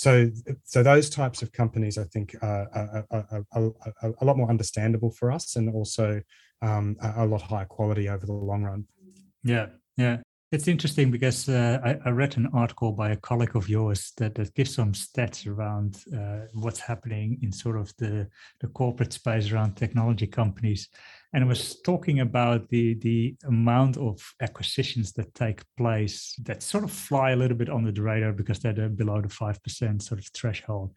so, 0.00 0.30
so 0.64 0.82
those 0.82 1.10
types 1.10 1.42
of 1.42 1.52
companies, 1.52 1.98
I 1.98 2.04
think, 2.04 2.34
are, 2.40 2.66
are, 2.72 3.06
are, 3.10 3.44
are 3.52 4.14
a 4.18 4.24
lot 4.24 4.38
more 4.38 4.48
understandable 4.48 5.10
for 5.10 5.30
us, 5.30 5.56
and 5.56 5.68
also 5.68 6.22
um, 6.62 6.96
a 7.02 7.26
lot 7.26 7.42
higher 7.42 7.66
quality 7.66 8.08
over 8.08 8.24
the 8.24 8.32
long 8.32 8.62
run. 8.62 8.86
Yeah, 9.44 9.66
yeah. 9.98 10.16
It's 10.52 10.68
interesting 10.68 11.10
because 11.10 11.50
uh, 11.50 11.80
I, 11.84 11.98
I, 12.06 12.10
read 12.12 12.38
an 12.38 12.48
article 12.54 12.92
by 12.92 13.10
a 13.10 13.16
colleague 13.16 13.54
of 13.54 13.68
yours 13.68 14.12
that, 14.16 14.34
that 14.36 14.54
gives 14.54 14.74
some 14.74 14.92
stats 14.92 15.46
around 15.46 16.02
uh, 16.16 16.46
what's 16.54 16.80
happening 16.80 17.38
in 17.42 17.52
sort 17.52 17.76
of 17.76 17.92
the, 17.98 18.26
the 18.60 18.68
corporate 18.68 19.12
space 19.12 19.52
around 19.52 19.74
technology 19.74 20.26
companies. 20.26 20.88
And 21.32 21.46
was 21.46 21.80
talking 21.82 22.20
about 22.20 22.68
the, 22.70 22.94
the 22.94 23.36
amount 23.46 23.96
of 23.96 24.20
acquisitions 24.42 25.12
that 25.12 25.32
take 25.34 25.62
place 25.76 26.34
that 26.42 26.62
sort 26.62 26.82
of 26.82 26.90
fly 26.90 27.30
a 27.30 27.36
little 27.36 27.56
bit 27.56 27.70
under 27.70 27.92
the 27.92 28.02
radar 28.02 28.32
because 28.32 28.58
they're 28.58 28.88
below 28.88 29.20
the 29.20 29.28
5% 29.28 30.02
sort 30.02 30.20
of 30.20 30.26
threshold. 30.34 30.92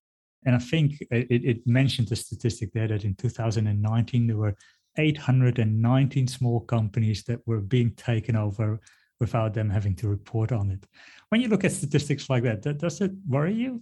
And 0.46 0.56
I 0.56 0.60
think 0.60 1.00
it, 1.12 1.28
it 1.30 1.68
mentioned 1.68 2.08
the 2.08 2.16
statistic 2.16 2.74
there 2.74 2.88
that 2.88 3.06
in 3.06 3.16
2019, 3.16 4.28
there 4.28 4.38
were 4.38 4.56
819 4.98 6.28
small 6.28 6.62
companies 6.62 7.24
that 7.26 7.40
were 7.48 7.62
being 7.62 7.92
taken 7.92 8.36
over 8.36 8.80
without 9.20 9.54
them 9.54 9.70
having 9.70 9.96
to 9.96 10.08
report 10.08 10.52
on 10.52 10.72
it. 10.72 10.86
When 11.30 11.42
you 11.42 11.48
look 11.48 11.64
at 11.64 11.72
statistics 11.72 12.30
like 12.30 12.44
that, 12.44 12.78
does 12.78 13.02
it 13.02 13.12
worry 13.28 13.54
you? 13.54 13.82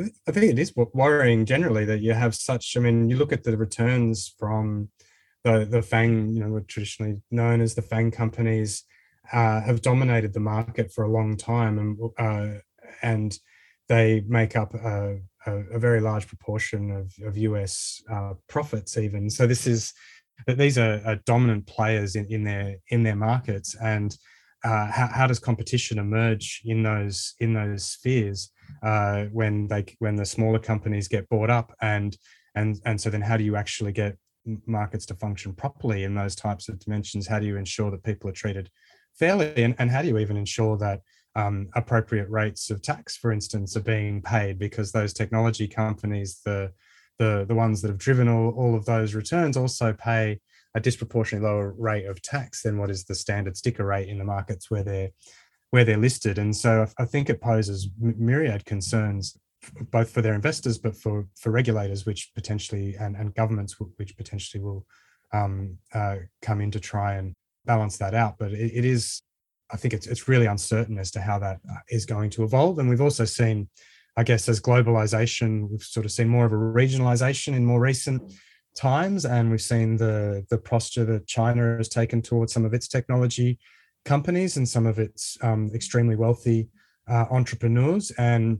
I 0.00 0.32
think 0.32 0.52
it 0.52 0.58
is 0.58 0.72
worrying 0.76 1.44
generally 1.44 1.84
that 1.84 2.00
you 2.00 2.12
have 2.12 2.34
such. 2.34 2.76
I 2.76 2.80
mean, 2.80 3.08
you 3.10 3.16
look 3.16 3.32
at 3.32 3.44
the 3.44 3.56
returns 3.56 4.34
from 4.38 4.88
the 5.44 5.64
the 5.64 5.82
Fang, 5.82 6.32
you 6.32 6.40
know, 6.40 6.60
traditionally 6.60 7.20
known 7.30 7.60
as 7.60 7.74
the 7.74 7.82
Fang 7.82 8.10
companies, 8.10 8.84
uh, 9.32 9.60
have 9.62 9.82
dominated 9.82 10.32
the 10.32 10.40
market 10.40 10.92
for 10.92 11.04
a 11.04 11.10
long 11.10 11.36
time, 11.36 11.78
and 11.78 11.98
uh, 12.18 12.58
and 13.02 13.38
they 13.88 14.22
make 14.26 14.56
up 14.56 14.74
a, 14.74 15.18
a, 15.46 15.56
a, 15.72 15.78
very 15.78 16.00
large 16.00 16.26
proportion 16.26 16.90
of, 16.90 17.12
of 17.26 17.36
US 17.36 18.02
uh, 18.10 18.34
profits. 18.48 18.96
Even 18.96 19.28
so, 19.28 19.46
this 19.46 19.66
is 19.66 19.92
these 20.46 20.78
are, 20.78 21.00
are 21.04 21.16
dominant 21.26 21.66
players 21.66 22.16
in, 22.16 22.26
in 22.26 22.44
their 22.44 22.76
in 22.88 23.02
their 23.02 23.16
markets, 23.16 23.76
and 23.82 24.16
uh, 24.64 24.86
how, 24.86 25.08
how, 25.08 25.26
does 25.26 25.40
competition 25.40 25.98
emerge 25.98 26.62
in 26.64 26.82
those 26.82 27.34
in 27.40 27.52
those 27.52 27.84
spheres 27.84 28.50
uh, 28.82 29.24
when 29.32 29.66
they 29.66 29.84
when 29.98 30.16
the 30.16 30.24
smaller 30.24 30.58
companies 30.58 31.08
get 31.08 31.28
bought 31.28 31.50
up 31.50 31.74
and 31.80 32.16
and 32.54 32.80
and 32.84 33.00
so 33.00 33.10
then 33.10 33.20
how 33.20 33.36
do 33.36 33.44
you 33.44 33.56
actually 33.56 33.92
get 33.92 34.16
markets 34.66 35.06
to 35.06 35.14
function 35.14 35.52
properly 35.52 36.04
in 36.04 36.14
those 36.14 36.34
types 36.34 36.68
of 36.68 36.78
dimensions 36.78 37.28
how 37.28 37.38
do 37.38 37.46
you 37.46 37.56
ensure 37.56 37.90
that 37.90 38.02
people 38.02 38.28
are 38.28 38.34
treated 38.34 38.70
fairly? 39.14 39.62
And, 39.62 39.74
and 39.78 39.90
how 39.90 40.02
do 40.02 40.08
you 40.08 40.18
even 40.18 40.36
ensure 40.36 40.76
that 40.78 41.00
um, 41.34 41.68
appropriate 41.74 42.28
rates 42.28 42.70
of 42.70 42.82
tax, 42.82 43.16
for 43.16 43.32
instance, 43.32 43.76
are 43.76 43.80
being 43.80 44.20
paid 44.22 44.58
because 44.58 44.92
those 44.92 45.12
technology 45.12 45.66
companies, 45.66 46.40
the 46.44 46.72
the 47.18 47.44
the 47.46 47.54
ones 47.54 47.80
that 47.80 47.88
have 47.88 47.98
driven 47.98 48.28
all, 48.28 48.50
all 48.50 48.74
of 48.74 48.84
those 48.84 49.14
returns, 49.14 49.56
also 49.56 49.92
pay 49.92 50.40
a 50.74 50.80
disproportionately 50.80 51.48
lower 51.48 51.74
rate 51.78 52.06
of 52.06 52.22
tax 52.22 52.62
than 52.62 52.78
what 52.78 52.90
is 52.90 53.04
the 53.04 53.14
standard 53.14 53.56
sticker 53.56 53.84
rate 53.84 54.08
in 54.08 54.18
the 54.18 54.24
markets 54.24 54.70
where 54.70 54.82
they're 54.82 55.10
where 55.70 55.84
they're 55.84 55.96
listed. 55.96 56.36
And 56.38 56.54
so 56.54 56.86
I 56.98 57.04
think 57.06 57.30
it 57.30 57.40
poses 57.40 57.88
myriad 57.98 58.66
concerns 58.66 59.36
both 59.90 60.10
for 60.10 60.22
their 60.22 60.34
investors 60.34 60.76
but 60.78 60.96
for 60.96 61.26
for 61.36 61.50
regulators 61.50 62.04
which 62.04 62.32
potentially 62.34 62.96
and, 62.98 63.16
and 63.16 63.34
governments 63.34 63.76
which 63.96 64.16
potentially 64.16 64.62
will 64.62 64.84
um, 65.32 65.78
uh, 65.94 66.16
come 66.40 66.60
in 66.60 66.70
to 66.70 66.80
try 66.80 67.14
and 67.14 67.34
balance 67.64 67.98
that 67.98 68.14
out. 68.14 68.36
But 68.38 68.52
it, 68.52 68.72
it 68.74 68.84
is 68.84 69.22
I 69.72 69.76
think 69.76 69.94
it's 69.94 70.06
it's 70.06 70.28
really 70.28 70.46
uncertain 70.46 70.98
as 70.98 71.10
to 71.12 71.20
how 71.20 71.38
that 71.38 71.58
uh, 71.70 71.98
going 72.06 72.30
to 72.30 72.44
evolve. 72.44 72.78
And 72.78 72.88
we've 72.88 73.00
also 73.00 73.24
seen, 73.24 73.68
I 74.16 74.22
guess, 74.22 74.48
as 74.48 74.60
globalization, 74.60 75.68
we've 75.70 75.82
sort 75.82 76.04
of 76.04 76.12
seen 76.12 76.28
more 76.28 76.44
of 76.44 76.52
a 76.52 76.56
regionalization 76.56 77.54
in 77.54 77.64
more 77.64 77.80
recent 77.80 78.32
times, 78.76 79.24
and 79.24 79.50
we've 79.50 79.62
seen 79.62 79.96
the 79.96 80.44
the 80.50 80.58
posture 80.58 81.04
that 81.06 81.26
China 81.26 81.76
has 81.78 81.88
taken 81.88 82.20
towards 82.20 82.52
some 82.52 82.64
of 82.64 82.74
its 82.74 82.88
technology 82.88 83.58
companies 84.04 84.56
and 84.56 84.68
some 84.68 84.86
of 84.86 84.98
its 84.98 85.38
um, 85.42 85.70
extremely 85.74 86.16
wealthy 86.16 86.68
uh, 87.08 87.24
entrepreneurs, 87.30 88.10
and 88.12 88.58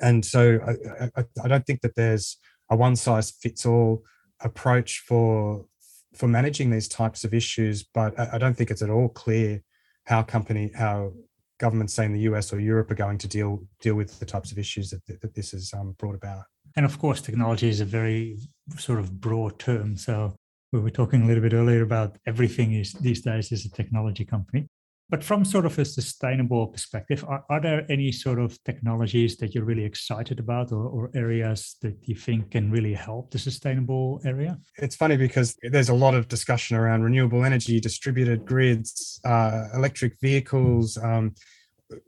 and 0.00 0.24
so 0.24 0.60
I, 0.66 1.20
I, 1.20 1.24
I 1.44 1.48
don't 1.48 1.66
think 1.66 1.80
that 1.82 1.94
there's 1.96 2.36
a 2.70 2.76
one 2.76 2.96
size 2.96 3.30
fits 3.30 3.66
all 3.66 4.04
approach 4.40 5.00
for 5.06 5.66
for 6.14 6.26
managing 6.26 6.70
these 6.70 6.88
types 6.88 7.22
of 7.22 7.32
issues, 7.32 7.84
but 7.84 8.18
I, 8.18 8.30
I 8.32 8.38
don't 8.38 8.56
think 8.56 8.70
it's 8.70 8.82
at 8.82 8.90
all 8.90 9.08
clear 9.08 9.62
how 10.04 10.22
company 10.22 10.70
how 10.74 11.12
governments 11.58 11.94
say 11.94 12.06
in 12.06 12.12
the 12.12 12.20
US 12.20 12.52
or 12.52 12.58
Europe 12.58 12.90
are 12.90 12.96
going 12.96 13.18
to 13.18 13.28
deal 13.28 13.62
deal 13.80 13.94
with 13.94 14.18
the 14.18 14.26
types 14.26 14.50
of 14.50 14.58
issues 14.58 14.90
that, 14.90 15.20
that 15.20 15.34
this 15.34 15.52
has 15.52 15.72
um, 15.74 15.94
brought 15.98 16.14
about. 16.14 16.44
And 16.76 16.86
of 16.86 16.98
course, 16.98 17.20
technology 17.20 17.68
is 17.68 17.80
a 17.80 17.84
very 17.84 18.38
sort 18.78 18.98
of 18.98 19.20
broad 19.20 19.58
term. 19.58 19.96
So 19.96 20.34
we 20.72 20.80
were 20.80 20.90
talking 20.90 21.22
a 21.22 21.26
little 21.26 21.42
bit 21.42 21.52
earlier 21.52 21.82
about 21.82 22.16
everything 22.26 22.74
is 22.74 22.92
these 22.94 23.20
days 23.20 23.52
is 23.52 23.64
a 23.64 23.70
technology 23.70 24.24
company. 24.24 24.68
But 25.10 25.24
from 25.24 25.44
sort 25.44 25.66
of 25.66 25.76
a 25.78 25.84
sustainable 25.84 26.68
perspective, 26.68 27.24
are, 27.26 27.44
are 27.50 27.60
there 27.60 27.84
any 27.90 28.12
sort 28.12 28.38
of 28.38 28.62
technologies 28.62 29.36
that 29.38 29.54
you're 29.54 29.64
really 29.64 29.84
excited 29.84 30.38
about 30.38 30.70
or, 30.70 30.86
or 30.86 31.10
areas 31.14 31.76
that 31.82 31.96
you 32.02 32.14
think 32.14 32.52
can 32.52 32.70
really 32.70 32.94
help 32.94 33.32
the 33.32 33.38
sustainable 33.38 34.20
area? 34.24 34.56
It's 34.76 34.94
funny 34.94 35.16
because 35.16 35.56
there's 35.62 35.88
a 35.88 35.94
lot 35.94 36.14
of 36.14 36.28
discussion 36.28 36.76
around 36.76 37.02
renewable 37.02 37.44
energy, 37.44 37.80
distributed 37.80 38.46
grids, 38.46 39.20
uh, 39.24 39.68
electric 39.74 40.20
vehicles, 40.20 40.96
um, 40.96 41.34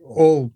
all 0.04 0.52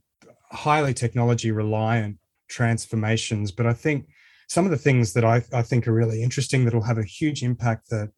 highly 0.52 0.94
technology 0.94 1.50
reliant 1.50 2.16
transformations. 2.48 3.50
But 3.50 3.66
I 3.66 3.72
think 3.72 4.06
some 4.48 4.64
of 4.64 4.70
the 4.70 4.78
things 4.78 5.14
that 5.14 5.24
I, 5.24 5.42
I 5.52 5.62
think 5.62 5.88
are 5.88 5.92
really 5.92 6.22
interesting 6.22 6.64
that 6.64 6.74
will 6.74 6.82
have 6.84 6.98
a 6.98 7.04
huge 7.04 7.42
impact 7.42 7.90
that 7.90 8.10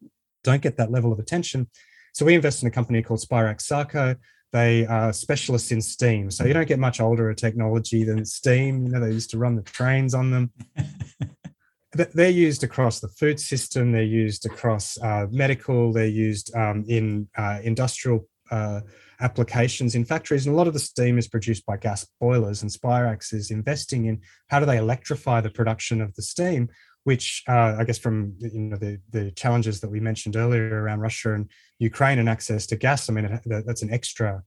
don't 0.43 0.61
get 0.61 0.77
that 0.77 0.91
level 0.91 1.11
of 1.11 1.17
attention 1.17 1.67
so 2.13 2.25
we 2.25 2.35
invest 2.35 2.61
in 2.61 2.67
a 2.67 2.71
company 2.71 3.01
called 3.01 3.19
Spirax 3.19 3.61
Sarco. 3.61 4.15
They 4.51 4.85
are 4.87 5.13
specialists 5.13 5.71
in 5.71 5.81
steam. 5.81 6.31
So 6.31 6.45
you 6.45 6.53
don't 6.53 6.67
get 6.67 6.79
much 6.79 6.99
older 6.99 7.29
a 7.29 7.35
technology 7.35 8.03
than 8.03 8.25
steam. 8.25 8.85
You 8.85 8.91
know, 8.91 8.99
they 8.99 9.11
used 9.11 9.29
to 9.31 9.37
run 9.37 9.55
the 9.55 9.61
trains 9.61 10.13
on 10.15 10.31
them. 10.31 10.51
they're 11.93 12.29
used 12.29 12.63
across 12.63 12.99
the 12.99 13.09
food 13.09 13.39
system. 13.39 13.91
They're 13.91 14.03
used 14.03 14.45
across 14.45 14.97
uh, 15.01 15.27
medical. 15.29 15.93
They're 15.93 16.07
used 16.07 16.55
um, 16.55 16.83
in 16.87 17.27
uh, 17.37 17.59
industrial 17.63 18.27
uh, 18.49 18.81
applications 19.21 19.95
in 19.95 20.05
factories. 20.05 20.45
And 20.45 20.55
a 20.55 20.57
lot 20.57 20.67
of 20.67 20.73
the 20.73 20.79
steam 20.79 21.17
is 21.17 21.27
produced 21.27 21.65
by 21.65 21.77
gas 21.77 22.07
boilers. 22.19 22.61
And 22.61 22.71
Spirax 22.71 23.33
is 23.33 23.51
investing 23.51 24.05
in 24.05 24.21
how 24.47 24.59
do 24.59 24.65
they 24.65 24.77
electrify 24.77 25.41
the 25.41 25.49
production 25.49 26.01
of 26.01 26.15
the 26.15 26.21
steam 26.21 26.69
which 27.03 27.43
uh, 27.47 27.75
I 27.79 27.83
guess 27.83 27.97
from 27.97 28.35
you 28.39 28.59
know 28.59 28.77
the 28.77 28.99
the 29.11 29.31
challenges 29.31 29.79
that 29.81 29.89
we 29.89 29.99
mentioned 29.99 30.35
earlier 30.35 30.83
around 30.83 30.99
Russia 30.99 31.33
and 31.33 31.49
Ukraine 31.79 32.19
and 32.19 32.29
access 32.29 32.65
to 32.67 32.75
gas, 32.75 33.09
I 33.09 33.13
mean 33.13 33.25
it, 33.25 33.65
that's 33.65 33.81
an 33.81 33.93
extra 33.93 34.43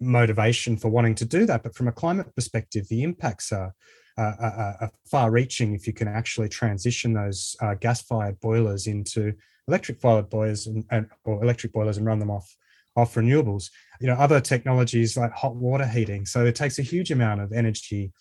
motivation 0.00 0.76
for 0.76 0.88
wanting 0.88 1.14
to 1.16 1.24
do 1.24 1.46
that. 1.46 1.62
But 1.62 1.74
from 1.74 1.88
a 1.88 1.92
climate 1.92 2.34
perspective, 2.34 2.86
the 2.88 3.02
impacts 3.02 3.52
are, 3.52 3.74
are, 4.18 4.76
are 4.80 4.90
far-reaching 5.10 5.74
if 5.74 5.86
you 5.86 5.92
can 5.92 6.08
actually 6.08 6.48
transition 6.48 7.14
those 7.14 7.56
uh, 7.60 7.74
gas-fired 7.74 8.38
boilers 8.40 8.86
into 8.86 9.32
electric-fired 9.68 10.28
boilers 10.28 10.66
and, 10.66 10.84
and, 10.90 11.08
or 11.24 11.42
electric 11.42 11.72
boilers 11.72 11.96
and 11.96 12.06
run 12.06 12.18
them 12.18 12.30
off 12.30 12.56
off 12.96 13.14
renewables. 13.14 13.70
You 14.00 14.06
know, 14.06 14.14
other 14.14 14.40
technologies 14.40 15.16
like 15.16 15.32
hot 15.32 15.54
water 15.54 15.86
heating. 15.86 16.24
So 16.24 16.46
it 16.46 16.54
takes 16.54 16.78
a 16.78 16.82
huge 16.82 17.10
amount 17.10 17.42
of 17.42 17.52
energy 17.52 18.12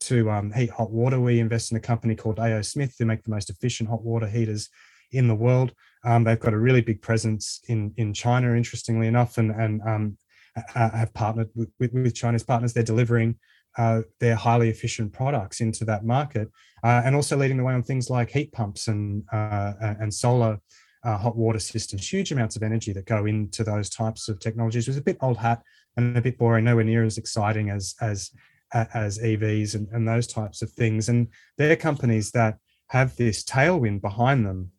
to 0.00 0.30
um, 0.30 0.52
heat 0.52 0.70
hot 0.70 0.90
water. 0.90 1.20
We 1.20 1.40
invest 1.40 1.70
in 1.70 1.76
a 1.76 1.80
company 1.80 2.14
called 2.14 2.38
A.O. 2.38 2.62
Smith 2.62 2.94
who 2.98 3.06
make 3.06 3.22
the 3.22 3.30
most 3.30 3.50
efficient 3.50 3.88
hot 3.88 4.02
water 4.02 4.26
heaters 4.26 4.68
in 5.12 5.28
the 5.28 5.34
world. 5.34 5.72
Um, 6.04 6.24
they've 6.24 6.40
got 6.40 6.52
a 6.52 6.58
really 6.58 6.80
big 6.80 7.00
presence 7.00 7.60
in 7.68 7.92
in 7.96 8.12
China, 8.12 8.54
interestingly 8.54 9.06
enough, 9.06 9.38
and 9.38 9.50
and 9.50 9.80
um, 9.86 10.18
have 10.74 11.12
partnered 11.14 11.50
with, 11.54 11.70
with, 11.80 11.92
with, 11.92 12.14
China's 12.14 12.44
partners. 12.44 12.72
They're 12.72 12.82
delivering 12.84 13.36
uh, 13.76 14.02
their 14.20 14.36
highly 14.36 14.68
efficient 14.68 15.12
products 15.12 15.60
into 15.60 15.84
that 15.86 16.04
market, 16.04 16.48
uh, 16.84 17.02
and 17.04 17.14
also 17.14 17.36
leading 17.36 17.56
the 17.56 17.64
way 17.64 17.74
on 17.74 17.82
things 17.82 18.10
like 18.10 18.30
heat 18.30 18.52
pumps 18.52 18.88
and 18.88 19.24
uh, 19.32 19.72
and 19.80 20.12
solar. 20.12 20.58
Uh, 21.02 21.18
hot 21.18 21.36
water 21.36 21.58
systems, 21.58 22.10
huge 22.10 22.32
amounts 22.32 22.56
of 22.56 22.62
energy 22.62 22.90
that 22.90 23.04
go 23.04 23.26
into 23.26 23.62
those 23.62 23.90
types 23.90 24.26
of 24.30 24.40
technologies. 24.40 24.88
It 24.88 24.90
was 24.92 24.96
a 24.96 25.02
bit 25.02 25.18
old 25.20 25.36
hat 25.36 25.62
and 25.98 26.16
a 26.16 26.20
bit 26.22 26.38
boring, 26.38 26.64
nowhere 26.64 26.82
near 26.82 27.04
as 27.04 27.18
exciting 27.18 27.68
as 27.68 27.94
as 28.00 28.30
as 28.74 29.18
EVs 29.18 29.74
and, 29.74 29.88
and 29.92 30.06
those 30.06 30.26
types 30.26 30.62
of 30.62 30.70
things. 30.70 31.08
And 31.08 31.28
they're 31.56 31.76
companies 31.76 32.32
that 32.32 32.58
have 32.88 33.16
this 33.16 33.44
tailwind 33.44 34.00
behind 34.00 34.44
them 34.44 34.70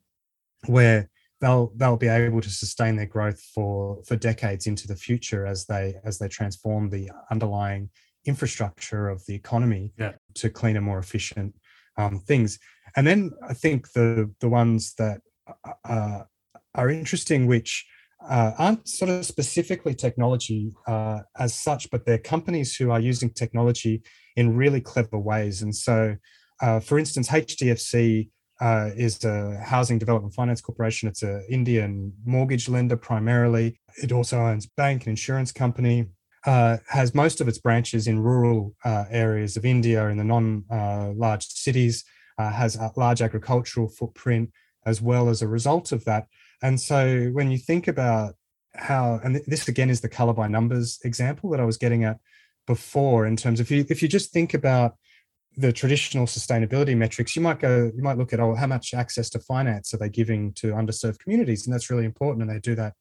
where 0.67 1.09
they'll 1.41 1.71
they'll 1.75 1.97
be 1.97 2.07
able 2.07 2.41
to 2.41 2.49
sustain 2.49 2.95
their 2.95 3.05
growth 3.05 3.41
for 3.53 4.01
for 4.07 4.15
decades 4.15 4.67
into 4.67 4.87
the 4.87 4.95
future 4.95 5.45
as 5.45 5.65
they 5.65 5.95
as 6.03 6.17
they 6.17 6.27
transform 6.27 6.89
the 6.89 7.09
underlying 7.31 7.89
infrastructure 8.25 9.09
of 9.09 9.23
the 9.27 9.35
economy 9.35 9.93
yeah. 9.97 10.13
to 10.33 10.49
cleaner 10.49 10.81
more 10.81 10.97
efficient 10.97 11.53
um, 11.97 12.19
things 12.19 12.57
and 12.95 13.05
then 13.05 13.31
i 13.47 13.53
think 13.53 13.91
the 13.91 14.31
the 14.39 14.49
ones 14.49 14.93
that 14.95 15.21
uh, 15.87 16.21
are 16.73 16.89
interesting 16.89 17.45
which 17.45 17.85
uh, 18.29 18.51
aren't 18.57 18.87
sort 18.87 19.09
of 19.09 19.25
specifically 19.25 19.93
technology 19.93 20.71
uh, 20.87 21.19
as 21.37 21.53
such, 21.53 21.89
but 21.91 22.05
they're 22.05 22.17
companies 22.17 22.75
who 22.75 22.91
are 22.91 22.99
using 22.99 23.29
technology 23.29 24.01
in 24.35 24.55
really 24.55 24.81
clever 24.81 25.17
ways. 25.17 25.61
And 25.61 25.75
so, 25.75 26.15
uh, 26.61 26.79
for 26.79 26.99
instance, 26.99 27.29
HDFC 27.29 28.29
uh, 28.61 28.89
is 28.95 29.23
a 29.25 29.57
housing 29.63 29.99
development 29.99 30.33
finance 30.33 30.61
corporation. 30.61 31.09
It's 31.09 31.23
an 31.23 31.45
Indian 31.49 32.13
mortgage 32.25 32.69
lender 32.69 32.97
primarily. 32.97 33.79
It 34.01 34.11
also 34.11 34.39
owns 34.39 34.65
bank 34.65 35.03
and 35.03 35.09
insurance 35.09 35.51
company. 35.51 36.07
Uh, 36.45 36.77
has 36.89 37.15
most 37.15 37.41
of 37.41 37.47
its 37.47 37.57
branches 37.57 38.05
in 38.05 38.19
rural 38.19 38.75
uh, 38.85 39.05
areas 39.09 39.57
of 39.57 39.65
India 39.65 40.07
in 40.09 40.17
the 40.17 40.23
non-large 40.23 41.47
cities. 41.47 42.03
has 42.37 42.75
a 42.75 42.91
large 42.95 43.21
agricultural 43.21 43.89
footprint 43.89 44.51
as 44.85 45.01
well 45.01 45.27
as 45.29 45.41
a 45.41 45.47
result 45.47 45.91
of 45.91 46.05
that 46.05 46.27
and 46.61 46.79
so 46.79 47.27
when 47.33 47.51
you 47.51 47.57
think 47.57 47.87
about 47.87 48.35
how, 48.75 49.19
and 49.23 49.41
this 49.47 49.67
again 49.67 49.89
is 49.89 50.01
the 50.01 50.09
color 50.09 50.33
by 50.33 50.47
numbers 50.47 50.99
example 51.03 51.49
that 51.51 51.59
I 51.59 51.65
was 51.65 51.77
getting 51.77 52.03
at 52.03 52.19
before, 52.67 53.25
in 53.25 53.35
terms 53.35 53.59
of 53.59 53.67
if 53.67 53.71
you 53.71 53.85
if 53.89 54.01
you 54.01 54.07
just 54.07 54.31
think 54.31 54.53
about 54.53 54.95
the 55.57 55.71
traditional 55.71 56.25
sustainability 56.25 56.95
metrics, 56.97 57.35
you 57.35 57.41
might 57.41 57.59
go, 57.59 57.91
you 57.95 58.03
might 58.03 58.17
look 58.17 58.33
at, 58.33 58.39
oh, 58.39 58.55
how 58.55 58.67
much 58.67 58.93
access 58.93 59.29
to 59.29 59.39
finance 59.39 59.93
are 59.93 59.97
they 59.97 60.09
giving 60.09 60.51
to 60.53 60.73
underserved 60.73 61.19
communities? 61.19 61.65
And 61.65 61.73
that's 61.73 61.89
really 61.89 62.05
important. 62.05 62.41
And 62.41 62.51
they 62.51 62.59
do 62.59 62.75
that 62.75 62.93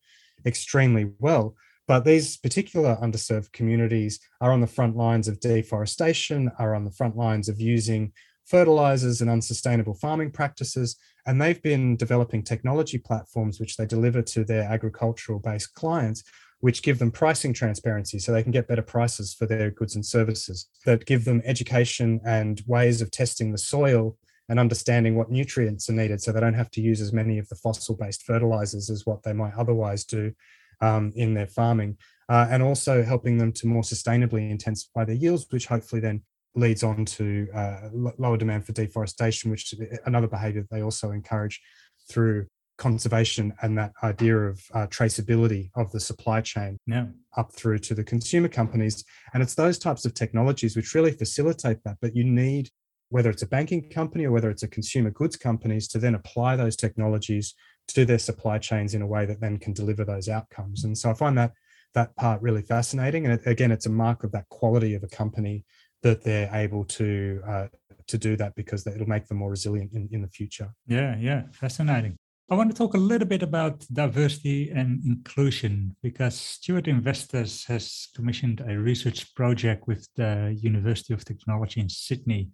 extremely 0.47 1.11
well. 1.19 1.57
But 1.87 2.05
these 2.05 2.37
particular 2.37 2.97
underserved 3.03 3.53
communities 3.53 4.21
are 4.41 4.53
on 4.53 4.61
the 4.61 4.67
front 4.67 4.97
lines 4.97 5.29
of 5.29 5.41
deforestation, 5.41 6.51
are 6.59 6.75
on 6.75 6.85
the 6.85 6.91
front 6.91 7.17
lines 7.17 7.49
of 7.49 7.61
using 7.61 8.13
fertilizers 8.47 9.21
and 9.21 9.31
unsustainable 9.31 9.95
farming 9.95 10.31
practices. 10.31 10.97
And 11.27 11.41
they've 11.41 11.63
been 11.63 11.97
developing 11.97 12.43
technology 12.43 12.99
platforms 12.99 13.59
which 13.59 13.77
they 13.77 13.87
deliver 13.87 14.23
to 14.23 14.45
their 14.45 14.63
agricultural 14.63 15.39
based 15.39 15.75
clients, 15.75 16.23
which 16.61 16.83
give 16.83 16.99
them 16.99 17.11
pricing 17.11 17.53
transparency 17.53 18.19
so 18.19 18.33
they 18.33 18.43
can 18.43 18.53
get 18.53 18.69
better 18.69 18.83
prices 18.83 19.35
for 19.35 19.47
their 19.47 19.71
goods 19.71 19.95
and 19.95 20.05
services, 20.05 20.69
that 20.85 21.07
give 21.07 21.25
them 21.25 21.43
education 21.45 22.21
and 22.25 22.63
ways 22.67 23.01
of 23.01 23.11
testing 23.11 23.53
the 23.53 23.59
soil 23.59 24.17
and 24.49 24.61
understanding 24.61 25.17
what 25.17 25.31
nutrients 25.31 25.89
are 25.89 25.95
needed 25.95 26.21
so 26.21 26.31
they 26.31 26.41
don't 26.41 26.55
have 26.55 26.71
to 26.71 26.83
use 26.83 27.01
as 27.01 27.13
many 27.13 27.39
of 27.39 27.49
the 27.49 27.57
fossil 27.57 27.97
based 27.97 28.23
fertilizers 28.25 28.91
as 28.91 29.07
what 29.07 29.23
they 29.23 29.33
might 29.33 29.55
otherwise 29.55 30.05
do 30.05 30.33
um, 30.81 31.13
in 31.17 31.35
their 31.35 31.47
farming. 31.47 31.97
Uh, 32.29 32.47
and 32.51 32.63
also 32.63 33.03
helping 33.03 33.37
them 33.37 33.53
to 33.53 33.67
more 33.67 33.83
sustainably 33.83 34.51
intensify 34.51 35.05
their 35.05 35.15
yields, 35.15 35.47
which 35.51 35.67
hopefully 35.67 36.01
then 36.01 36.23
leads 36.55 36.83
on 36.83 37.05
to 37.05 37.49
uh, 37.55 37.89
lower 37.93 38.37
demand 38.37 38.67
for 38.67 38.73
deforestation, 38.73 39.51
which 39.51 39.73
is 39.73 39.99
another 40.07 40.29
behavior 40.29 40.65
they 40.71 40.83
also 40.83 41.11
encourage 41.11 41.61
through 42.09 42.47
conservation 42.77 43.53
and 43.63 43.79
that 43.79 43.93
idea 44.03 44.37
of 44.37 44.61
uh, 44.75 44.87
traceability 44.87 45.71
of 45.77 45.91
the 45.93 46.01
supply 46.01 46.41
chain 46.41 46.77
yeah. 46.87 47.07
up 47.37 47.53
through 47.53 47.79
to 47.79 47.95
the 47.95 48.05
consumer 48.05 48.49
companies. 48.49 49.05
And 49.33 49.43
it's 49.43 49.55
those 49.55 49.79
types 49.79 50.05
of 50.05 50.15
technologies 50.15 50.77
which 50.77 50.95
really 50.95 51.13
facilitate 51.13 51.79
that. 51.85 51.97
But 52.01 52.17
you 52.17 52.25
need, 52.25 52.71
whether 53.11 53.31
it's 53.31 53.43
a 53.43 53.47
banking 53.47 53.89
company 53.91 54.25
or 54.25 54.33
whether 54.33 54.51
it's 54.51 54.65
a 54.65 54.69
consumer 54.69 55.11
goods 55.11 55.37
companies, 55.37 55.87
to 55.89 55.99
then 55.99 56.15
apply 56.15 56.57
those 56.57 56.77
technologies 56.77 57.55
to 57.89 58.05
their 58.05 58.19
supply 58.19 58.59
chains 58.59 58.95
in 58.95 59.03
a 59.03 59.07
way 59.07 59.27
that 59.27 59.41
then 59.41 59.59
can 59.59 59.73
deliver 59.73 60.05
those 60.05 60.29
outcomes. 60.29 60.85
And 60.85 60.97
so 60.97 61.11
I 61.11 61.15
find 61.15 61.39
that 61.39 61.53
that 61.95 62.15
part 62.17 62.43
really 62.43 62.63
fascinating. 62.63 63.25
And 63.25 63.35
it, 63.35 63.47
again, 63.47 63.71
it's 63.71 63.87
a 63.87 63.91
mark 63.91 64.25
of 64.25 64.33
that 64.33 64.49
quality 64.49 64.95
of 64.95 65.05
a 65.05 65.09
company 65.09 65.65
that 66.05 66.23
they're 66.23 66.51
able 66.53 66.85
to 66.85 67.41
uh, 67.47 67.67
to 68.07 68.19
do 68.19 68.37
that 68.37 68.55
because 68.55 68.87
it'll 68.87 69.09
make 69.09 69.27
them 69.27 69.39
more 69.39 69.51
resilient 69.51 69.93
in, 69.95 70.09
in 70.13 70.21
the 70.23 70.29
future. 70.29 70.69
Yeah, 70.87 71.17
yeah, 71.19 71.43
fascinating. 71.53 72.17
I 72.51 72.55
want 72.57 72.71
to 72.71 72.77
talk 72.77 72.93
a 72.93 72.99
little 72.99 73.27
bit 73.27 73.43
about 73.43 73.87
diversity 73.91 74.71
and 74.71 75.03
inclusion 75.07 75.97
because 76.03 76.39
Stewart 76.39 76.87
Investors 76.89 77.65
has 77.65 78.09
commissioned 78.15 78.61
a 78.61 78.79
research 78.79 79.35
project 79.35 79.89
with 79.89 80.07
the 80.15 80.55
University 80.61 81.15
of 81.15 81.25
Technology 81.25 81.81
in 81.81 81.89
Sydney, 81.89 82.51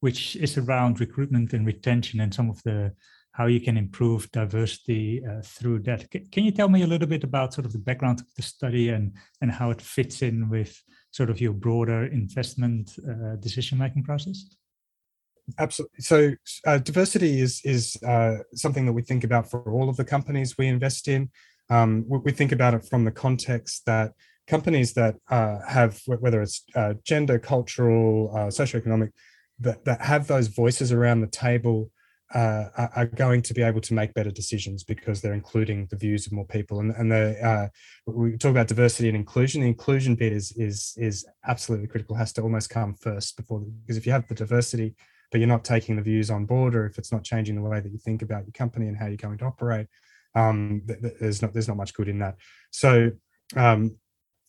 which 0.00 0.34
is 0.34 0.58
around 0.58 0.98
recruitment 0.98 1.52
and 1.52 1.64
retention 1.64 2.18
and 2.20 2.34
some 2.34 2.50
of 2.50 2.60
the 2.64 2.92
how 3.32 3.46
you 3.46 3.60
can 3.60 3.76
improve 3.76 4.28
diversity 4.32 5.22
uh, 5.24 5.40
through 5.44 5.78
that. 5.78 6.00
C- 6.12 6.26
can 6.32 6.42
you 6.42 6.50
tell 6.50 6.68
me 6.68 6.82
a 6.82 6.86
little 6.88 7.06
bit 7.06 7.22
about 7.22 7.54
sort 7.54 7.64
of 7.64 7.72
the 7.72 7.78
background 7.78 8.20
of 8.20 8.26
the 8.36 8.42
study 8.42 8.88
and 8.88 9.12
and 9.40 9.52
how 9.52 9.70
it 9.70 9.80
fits 9.80 10.22
in 10.22 10.48
with 10.48 10.82
sort 11.10 11.30
of 11.30 11.40
your 11.40 11.52
broader 11.52 12.06
investment 12.06 12.96
uh, 13.08 13.36
decision 13.36 13.78
making 13.78 14.04
process? 14.04 14.44
Absolutely. 15.58 16.00
So 16.00 16.34
uh, 16.66 16.78
diversity 16.78 17.40
is 17.40 17.60
is 17.64 17.96
uh, 18.06 18.38
something 18.54 18.86
that 18.86 18.92
we 18.92 19.02
think 19.02 19.24
about 19.24 19.50
for 19.50 19.72
all 19.72 19.88
of 19.88 19.96
the 19.96 20.04
companies 20.04 20.56
we 20.56 20.66
invest 20.66 21.08
in. 21.08 21.30
Um, 21.68 22.04
we, 22.08 22.18
we, 22.18 22.32
think 22.32 22.52
about 22.52 22.74
it 22.74 22.84
from 22.84 23.04
the 23.04 23.10
context 23.10 23.86
that 23.86 24.12
companies 24.46 24.92
that 24.94 25.16
uh, 25.30 25.58
have 25.66 26.00
whether 26.06 26.42
it's 26.42 26.64
uh, 26.74 26.94
gender, 27.04 27.38
cultural, 27.38 28.32
uh, 28.34 28.48
socioeconomic, 28.48 29.10
that 29.60 29.84
that 29.84 30.00
have 30.02 30.26
those 30.26 30.48
voices 30.48 30.92
around 30.92 31.20
the 31.20 31.26
table. 31.26 31.90
Uh, 32.32 32.88
are 32.94 33.06
going 33.06 33.42
to 33.42 33.52
be 33.52 33.60
able 33.60 33.80
to 33.80 33.92
make 33.92 34.14
better 34.14 34.30
decisions 34.30 34.84
because 34.84 35.20
they're 35.20 35.32
including 35.32 35.88
the 35.90 35.96
views 35.96 36.26
of 36.26 36.32
more 36.32 36.46
people. 36.46 36.78
And, 36.78 36.92
and 36.92 37.10
the, 37.10 37.70
we 38.06 38.36
talk 38.36 38.52
about 38.52 38.68
diversity 38.68 39.08
and 39.08 39.16
inclusion. 39.16 39.62
The 39.62 39.66
inclusion 39.66 40.14
bit 40.14 40.32
is 40.32 40.52
is 40.52 40.94
is 40.96 41.26
absolutely 41.48 41.88
critical. 41.88 42.14
Has 42.14 42.32
to 42.34 42.42
almost 42.42 42.70
come 42.70 42.94
first 42.94 43.36
before 43.36 43.60
because 43.60 43.96
if 43.96 44.06
you 44.06 44.12
have 44.12 44.28
the 44.28 44.36
diversity, 44.36 44.94
but 45.32 45.38
you're 45.38 45.48
not 45.48 45.64
taking 45.64 45.96
the 45.96 46.02
views 46.02 46.30
on 46.30 46.46
board, 46.46 46.76
or 46.76 46.86
if 46.86 46.98
it's 46.98 47.10
not 47.10 47.24
changing 47.24 47.56
the 47.56 47.62
way 47.62 47.80
that 47.80 47.90
you 47.90 47.98
think 47.98 48.22
about 48.22 48.44
your 48.44 48.52
company 48.52 48.86
and 48.86 48.96
how 48.96 49.06
you're 49.06 49.16
going 49.16 49.38
to 49.38 49.44
operate, 49.46 49.88
um, 50.34 50.82
there's 50.86 51.42
not 51.42 51.52
there's 51.52 51.68
not 51.68 51.76
much 51.76 51.94
good 51.94 52.08
in 52.08 52.20
that. 52.20 52.36
So 52.70 53.10
um, 53.56 53.96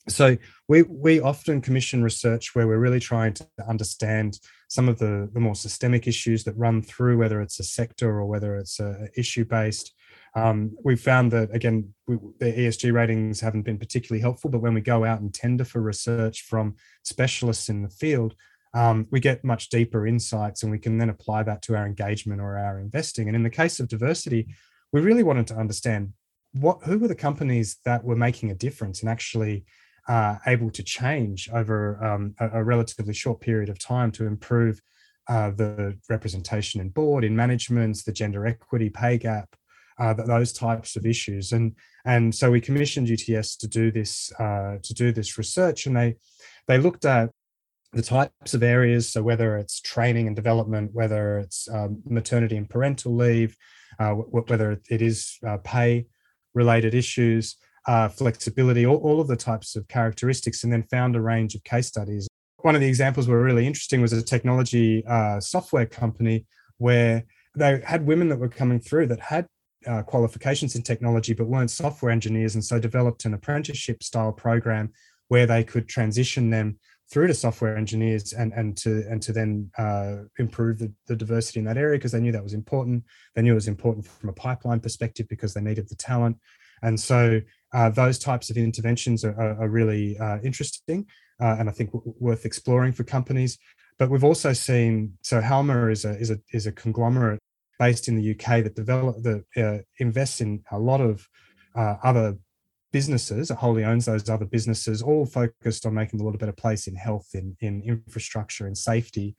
so 0.08 0.36
we 0.68 0.84
we 0.84 1.20
often 1.20 1.62
commission 1.62 2.04
research 2.04 2.56
where 2.56 2.68
we're 2.68 2.80
really 2.80 3.00
trying 3.00 3.34
to 3.34 3.48
understand 3.68 4.40
some 4.68 4.88
of 4.90 4.98
the, 4.98 5.30
the 5.34 5.40
more 5.40 5.56
systemic 5.56 6.08
issues 6.08 6.44
that 6.44 6.58
run 6.58 6.82
through 6.82 7.18
whether 7.18 7.42
it's 7.42 7.60
a 7.60 7.64
sector 7.64 8.10
or 8.10 8.26
whether 8.26 8.56
it's 8.56 8.80
a 8.80 9.08
issue 9.16 9.46
based 9.46 9.94
um, 10.36 10.76
we've 10.84 11.02
found 11.02 11.32
that 11.32 11.54
again 11.54 11.94
we, 12.08 12.18
the 12.40 12.46
esg 12.46 12.92
ratings 12.92 13.40
haven't 13.40 13.64
been 13.64 13.78
particularly 13.78 14.22
helpful 14.22 14.50
but 14.50 14.62
when 14.62 14.74
we 14.74 14.82
go 14.82 15.06
out 15.06 15.22
and 15.22 15.34
tender 15.34 15.64
for 15.64 15.82
research 15.82 16.42
from 16.42 16.76
specialists 17.04 17.70
in 17.70 17.84
the 17.84 17.90
field 17.90 18.36
um, 18.74 19.08
we 19.12 19.20
get 19.20 19.44
much 19.44 19.70
deeper 19.70 20.08
insights 20.08 20.64
and 20.64 20.72
we 20.72 20.80
can 20.80 20.98
then 20.98 21.10
apply 21.10 21.44
that 21.44 21.62
to 21.64 21.76
our 21.76 21.86
engagement 21.86 22.40
or 22.40 22.58
our 22.58 22.80
investing. 22.80 23.28
And 23.28 23.36
in 23.36 23.44
the 23.44 23.50
case 23.50 23.80
of 23.80 23.90
diversity, 23.90 24.48
we 24.94 25.02
really 25.02 25.24
wanted 25.24 25.48
to 25.48 25.58
understand 25.58 26.14
what 26.54 26.80
who 26.84 27.00
were 27.00 27.08
the 27.08 27.16
companies 27.16 27.78
that 27.86 28.04
were 28.04 28.16
making 28.16 28.52
a 28.52 28.56
difference 28.56 29.02
and 29.02 29.10
actually 29.10 29.66
uh, 30.08 30.38
able 30.48 30.72
to 30.72 30.84
change 30.84 31.50
over 31.54 32.04
um, 32.04 32.34
a, 32.40 32.60
a, 32.60 32.64
relatively 32.64 33.14
short 33.14 33.40
period 33.40 33.70
of 33.70 33.78
time 33.78 34.12
to 34.12 34.26
improve 34.26 34.82
uh, 35.30 35.52
the 35.52 35.98
representation 36.10 36.82
in 36.82 36.90
board, 36.90 37.24
in 37.24 37.36
management, 37.36 38.04
the 38.06 38.12
gender 38.12 38.48
equity, 38.48 38.90
pay 38.90 39.18
gap, 39.18 39.56
uh, 40.00 40.14
those 40.14 40.52
types 40.52 40.96
of 40.96 41.06
issues. 41.06 41.52
And 41.52 41.76
and 42.06 42.34
so 42.34 42.50
we 42.50 42.60
commissioned 42.60 43.10
UTS 43.10 43.56
to 43.58 43.68
do 43.68 43.92
this 43.92 44.32
uh, 44.40 44.78
to 44.82 44.94
do 44.94 45.12
this 45.12 45.38
research, 45.38 45.86
and 45.86 45.96
they 45.96 46.16
they 46.68 46.78
looked 46.78 47.06
at 47.06 47.30
the 47.94 48.02
types 48.02 48.54
of 48.54 48.64
areas, 48.64 49.12
so 49.12 49.22
whether 49.22 49.58
it's 49.58 49.82
training 49.82 50.28
and 50.28 50.36
development, 50.36 50.92
whether 50.94 51.40
it's 51.40 51.68
um, 51.70 52.02
maternity 52.06 52.56
and 52.56 52.70
parental 52.70 53.16
leave, 53.16 53.56
uh, 54.00 54.12
whether 54.14 54.80
it 54.90 55.02
is 55.02 55.38
uh, 55.46 55.58
pay 55.58 56.06
related 56.54 56.94
issues, 56.96 57.58
uh, 57.88 58.10
flexibility, 58.10 58.86
all, 58.86 58.98
all, 58.98 59.22
of 59.22 59.28
the 59.28 59.36
types 59.36 59.76
of 59.76 59.88
characteristics, 59.88 60.64
and 60.64 60.72
then 60.72 60.84
found 60.84 61.16
a 61.16 61.22
range 61.22 61.56
of 61.56 61.64
case 61.64 61.88
studies. 61.88 62.28
One 62.58 62.76
of 62.76 62.82
the 62.82 62.88
examples 62.88 63.28
were 63.28 63.42
really 63.42 63.66
interesting 63.66 64.02
was 64.02 64.14
a 64.14 64.22
technology 64.22 65.04
uh, 65.08 65.40
software 65.40 65.88
company 65.88 66.46
where 66.78 67.24
they 67.58 67.82
had 67.86 68.06
women 68.06 68.30
that 68.30 68.40
were 68.40 68.50
coming 68.50 68.80
through 68.80 69.08
that 69.08 69.20
had 69.20 69.48
uh, 69.88 70.04
qualifications 70.04 70.76
in 70.76 70.84
technology 70.84 71.34
but 71.34 71.48
weren't 71.48 71.72
software 71.72 72.12
engineers, 72.12 72.56
and 72.56 72.64
so 72.64 72.80
developed 72.80 73.26
an 73.26 73.34
apprenticeship 73.34 74.04
style 74.04 74.32
program 74.32 74.92
where 75.30 75.48
they 75.48 75.64
could 75.64 75.88
transition 75.88 76.50
them 76.50 76.78
through 77.12 77.28
to 77.28 77.34
software 77.34 77.78
engineers 77.78 78.34
and 78.34 78.54
and 78.54 78.78
to 78.78 79.04
and 79.10 79.22
to 79.22 79.34
then 79.34 79.70
uh, 79.78 80.18
improve 80.40 80.80
the, 80.80 80.92
the 81.08 81.16
diversity 81.16 81.60
in 81.60 81.66
that 81.66 81.78
area 81.78 81.98
because 81.98 82.12
they 82.12 82.20
knew 82.20 82.32
that 82.32 82.44
was 82.44 82.54
important. 82.54 83.04
They 83.36 83.42
knew 83.42 83.52
it 83.52 83.56
was 83.56 83.68
important 83.68 84.06
from 84.06 84.30
a 84.30 84.34
pipeline 84.34 84.80
perspective 84.80 85.28
because 85.30 85.54
they 85.54 85.62
needed 85.62 85.90
the 85.90 85.96
talent, 85.96 86.38
and 86.84 87.00
so 87.00 87.42
uh, 87.74 87.90
those 87.90 88.20
types 88.20 88.50
of 88.50 88.58
interventions 88.58 89.24
are, 89.24 89.36
are, 89.40 89.70
really 89.70 90.18
uh, 90.20 90.40
interesting 90.44 91.06
uh, 91.42 91.56
and 91.60 91.70
I 91.70 91.72
think 91.72 91.92
w- 91.92 92.14
worth 92.20 92.46
exploring 92.46 92.92
for 92.92 93.04
companies. 93.04 93.58
But 93.98 94.10
we've 94.10 94.24
also 94.24 94.54
seen 94.54 95.14
so 95.22 95.42
Halma 95.42 95.88
is 95.88 96.06
a 96.06 96.18
is 96.18 96.32
a 96.32 96.40
is 96.54 96.68
a 96.68 96.72
conglomerate 96.72 97.40
based 97.80 98.08
in 98.08 98.16
the 98.16 98.32
UK 98.32 98.64
that 98.64 98.76
develop 98.76 99.22
that 99.24 99.44
uh, 99.58 99.84
invests 99.98 100.42
in 100.42 100.64
a 100.72 100.80
lot 100.80 101.02
of 101.02 101.28
uh, 101.76 101.96
other 102.04 102.38
businesses, 102.92 103.50
wholly 103.50 103.84
owns 103.84 104.06
those 104.06 104.30
other 104.30 104.46
businesses, 104.46 105.02
all 105.02 105.26
focused 105.26 105.86
on 105.86 105.94
making 105.94 106.18
the 106.18 106.24
world 106.24 106.36
a 106.36 106.38
better 106.38 106.52
place 106.52 106.88
in 106.88 106.96
health, 106.96 107.30
in, 107.34 107.56
in 107.62 107.82
infrastructure, 107.84 108.68
and 108.68 108.78
safety. 108.78 109.36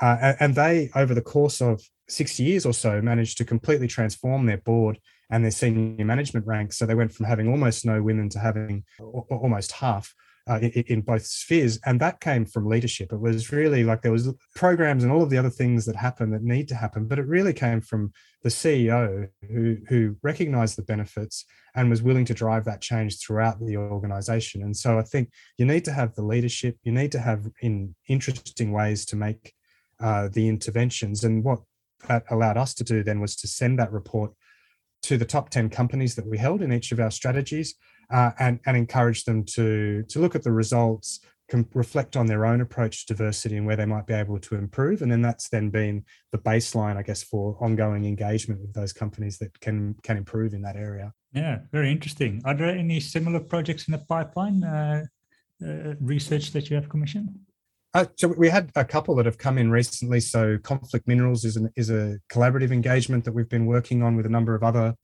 Uh, 0.00 0.34
and 0.40 0.54
they, 0.54 0.90
over 0.94 1.14
the 1.14 1.20
course 1.20 1.60
of 1.60 1.82
six 2.08 2.40
years 2.40 2.64
or 2.64 2.72
so, 2.72 3.00
managed 3.02 3.38
to 3.38 3.44
completely 3.44 3.88
transform 3.88 4.46
their 4.46 4.58
board 4.58 4.98
and 5.32 5.42
their 5.42 5.50
senior 5.50 6.04
management 6.04 6.46
ranks. 6.46 6.76
So 6.76 6.84
they 6.84 6.94
went 6.94 7.12
from 7.12 7.26
having 7.26 7.48
almost 7.48 7.86
no 7.86 8.02
women 8.02 8.28
to 8.28 8.38
having 8.38 8.84
almost 9.00 9.72
half 9.72 10.14
uh, 10.46 10.58
in, 10.58 11.00
both 11.00 11.24
spheres. 11.24 11.78
And 11.86 12.00
that 12.00 12.20
came 12.20 12.44
from 12.44 12.66
leadership. 12.66 13.12
It 13.12 13.20
was 13.20 13.50
really 13.50 13.82
like 13.82 14.02
there 14.02 14.12
was 14.12 14.28
programs 14.54 15.04
and 15.04 15.12
all 15.12 15.22
of 15.22 15.30
the 15.30 15.38
other 15.38 15.50
things 15.50 15.86
that 15.86 15.96
happen 15.96 16.30
that 16.32 16.42
need 16.42 16.68
to 16.68 16.74
happen 16.74 17.06
but 17.06 17.18
it 17.18 17.26
really 17.26 17.52
came 17.52 17.80
from 17.80 18.12
the 18.42 18.48
ceo 18.48 19.28
who 19.48 19.76
who 19.88 20.16
recognized 20.22 20.76
the 20.76 20.82
benefits 20.82 21.44
and 21.76 21.88
was 21.88 22.02
willing 22.02 22.24
to 22.24 22.34
drive 22.34 22.64
that 22.64 22.80
change 22.80 23.18
throughout 23.18 23.58
the 23.64 23.76
organization. 23.76 24.62
And 24.62 24.76
so 24.76 24.98
i 24.98 25.02
think 25.02 25.30
you 25.56 25.64
need 25.64 25.84
to 25.86 25.92
have 25.92 26.14
the 26.14 26.24
leadership. 26.24 26.76
You 26.82 26.92
need 26.92 27.12
to 27.12 27.20
have 27.20 27.48
in 27.62 27.94
interesting 28.08 28.72
ways 28.72 29.06
to 29.06 29.16
make 29.16 29.54
uh, 29.98 30.28
the 30.32 30.48
interventions. 30.48 31.24
And 31.24 31.42
what 31.42 31.60
that 32.08 32.24
allowed 32.30 32.56
us 32.56 32.74
to 32.74 32.84
do 32.84 33.02
then 33.02 33.20
was 33.20 33.36
to 33.36 33.46
send 33.46 33.78
that 33.78 33.92
report 33.92 34.32
to 35.02 35.18
the 35.18 35.24
top 35.24 35.50
10 35.50 35.70
companies 35.70 36.14
that 36.14 36.26
we 36.26 36.38
held 36.38 36.62
in 36.62 36.72
each 36.72 36.92
of 36.92 37.00
our 37.00 37.10
strategies 37.10 37.74
uh, 38.10 38.30
and, 38.38 38.60
and 38.66 38.76
encourage 38.76 39.24
them 39.24 39.44
to, 39.44 40.02
to 40.08 40.18
look 40.18 40.34
at 40.34 40.42
the 40.42 40.52
results, 40.52 41.20
reflect 41.74 42.16
on 42.16 42.26
their 42.26 42.46
own 42.46 42.60
approach 42.60 43.06
to 43.06 43.14
diversity 43.14 43.56
and 43.56 43.66
where 43.66 43.76
they 43.76 43.84
might 43.84 44.06
be 44.06 44.14
able 44.14 44.38
to 44.38 44.54
improve. 44.54 45.02
And 45.02 45.10
then 45.10 45.22
that's 45.22 45.48
then 45.48 45.68
been 45.68 46.04
the 46.30 46.38
baseline, 46.38 46.96
I 46.96 47.02
guess, 47.02 47.22
for 47.22 47.56
ongoing 47.60 48.04
engagement 48.04 48.60
with 48.60 48.72
those 48.72 48.92
companies 48.92 49.38
that 49.38 49.58
can 49.60 49.94
can 50.02 50.16
improve 50.16 50.54
in 50.54 50.62
that 50.62 50.76
area. 50.76 51.12
Yeah, 51.34 51.58
very 51.70 51.90
interesting. 51.90 52.40
Are 52.44 52.54
there 52.54 52.68
any 52.68 53.00
similar 53.00 53.40
projects 53.40 53.88
in 53.88 53.92
the 53.92 53.98
pipeline, 53.98 54.64
uh, 54.64 55.04
uh, 55.62 55.94
research 56.00 56.52
that 56.52 56.70
you 56.70 56.76
have 56.76 56.88
commissioned? 56.88 57.28
Uh, 57.94 58.06
so 58.16 58.28
we 58.28 58.48
had 58.48 58.70
a 58.74 58.84
couple 58.84 59.14
that 59.16 59.26
have 59.26 59.38
come 59.38 59.58
in 59.58 59.70
recently. 59.70 60.20
So 60.20 60.58
conflict 60.58 61.06
minerals 61.06 61.44
is 61.44 61.56
an, 61.56 61.70
is 61.76 61.90
a 61.90 62.18
collaborative 62.30 62.72
engagement 62.72 63.24
that 63.24 63.32
we've 63.32 63.48
been 63.48 63.66
working 63.66 64.02
on 64.02 64.16
with 64.16 64.24
a 64.24 64.30
number 64.30 64.54
of 64.54 64.62
other 64.62 64.94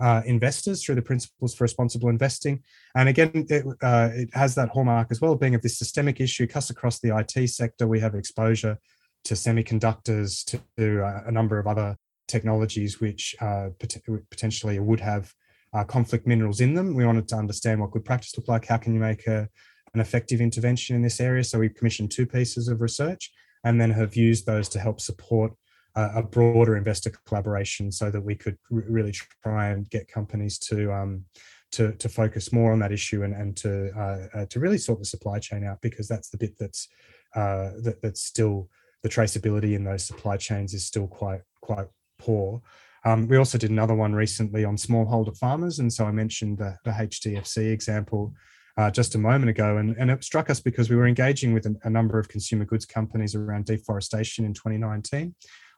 uh, 0.00 0.22
investors 0.26 0.82
through 0.82 0.96
the 0.96 1.02
principles 1.02 1.54
for 1.54 1.64
responsible 1.64 2.08
investing. 2.08 2.62
And 2.94 3.08
again, 3.08 3.46
it, 3.48 3.64
uh, 3.82 4.10
it, 4.12 4.28
has 4.34 4.54
that 4.56 4.68
hallmark 4.70 5.08
as 5.10 5.20
well, 5.20 5.36
being 5.36 5.54
of 5.54 5.62
this 5.62 5.78
systemic 5.78 6.20
issue 6.20 6.46
cuts 6.46 6.68
across 6.70 6.98
the 7.00 7.16
IT 7.16 7.48
sector. 7.48 7.86
We 7.86 8.00
have 8.00 8.14
exposure 8.14 8.78
to 9.24 9.34
semiconductors, 9.34 10.44
to, 10.46 10.60
to 10.76 11.02
uh, 11.02 11.22
a 11.26 11.32
number 11.32 11.58
of 11.58 11.66
other 11.66 11.96
technologies 12.28 13.00
which 13.00 13.34
uh, 13.40 13.68
pot- 13.78 14.02
potentially 14.30 14.78
would 14.78 15.00
have 15.00 15.32
uh, 15.72 15.84
conflict 15.84 16.26
minerals 16.26 16.60
in 16.60 16.74
them. 16.74 16.94
We 16.94 17.06
wanted 17.06 17.28
to 17.28 17.36
understand 17.36 17.80
what 17.80 17.90
good 17.90 18.04
practice 18.04 18.36
looked 18.36 18.48
like. 18.48 18.66
How 18.66 18.76
can 18.76 18.94
you 18.94 19.00
make 19.00 19.26
a, 19.26 19.48
an 19.94 20.00
effective 20.00 20.40
intervention 20.40 20.96
in 20.96 21.02
this 21.02 21.20
area? 21.20 21.44
So 21.44 21.58
we 21.58 21.68
commissioned 21.68 22.10
two 22.10 22.26
pieces 22.26 22.68
of 22.68 22.80
research 22.80 23.30
and 23.64 23.80
then 23.80 23.90
have 23.90 24.16
used 24.16 24.44
those 24.46 24.68
to 24.70 24.78
help 24.78 25.00
support 25.00 25.52
a 25.96 26.22
broader 26.22 26.76
investor 26.76 27.12
collaboration 27.24 27.92
so 27.92 28.10
that 28.10 28.20
we 28.20 28.34
could 28.34 28.58
really 28.68 29.12
try 29.42 29.68
and 29.68 29.88
get 29.90 30.08
companies 30.08 30.58
to 30.58 30.92
um, 30.92 31.24
to, 31.70 31.92
to 31.92 32.08
focus 32.08 32.52
more 32.52 32.72
on 32.72 32.78
that 32.78 32.92
issue 32.92 33.24
and, 33.24 33.34
and 33.34 33.56
to 33.56 33.90
uh, 33.96 34.38
uh, 34.38 34.46
to 34.46 34.60
really 34.60 34.78
sort 34.78 34.98
the 34.98 35.04
supply 35.04 35.38
chain 35.38 35.64
out 35.64 35.80
because 35.82 36.08
that's 36.08 36.30
the 36.30 36.36
bit 36.36 36.54
that's 36.58 36.88
uh, 37.34 37.70
that, 37.82 38.00
that's 38.02 38.22
still 38.22 38.68
the 39.02 39.08
traceability 39.08 39.74
in 39.74 39.84
those 39.84 40.04
supply 40.04 40.36
chains 40.36 40.74
is 40.74 40.84
still 40.84 41.06
quite 41.06 41.42
quite 41.60 41.86
poor. 42.18 42.60
Um, 43.04 43.28
we 43.28 43.36
also 43.36 43.58
did 43.58 43.70
another 43.70 43.94
one 43.94 44.14
recently 44.14 44.64
on 44.64 44.76
smallholder 44.76 45.36
farmers, 45.36 45.78
and 45.78 45.92
so 45.92 46.06
I 46.06 46.10
mentioned 46.10 46.58
the, 46.58 46.76
the 46.84 46.90
HDFC 46.90 47.70
example 47.70 48.32
uh, 48.76 48.90
just 48.90 49.14
a 49.14 49.18
moment 49.18 49.50
ago, 49.50 49.76
and, 49.76 49.96
and 49.98 50.10
it 50.10 50.24
struck 50.24 50.50
us 50.50 50.60
because 50.60 50.90
we 50.90 50.96
were 50.96 51.06
engaging 51.06 51.54
with 51.54 51.66
a, 51.66 51.76
a 51.84 51.90
number 51.90 52.18
of 52.18 52.28
consumer 52.28 52.64
goods 52.64 52.84
companies 52.84 53.34
around 53.34 53.66
deforestation 53.66 54.44
in 54.44 54.52
2019. 54.52 55.34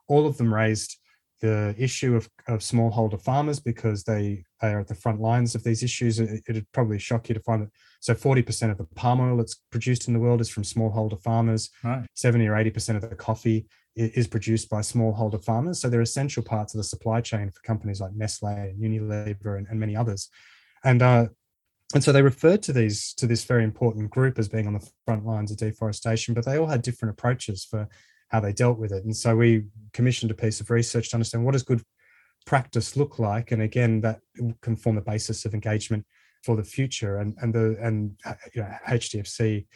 All 0.09 0.27
of 0.27 0.37
them 0.39 0.53
raised 0.53 0.99
the 1.43 1.75
issue 1.77 2.17
of, 2.17 2.29
of 2.49 2.61
smallholder 2.61 3.21
farmers 3.21 3.61
because 3.61 4.05
they, 4.05 4.43
they 4.63 4.73
are 4.73 4.81
at 4.81 4.89
the 4.89 4.95
front 4.95 5.21
lines 5.21 5.55
of 5.55 5.63
these 5.63 5.83
issues. 5.83 6.19
It, 6.19 6.43
would 6.49 6.73
probably 6.73 6.99
shock 6.99 7.29
you 7.29 7.35
to 7.35 7.43
find 7.43 7.63
that 7.63 7.71
so 8.01 8.15
40% 8.15 8.71
of 8.71 8.79
the 8.79 8.85
palm 8.95 9.21
oil 9.21 9.37
that's 9.37 9.61
produced 9.71 10.09
in 10.09 10.15
the 10.15 10.21
world 10.21 10.41
is 10.41 10.49
from 10.49 10.63
smallholder 10.63 11.21
farmers. 11.23 11.71
Right. 11.85 12.07
70 12.15 12.47
or 12.47 12.53
80% 12.53 12.97
of 12.97 13.09
the 13.09 13.17
coffee 13.17 13.67
is 13.97 14.27
produced 14.27 14.71
by 14.71 14.81
smallholder 14.81 15.43
farmers. 15.43 15.81
So 15.81 15.89
they're 15.89 16.01
essential 16.01 16.43
parts 16.43 16.75
of 16.75 16.79
the 16.79 16.85
supply 16.85 17.21
chain 17.21 17.51
for 17.51 17.61
companies 17.63 18.01
like 18.01 18.15
Nestle 18.15 18.49
and 18.49 18.81
Unilever 18.81 19.59
and, 19.59 19.67
and 19.69 19.81
many 19.81 19.97
others. 19.97 20.29
And 20.85 21.03
uh, 21.03 21.27
and 21.97 22.05
so 22.05 22.13
they 22.13 22.21
referred 22.21 22.63
to 22.65 22.75
these 22.75 23.15
to 23.15 23.27
this 23.27 23.45
very 23.45 23.65
important 23.65 24.11
group 24.11 24.39
as 24.39 24.51
being 24.51 24.67
on 24.67 24.75
the 24.75 24.87
front 25.07 25.25
lines 25.25 25.51
of 25.51 25.57
deforestation, 25.57 26.35
but 26.35 26.45
they 26.45 26.59
all 26.59 26.67
had 26.67 26.83
different 26.83 27.15
approaches 27.15 27.65
for 27.65 27.89
how 28.29 28.39
they 28.39 28.53
dealt 28.53 28.77
with 28.79 28.93
it. 28.93 29.03
And 29.05 29.17
so 29.17 29.35
we 29.35 29.65
commissioned 29.95 30.31
a 30.31 30.35
piece 30.35 30.61
of 30.61 30.69
research 30.69 31.09
to 31.09 31.17
understand 31.17 31.47
what 31.47 31.53
does 31.53 31.63
good 31.63 31.83
practice 32.45 32.99
look 32.99 33.19
like, 33.19 33.51
and 33.51 33.63
again 33.63 34.03
that 34.03 34.21
can 34.61 34.77
form 34.77 34.97
the 34.97 35.01
basis 35.01 35.47
of 35.47 35.55
engagement 35.55 36.05
for 36.45 36.55
the 36.55 36.63
future. 36.63 37.17
And 37.17 37.35
and 37.41 37.55
the 37.55 37.79
and 37.81 38.13
uh, 38.27 38.35
you 38.55 38.61
know, 38.61 38.75
HDFC 38.87 39.67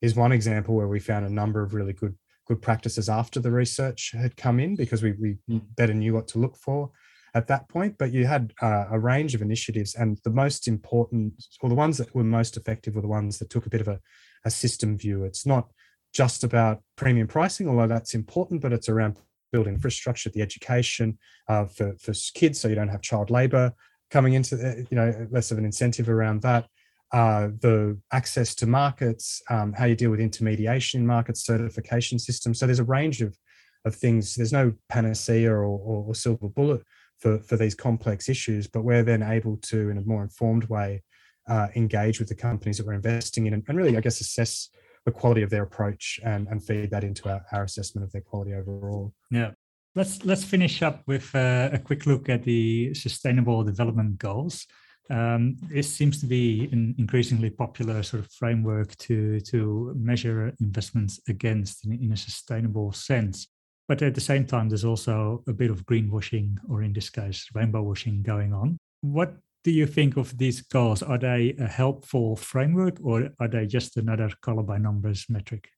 is 0.00 0.16
one 0.16 0.32
example 0.32 0.74
where 0.74 0.88
we 0.88 0.98
found 0.98 1.26
a 1.26 1.30
number 1.30 1.62
of 1.62 1.74
really 1.74 1.92
good 1.92 2.16
good 2.46 2.62
practices 2.62 3.10
after 3.10 3.38
the 3.38 3.50
research 3.50 4.14
had 4.18 4.34
come 4.38 4.60
in 4.60 4.76
because 4.76 5.02
we, 5.02 5.12
we 5.20 5.36
mm. 5.50 5.60
better 5.76 5.92
knew 5.92 6.14
what 6.14 6.28
to 6.28 6.38
look 6.38 6.56
for 6.56 6.90
at 7.36 7.46
that 7.46 7.68
point. 7.68 7.92
But 7.98 8.12
you 8.12 8.26
had 8.26 8.52
uh, 8.62 8.86
a 8.90 8.98
range 8.98 9.34
of 9.34 9.42
initiatives, 9.42 9.94
and 9.94 10.18
the 10.24 10.36
most 10.44 10.68
important, 10.68 11.34
or 11.60 11.68
the 11.68 11.82
ones 11.84 11.96
that 11.98 12.14
were 12.14 12.24
most 12.24 12.56
effective, 12.56 12.94
were 12.94 13.06
the 13.06 13.16
ones 13.20 13.38
that 13.38 13.50
took 13.50 13.66
a 13.66 13.70
bit 13.70 13.84
of 13.84 13.88
a, 13.88 13.98
a 14.44 14.50
system 14.50 14.96
view. 14.96 15.24
It's 15.24 15.46
not 15.46 15.70
just 16.12 16.44
about 16.44 16.76
premium 16.96 17.28
pricing, 17.28 17.68
although 17.68 17.92
that's 17.94 18.14
important, 18.14 18.62
but 18.62 18.72
it's 18.72 18.88
around 18.88 19.18
building 19.52 19.74
infrastructure, 19.74 20.30
the 20.30 20.42
education 20.42 21.18
uh, 21.48 21.66
for, 21.66 21.94
for 22.00 22.12
kids, 22.34 22.58
so 22.58 22.68
you 22.68 22.74
don't 22.74 22.88
have 22.88 23.02
child 23.02 23.30
labor 23.30 23.72
coming 24.10 24.34
into, 24.34 24.56
the, 24.56 24.86
you 24.90 24.96
know, 24.96 25.28
less 25.30 25.50
of 25.50 25.58
an 25.58 25.64
incentive 25.64 26.08
around 26.08 26.42
that. 26.42 26.66
Uh, 27.12 27.48
the 27.60 27.98
access 28.12 28.54
to 28.54 28.66
markets, 28.66 29.40
um, 29.48 29.72
how 29.72 29.84
you 29.84 29.94
deal 29.94 30.10
with 30.10 30.20
intermediation 30.20 31.00
in 31.00 31.06
market 31.06 31.36
certification 31.36 32.18
systems. 32.18 32.58
So 32.58 32.66
there's 32.66 32.80
a 32.80 32.84
range 32.84 33.22
of, 33.22 33.38
of 33.84 33.94
things. 33.94 34.34
There's 34.34 34.52
no 34.52 34.72
panacea 34.88 35.52
or, 35.52 35.64
or, 35.64 36.04
or 36.08 36.14
silver 36.14 36.48
bullet 36.48 36.82
for, 37.18 37.38
for 37.40 37.56
these 37.56 37.74
complex 37.74 38.28
issues, 38.28 38.66
but 38.66 38.82
we're 38.82 39.02
then 39.02 39.22
able 39.22 39.56
to, 39.58 39.90
in 39.90 39.98
a 39.98 40.02
more 40.02 40.22
informed 40.22 40.64
way, 40.68 41.02
uh, 41.48 41.68
engage 41.76 42.18
with 42.18 42.28
the 42.28 42.34
companies 42.34 42.76
that 42.76 42.86
we're 42.86 42.94
investing 42.94 43.46
in 43.46 43.54
and, 43.54 43.62
and 43.68 43.78
really, 43.78 43.96
I 43.96 44.00
guess, 44.00 44.20
assess 44.20 44.68
the 45.04 45.12
quality 45.12 45.42
of 45.42 45.50
their 45.50 45.62
approach 45.62 46.20
and, 46.24 46.48
and 46.48 46.62
feed 46.62 46.90
that 46.90 47.04
into 47.04 47.28
our, 47.28 47.42
our 47.52 47.64
assessment 47.64 48.04
of 48.04 48.12
their 48.12 48.22
quality 48.22 48.54
overall. 48.54 49.14
Yeah. 49.30 49.52
Let's 49.94 50.26
let's 50.26 50.44
finish 50.44 50.82
up 50.82 51.02
with 51.06 51.34
uh, 51.34 51.70
a 51.72 51.78
quick 51.78 52.04
look 52.04 52.28
at 52.28 52.42
the 52.42 52.92
Sustainable 52.92 53.64
Development 53.64 54.18
Goals. 54.18 54.66
Um, 55.08 55.56
this 55.70 55.90
seems 55.90 56.20
to 56.20 56.26
be 56.26 56.68
an 56.70 56.94
increasingly 56.98 57.48
popular 57.48 58.02
sort 58.02 58.22
of 58.22 58.30
framework 58.30 58.94
to 58.96 59.40
to 59.40 59.94
measure 59.96 60.52
investments 60.60 61.18
against 61.28 61.86
in, 61.86 61.92
in 61.92 62.12
a 62.12 62.16
sustainable 62.16 62.92
sense. 62.92 63.48
But 63.88 64.02
at 64.02 64.14
the 64.14 64.20
same 64.20 64.44
time, 64.46 64.68
there's 64.68 64.84
also 64.84 65.44
a 65.46 65.52
bit 65.52 65.70
of 65.70 65.86
greenwashing, 65.86 66.56
or 66.68 66.82
in 66.82 66.92
this 66.92 67.10
case, 67.10 67.48
rainbow 67.54 67.82
washing 67.82 68.22
going 68.22 68.52
on. 68.52 68.78
What 69.02 69.36
do 69.66 69.70
you 69.70 69.86
think 69.86 70.16
of 70.16 70.38
these 70.38 70.60
goals? 70.62 71.02
Are 71.02 71.18
they 71.18 71.54
a 71.58 71.66
helpful 71.66 72.36
framework 72.36 72.98
or 73.02 73.30
are 73.40 73.48
they 73.48 73.66
just 73.66 73.96
another 73.96 74.30
color 74.40 74.62
by 74.62 74.78
numbers 74.78 75.26
metric? 75.28 75.68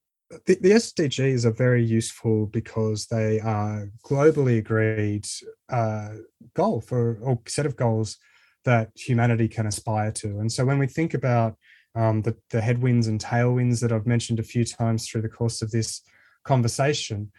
The, 0.46 0.58
the 0.60 0.72
SDGs 0.72 1.46
are 1.46 1.52
very 1.52 1.82
useful 1.82 2.46
because 2.46 3.06
they 3.06 3.40
are 3.40 3.90
globally 4.04 4.58
agreed 4.58 5.26
uh, 5.70 6.10
goal 6.54 6.82
for 6.82 7.18
or 7.22 7.40
set 7.46 7.64
of 7.64 7.76
goals 7.76 8.18
that 8.66 8.90
humanity 8.94 9.48
can 9.48 9.66
aspire 9.66 10.12
to. 10.12 10.40
And 10.40 10.52
so 10.52 10.66
when 10.66 10.78
we 10.78 10.86
think 10.86 11.14
about 11.14 11.56
um, 11.94 12.20
the, 12.20 12.36
the 12.50 12.60
headwinds 12.60 13.06
and 13.06 13.18
tailwinds 13.18 13.80
that 13.80 13.90
I've 13.90 14.06
mentioned 14.06 14.38
a 14.38 14.42
few 14.42 14.66
times 14.66 15.08
through 15.08 15.22
the 15.22 15.30
course 15.30 15.62
of 15.62 15.70
this 15.70 16.02
conversation, 16.44 17.32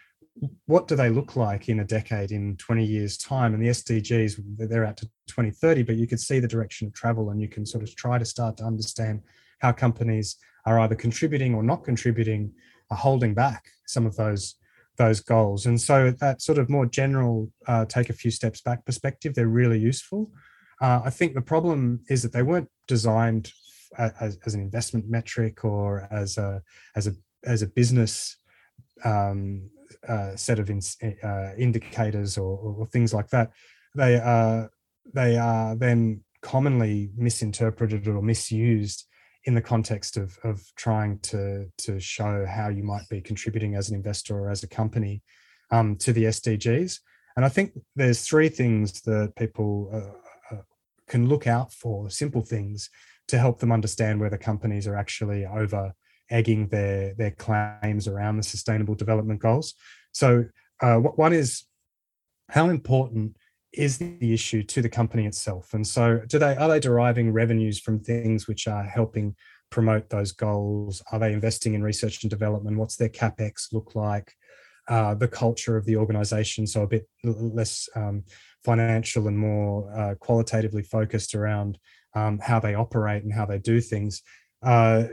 what 0.66 0.88
do 0.88 0.96
they 0.96 1.10
look 1.10 1.36
like 1.36 1.70
in 1.70 1.80
a 1.80 1.86
decade, 1.86 2.32
in 2.32 2.56
20 2.58 2.86
years' 2.86 3.18
time? 3.18 3.54
And 3.54 3.64
the 3.64 3.70
SDGs, 3.70 4.42
they're 4.58 4.86
out 4.86 4.98
to 4.98 5.06
2030, 5.28 5.84
but 5.84 5.96
you 5.96 6.08
could 6.08 6.20
see 6.20 6.40
the 6.40 6.48
direction 6.48 6.88
of 6.88 6.94
travel 6.94 7.30
and 7.30 7.42
you 7.42 7.48
can 7.48 7.66
sort 7.66 7.84
of 7.84 7.96
try 7.96 8.18
to 8.18 8.26
start 8.26 8.58
to 8.58 8.64
understand 8.64 9.22
how 9.60 9.72
companies 9.72 10.38
are 10.66 10.80
either 10.80 10.96
contributing 10.96 11.54
or 11.54 11.64
not 11.64 11.84
contributing, 11.84 12.52
are 12.90 12.98
holding 12.98 13.34
back 13.34 13.66
some 13.86 14.06
of 14.06 14.16
those 14.16 14.56
those 14.98 15.22
goals. 15.22 15.66
And 15.66 15.80
so 15.80 16.12
that 16.20 16.42
sort 16.42 16.58
of 16.58 16.70
more 16.70 16.86
general 16.86 17.50
uh, 17.68 17.86
take 17.86 18.10
a 18.10 18.14
few 18.14 18.32
steps 18.32 18.60
back 18.60 18.86
perspective, 18.86 19.34
they're 19.34 19.48
really 19.48 19.80
useful. 19.80 20.30
Uh, 20.82 21.02
I 21.06 21.10
think 21.10 21.34
the 21.34 21.42
problem 21.42 22.02
is 22.10 22.22
that 22.22 22.34
they 22.34 22.44
weren't 22.44 22.70
designed 22.86 23.54
as, 23.98 24.38
as 24.46 24.54
an 24.54 24.62
investment 24.62 25.10
metric 25.10 25.64
or 25.64 26.08
as 26.12 26.38
a 26.38 26.62
as 26.96 27.08
a 27.08 27.14
as 27.46 27.62
a 27.62 27.68
business 27.68 28.38
um, 29.06 29.70
uh, 30.08 30.36
set 30.36 30.60
of 30.60 30.70
in, 30.70 30.82
uh, 31.24 31.52
indicators 31.58 32.38
or, 32.38 32.58
or, 32.58 32.86
things 32.88 33.14
like 33.14 33.30
that, 33.30 33.52
they 33.96 34.18
are 34.18 34.70
they 35.14 35.38
are 35.38 35.76
then 35.76 36.24
commonly 36.42 37.10
misinterpreted 37.18 38.08
or 38.08 38.22
misused 38.22 39.06
in 39.46 39.56
the 39.56 39.62
context 39.62 40.18
of 40.18 40.38
of 40.44 40.62
trying 40.76 41.20
to 41.20 41.66
to 41.78 42.00
show 42.00 42.46
how 42.46 42.70
you 42.70 42.84
might 42.84 43.08
be 43.10 43.22
contributing 43.22 43.76
as 43.76 43.90
an 43.90 43.96
investor 43.96 44.38
or 44.38 44.50
as 44.50 44.64
a 44.64 44.68
company 44.68 45.22
um, 45.72 45.96
to 45.98 46.14
the 46.14 46.26
SDGs. 46.26 47.00
And 47.36 47.46
I 47.46 47.50
think 47.50 47.72
there's 47.96 48.28
three 48.28 48.50
things 48.50 49.02
that 49.02 49.34
people 49.38 49.90
uh, 49.94 50.56
uh, 50.56 50.62
can 51.08 51.30
look 51.30 51.48
out 51.48 51.72
for, 51.72 52.10
simple 52.10 52.42
things, 52.42 52.90
to 53.28 53.38
help 53.38 53.60
them 53.60 53.72
understand 53.72 54.20
whether 54.20 54.38
companies 54.38 54.88
are 54.88 54.96
actually 54.96 55.46
over 55.46 55.94
egging 56.30 56.68
their 56.68 57.14
their 57.16 57.32
claims 57.32 58.08
around 58.08 58.38
the 58.38 58.44
sustainable 58.44 58.96
development 58.96 59.40
goals. 59.42 59.76
So 60.12 60.46
uh, 60.82 60.98
one 60.98 61.34
is 61.34 61.66
how 62.50 62.70
important 62.70 63.36
is 63.72 63.98
the 64.00 64.34
issue 64.34 64.64
to 64.64 64.82
the 64.82 64.90
company 64.90 65.26
itself, 65.26 65.74
and 65.74 65.86
so 65.86 66.22
do 66.28 66.40
they 66.40 66.56
are 66.56 66.68
they 66.68 66.80
deriving 66.80 67.32
revenues 67.32 67.80
from 67.80 68.00
things 68.00 68.48
which 68.48 68.68
are 68.68 68.84
helping 68.84 69.36
promote 69.70 70.10
those 70.10 70.32
goals? 70.32 71.02
Are 71.12 71.20
they 71.20 71.34
investing 71.34 71.74
in 71.76 71.84
research 71.84 72.24
and 72.24 72.30
development? 72.30 72.78
What's 72.78 72.96
their 72.96 73.10
capex 73.10 73.72
look 73.72 73.96
like? 73.96 74.34
Uh, 74.88 75.14
the 75.14 75.28
culture 75.28 75.78
of 75.78 75.86
the 75.86 75.96
organization, 75.96 76.66
so 76.66 76.82
a 76.82 76.88
bit 76.88 77.08
less 77.24 77.88
um, 77.96 78.24
financial 78.66 79.28
and 79.28 79.38
more 79.38 79.92
uh, 79.96 80.16
qualitatively 80.16 80.82
focused 80.82 81.36
around 81.36 81.78
um, 82.16 82.40
how 82.40 82.60
they 82.60 82.74
operate 82.74 83.24
and 83.24 83.32
how 83.32 83.46
they 83.46 83.60
do 83.60 83.80
things. 83.80 84.24
Uh, 84.64 85.04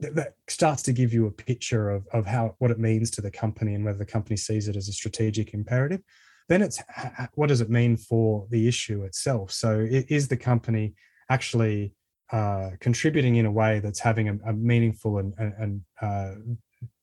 that 0.00 0.34
starts 0.48 0.82
to 0.82 0.92
give 0.92 1.12
you 1.12 1.26
a 1.26 1.30
picture 1.30 1.90
of, 1.90 2.06
of 2.12 2.26
how 2.26 2.54
what 2.58 2.70
it 2.70 2.78
means 2.78 3.10
to 3.12 3.20
the 3.20 3.30
company 3.30 3.74
and 3.74 3.84
whether 3.84 3.98
the 3.98 4.04
company 4.04 4.36
sees 4.36 4.68
it 4.68 4.76
as 4.76 4.88
a 4.88 4.92
strategic 4.92 5.54
imperative 5.54 6.00
then 6.48 6.62
it's 6.62 6.82
what 7.34 7.48
does 7.48 7.60
it 7.60 7.70
mean 7.70 7.96
for 7.96 8.46
the 8.50 8.68
issue 8.68 9.02
itself? 9.04 9.50
So 9.50 9.86
is 9.88 10.28
the 10.28 10.36
company 10.36 10.94
actually 11.30 11.94
uh, 12.32 12.70
contributing 12.80 13.36
in 13.36 13.46
a 13.46 13.52
way 13.52 13.80
that's 13.80 14.00
having 14.00 14.28
a, 14.28 14.50
a 14.50 14.52
meaningful 14.52 15.18
and, 15.18 15.34
and 15.38 15.80
uh, 16.00 16.32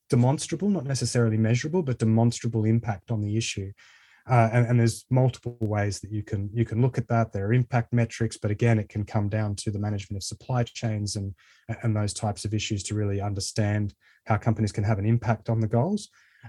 demonstrable 0.10 0.70
not 0.70 0.86
necessarily 0.86 1.38
measurable 1.38 1.82
but 1.82 1.98
demonstrable 1.98 2.66
impact 2.66 3.12
on 3.12 3.22
the 3.22 3.38
issue 3.38 3.72
uh, 4.32 4.50
and, 4.54 4.66
and, 4.66 4.80
there's 4.80 5.04
multiple 5.10 5.58
ways 5.60 6.00
that 6.00 6.10
you 6.10 6.24
can 6.24 6.50
you 6.54 6.64
can 6.64 6.82
look 6.82 6.98
at 6.98 7.08
that. 7.10 7.34
There 7.34 7.48
are 7.48 7.54
impact 7.54 7.92
metrics, 7.92 8.38
but 8.38 8.50
again, 8.50 8.80
it 8.80 8.88
can 8.88 9.04
come 9.04 9.28
down 9.28 9.56
to 9.58 9.72
the 9.72 9.78
management 9.78 10.24
of 10.24 10.24
supply 10.24 10.64
chains 10.64 11.18
and 11.18 11.36
and 11.84 11.94
those 11.94 12.14
types 12.14 12.46
of 12.46 12.54
issues 12.54 12.82
to 12.84 12.96
really 12.96 13.20
understand 13.20 13.94
how 14.26 14.38
companies 14.38 14.72
can 14.72 14.86
have 14.86 15.00
an 15.00 15.06
impact 15.06 15.50
on 15.50 15.60
the 15.60 15.68
goals. 15.68 16.08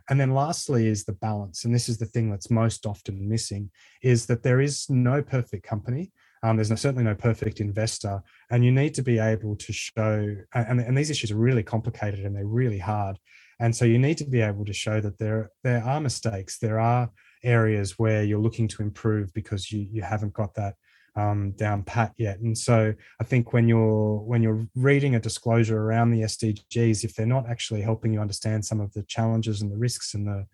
And 0.08 0.20
then 0.20 0.30
lastly 0.30 0.86
is 0.86 1.04
the 1.04 1.12
balance, 1.14 1.64
and 1.64 1.74
this 1.74 1.88
is 1.88 1.98
the 1.98 2.06
thing 2.06 2.30
that's 2.30 2.52
most 2.52 2.86
often 2.86 3.28
missing: 3.28 3.68
is 4.00 4.26
that 4.26 4.44
there 4.44 4.60
is 4.60 4.86
no 4.88 5.20
perfect 5.20 5.66
company. 5.66 6.12
Um, 6.44 6.56
there's 6.56 6.70
no, 6.70 6.76
certainly 6.76 7.04
no 7.04 7.16
perfect 7.16 7.60
investor, 7.60 8.22
and 8.50 8.64
you 8.64 8.70
need 8.70 8.94
to 8.94 9.02
be 9.02 9.18
able 9.18 9.56
to 9.56 9.72
show. 9.72 10.36
And, 10.54 10.80
and 10.80 10.96
these 10.96 11.10
issues 11.10 11.32
are 11.32 11.36
really 11.36 11.64
complicated 11.64 12.20
and 12.20 12.36
they're 12.36 12.46
really 12.46 12.78
hard, 12.78 13.18
and 13.58 13.74
so 13.74 13.84
you 13.84 13.98
need 13.98 14.18
to 14.18 14.24
be 14.24 14.40
able 14.40 14.64
to 14.66 14.72
show 14.72 15.00
that 15.00 15.18
there 15.18 15.50
there 15.64 15.82
are 15.82 16.00
mistakes, 16.00 16.58
there 16.58 16.78
are 16.78 17.10
areas 17.42 17.98
where 17.98 18.22
you're 18.22 18.38
looking 18.38 18.68
to 18.68 18.82
improve 18.82 19.32
because 19.34 19.70
you 19.70 19.86
you 19.90 20.02
haven't 20.02 20.32
got 20.32 20.54
that 20.54 20.74
um, 21.14 21.52
down 21.52 21.82
pat 21.82 22.12
yet. 22.16 22.38
And 22.40 22.56
so 22.56 22.94
I 23.20 23.24
think 23.24 23.52
when 23.52 23.68
you're 23.68 24.16
when 24.20 24.42
you're 24.42 24.66
reading 24.74 25.14
a 25.14 25.20
disclosure 25.20 25.78
around 25.78 26.10
the 26.10 26.22
SDGs, 26.22 27.04
if 27.04 27.14
they're 27.14 27.26
not 27.26 27.48
actually 27.48 27.82
helping 27.82 28.12
you 28.12 28.20
understand 28.20 28.64
some 28.64 28.80
of 28.80 28.92
the 28.92 29.02
challenges 29.04 29.62
and 29.62 29.70
the 29.70 29.76
risks 29.76 30.14
and 30.14 30.26
the 30.26 30.46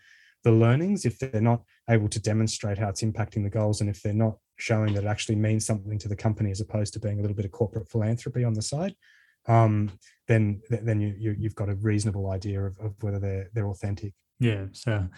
the 0.45 0.53
learnings, 0.53 1.05
if 1.05 1.19
they're 1.19 1.41
not 1.41 1.63
able 1.91 2.09
to 2.09 2.21
demonstrate 2.21 2.79
how 2.79 2.89
it's 2.89 3.03
impacting 3.03 3.43
the 3.43 3.51
goals, 3.51 3.81
and 3.81 3.91
if 3.91 4.03
they're 4.03 4.13
not 4.13 4.37
showing 4.57 4.95
that 4.95 5.05
it 5.05 5.09
actually 5.09 5.37
means 5.37 5.65
something 5.65 5.99
to 5.99 6.09
the 6.09 6.17
company 6.17 6.51
as 6.51 6.61
opposed 6.61 6.93
to 6.93 7.01
being 7.01 7.19
a 7.19 7.23
little 7.23 7.37
bit 7.37 7.45
of 7.45 7.53
corporate 7.53 7.89
philanthropy 7.89 8.45
on 8.45 8.55
the 8.55 8.63
side, 8.63 8.95
um, 9.47 9.91
then 10.27 10.61
then 10.71 11.01
you, 11.01 11.15
you 11.19 11.45
have 11.45 11.55
got 11.55 11.69
a 11.69 11.75
reasonable 11.77 12.31
idea 12.31 12.61
of, 12.61 12.79
of 12.79 12.95
whether 13.03 13.19
they're 13.19 13.49
they're 13.55 13.69
authentic. 13.69 14.13
Yeah. 14.41 14.67
So 14.73 15.09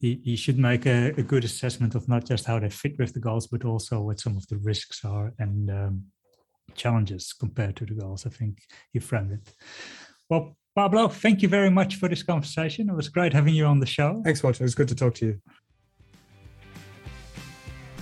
you, 0.00 0.18
you 0.22 0.36
should 0.36 0.58
make 0.58 0.86
a, 0.86 1.12
a, 1.16 1.22
good 1.22 1.44
assessment 1.44 1.94
of 1.94 2.08
not 2.08 2.26
just 2.26 2.46
how 2.46 2.58
they 2.58 2.70
fit 2.70 2.98
with 2.98 3.12
the 3.12 3.20
goals, 3.20 3.46
but 3.46 3.64
also 3.64 4.00
what 4.00 4.18
some 4.18 4.36
of 4.36 4.46
the 4.48 4.56
risks 4.58 5.04
are 5.04 5.32
and 5.38 5.70
um, 5.70 6.02
challenges 6.74 7.32
compared 7.32 7.76
to 7.76 7.86
the 7.86 7.94
goals. 7.94 8.26
I 8.26 8.30
think 8.30 8.58
you 8.92 9.00
framed 9.00 9.32
it. 9.32 9.54
Well, 10.28 10.56
Pablo, 10.74 11.08
thank 11.08 11.42
you 11.42 11.48
very 11.48 11.70
much 11.70 11.96
for 11.96 12.08
this 12.08 12.22
conversation. 12.22 12.88
It 12.88 12.94
was 12.94 13.08
great 13.08 13.32
having 13.32 13.54
you 13.54 13.66
on 13.66 13.80
the 13.80 13.86
show. 13.86 14.22
Thanks, 14.24 14.42
Wouter. 14.42 14.62
It 14.62 14.66
was 14.66 14.74
good 14.74 14.88
to 14.88 14.94
talk 14.94 15.14
to 15.16 15.26
you. 15.26 15.40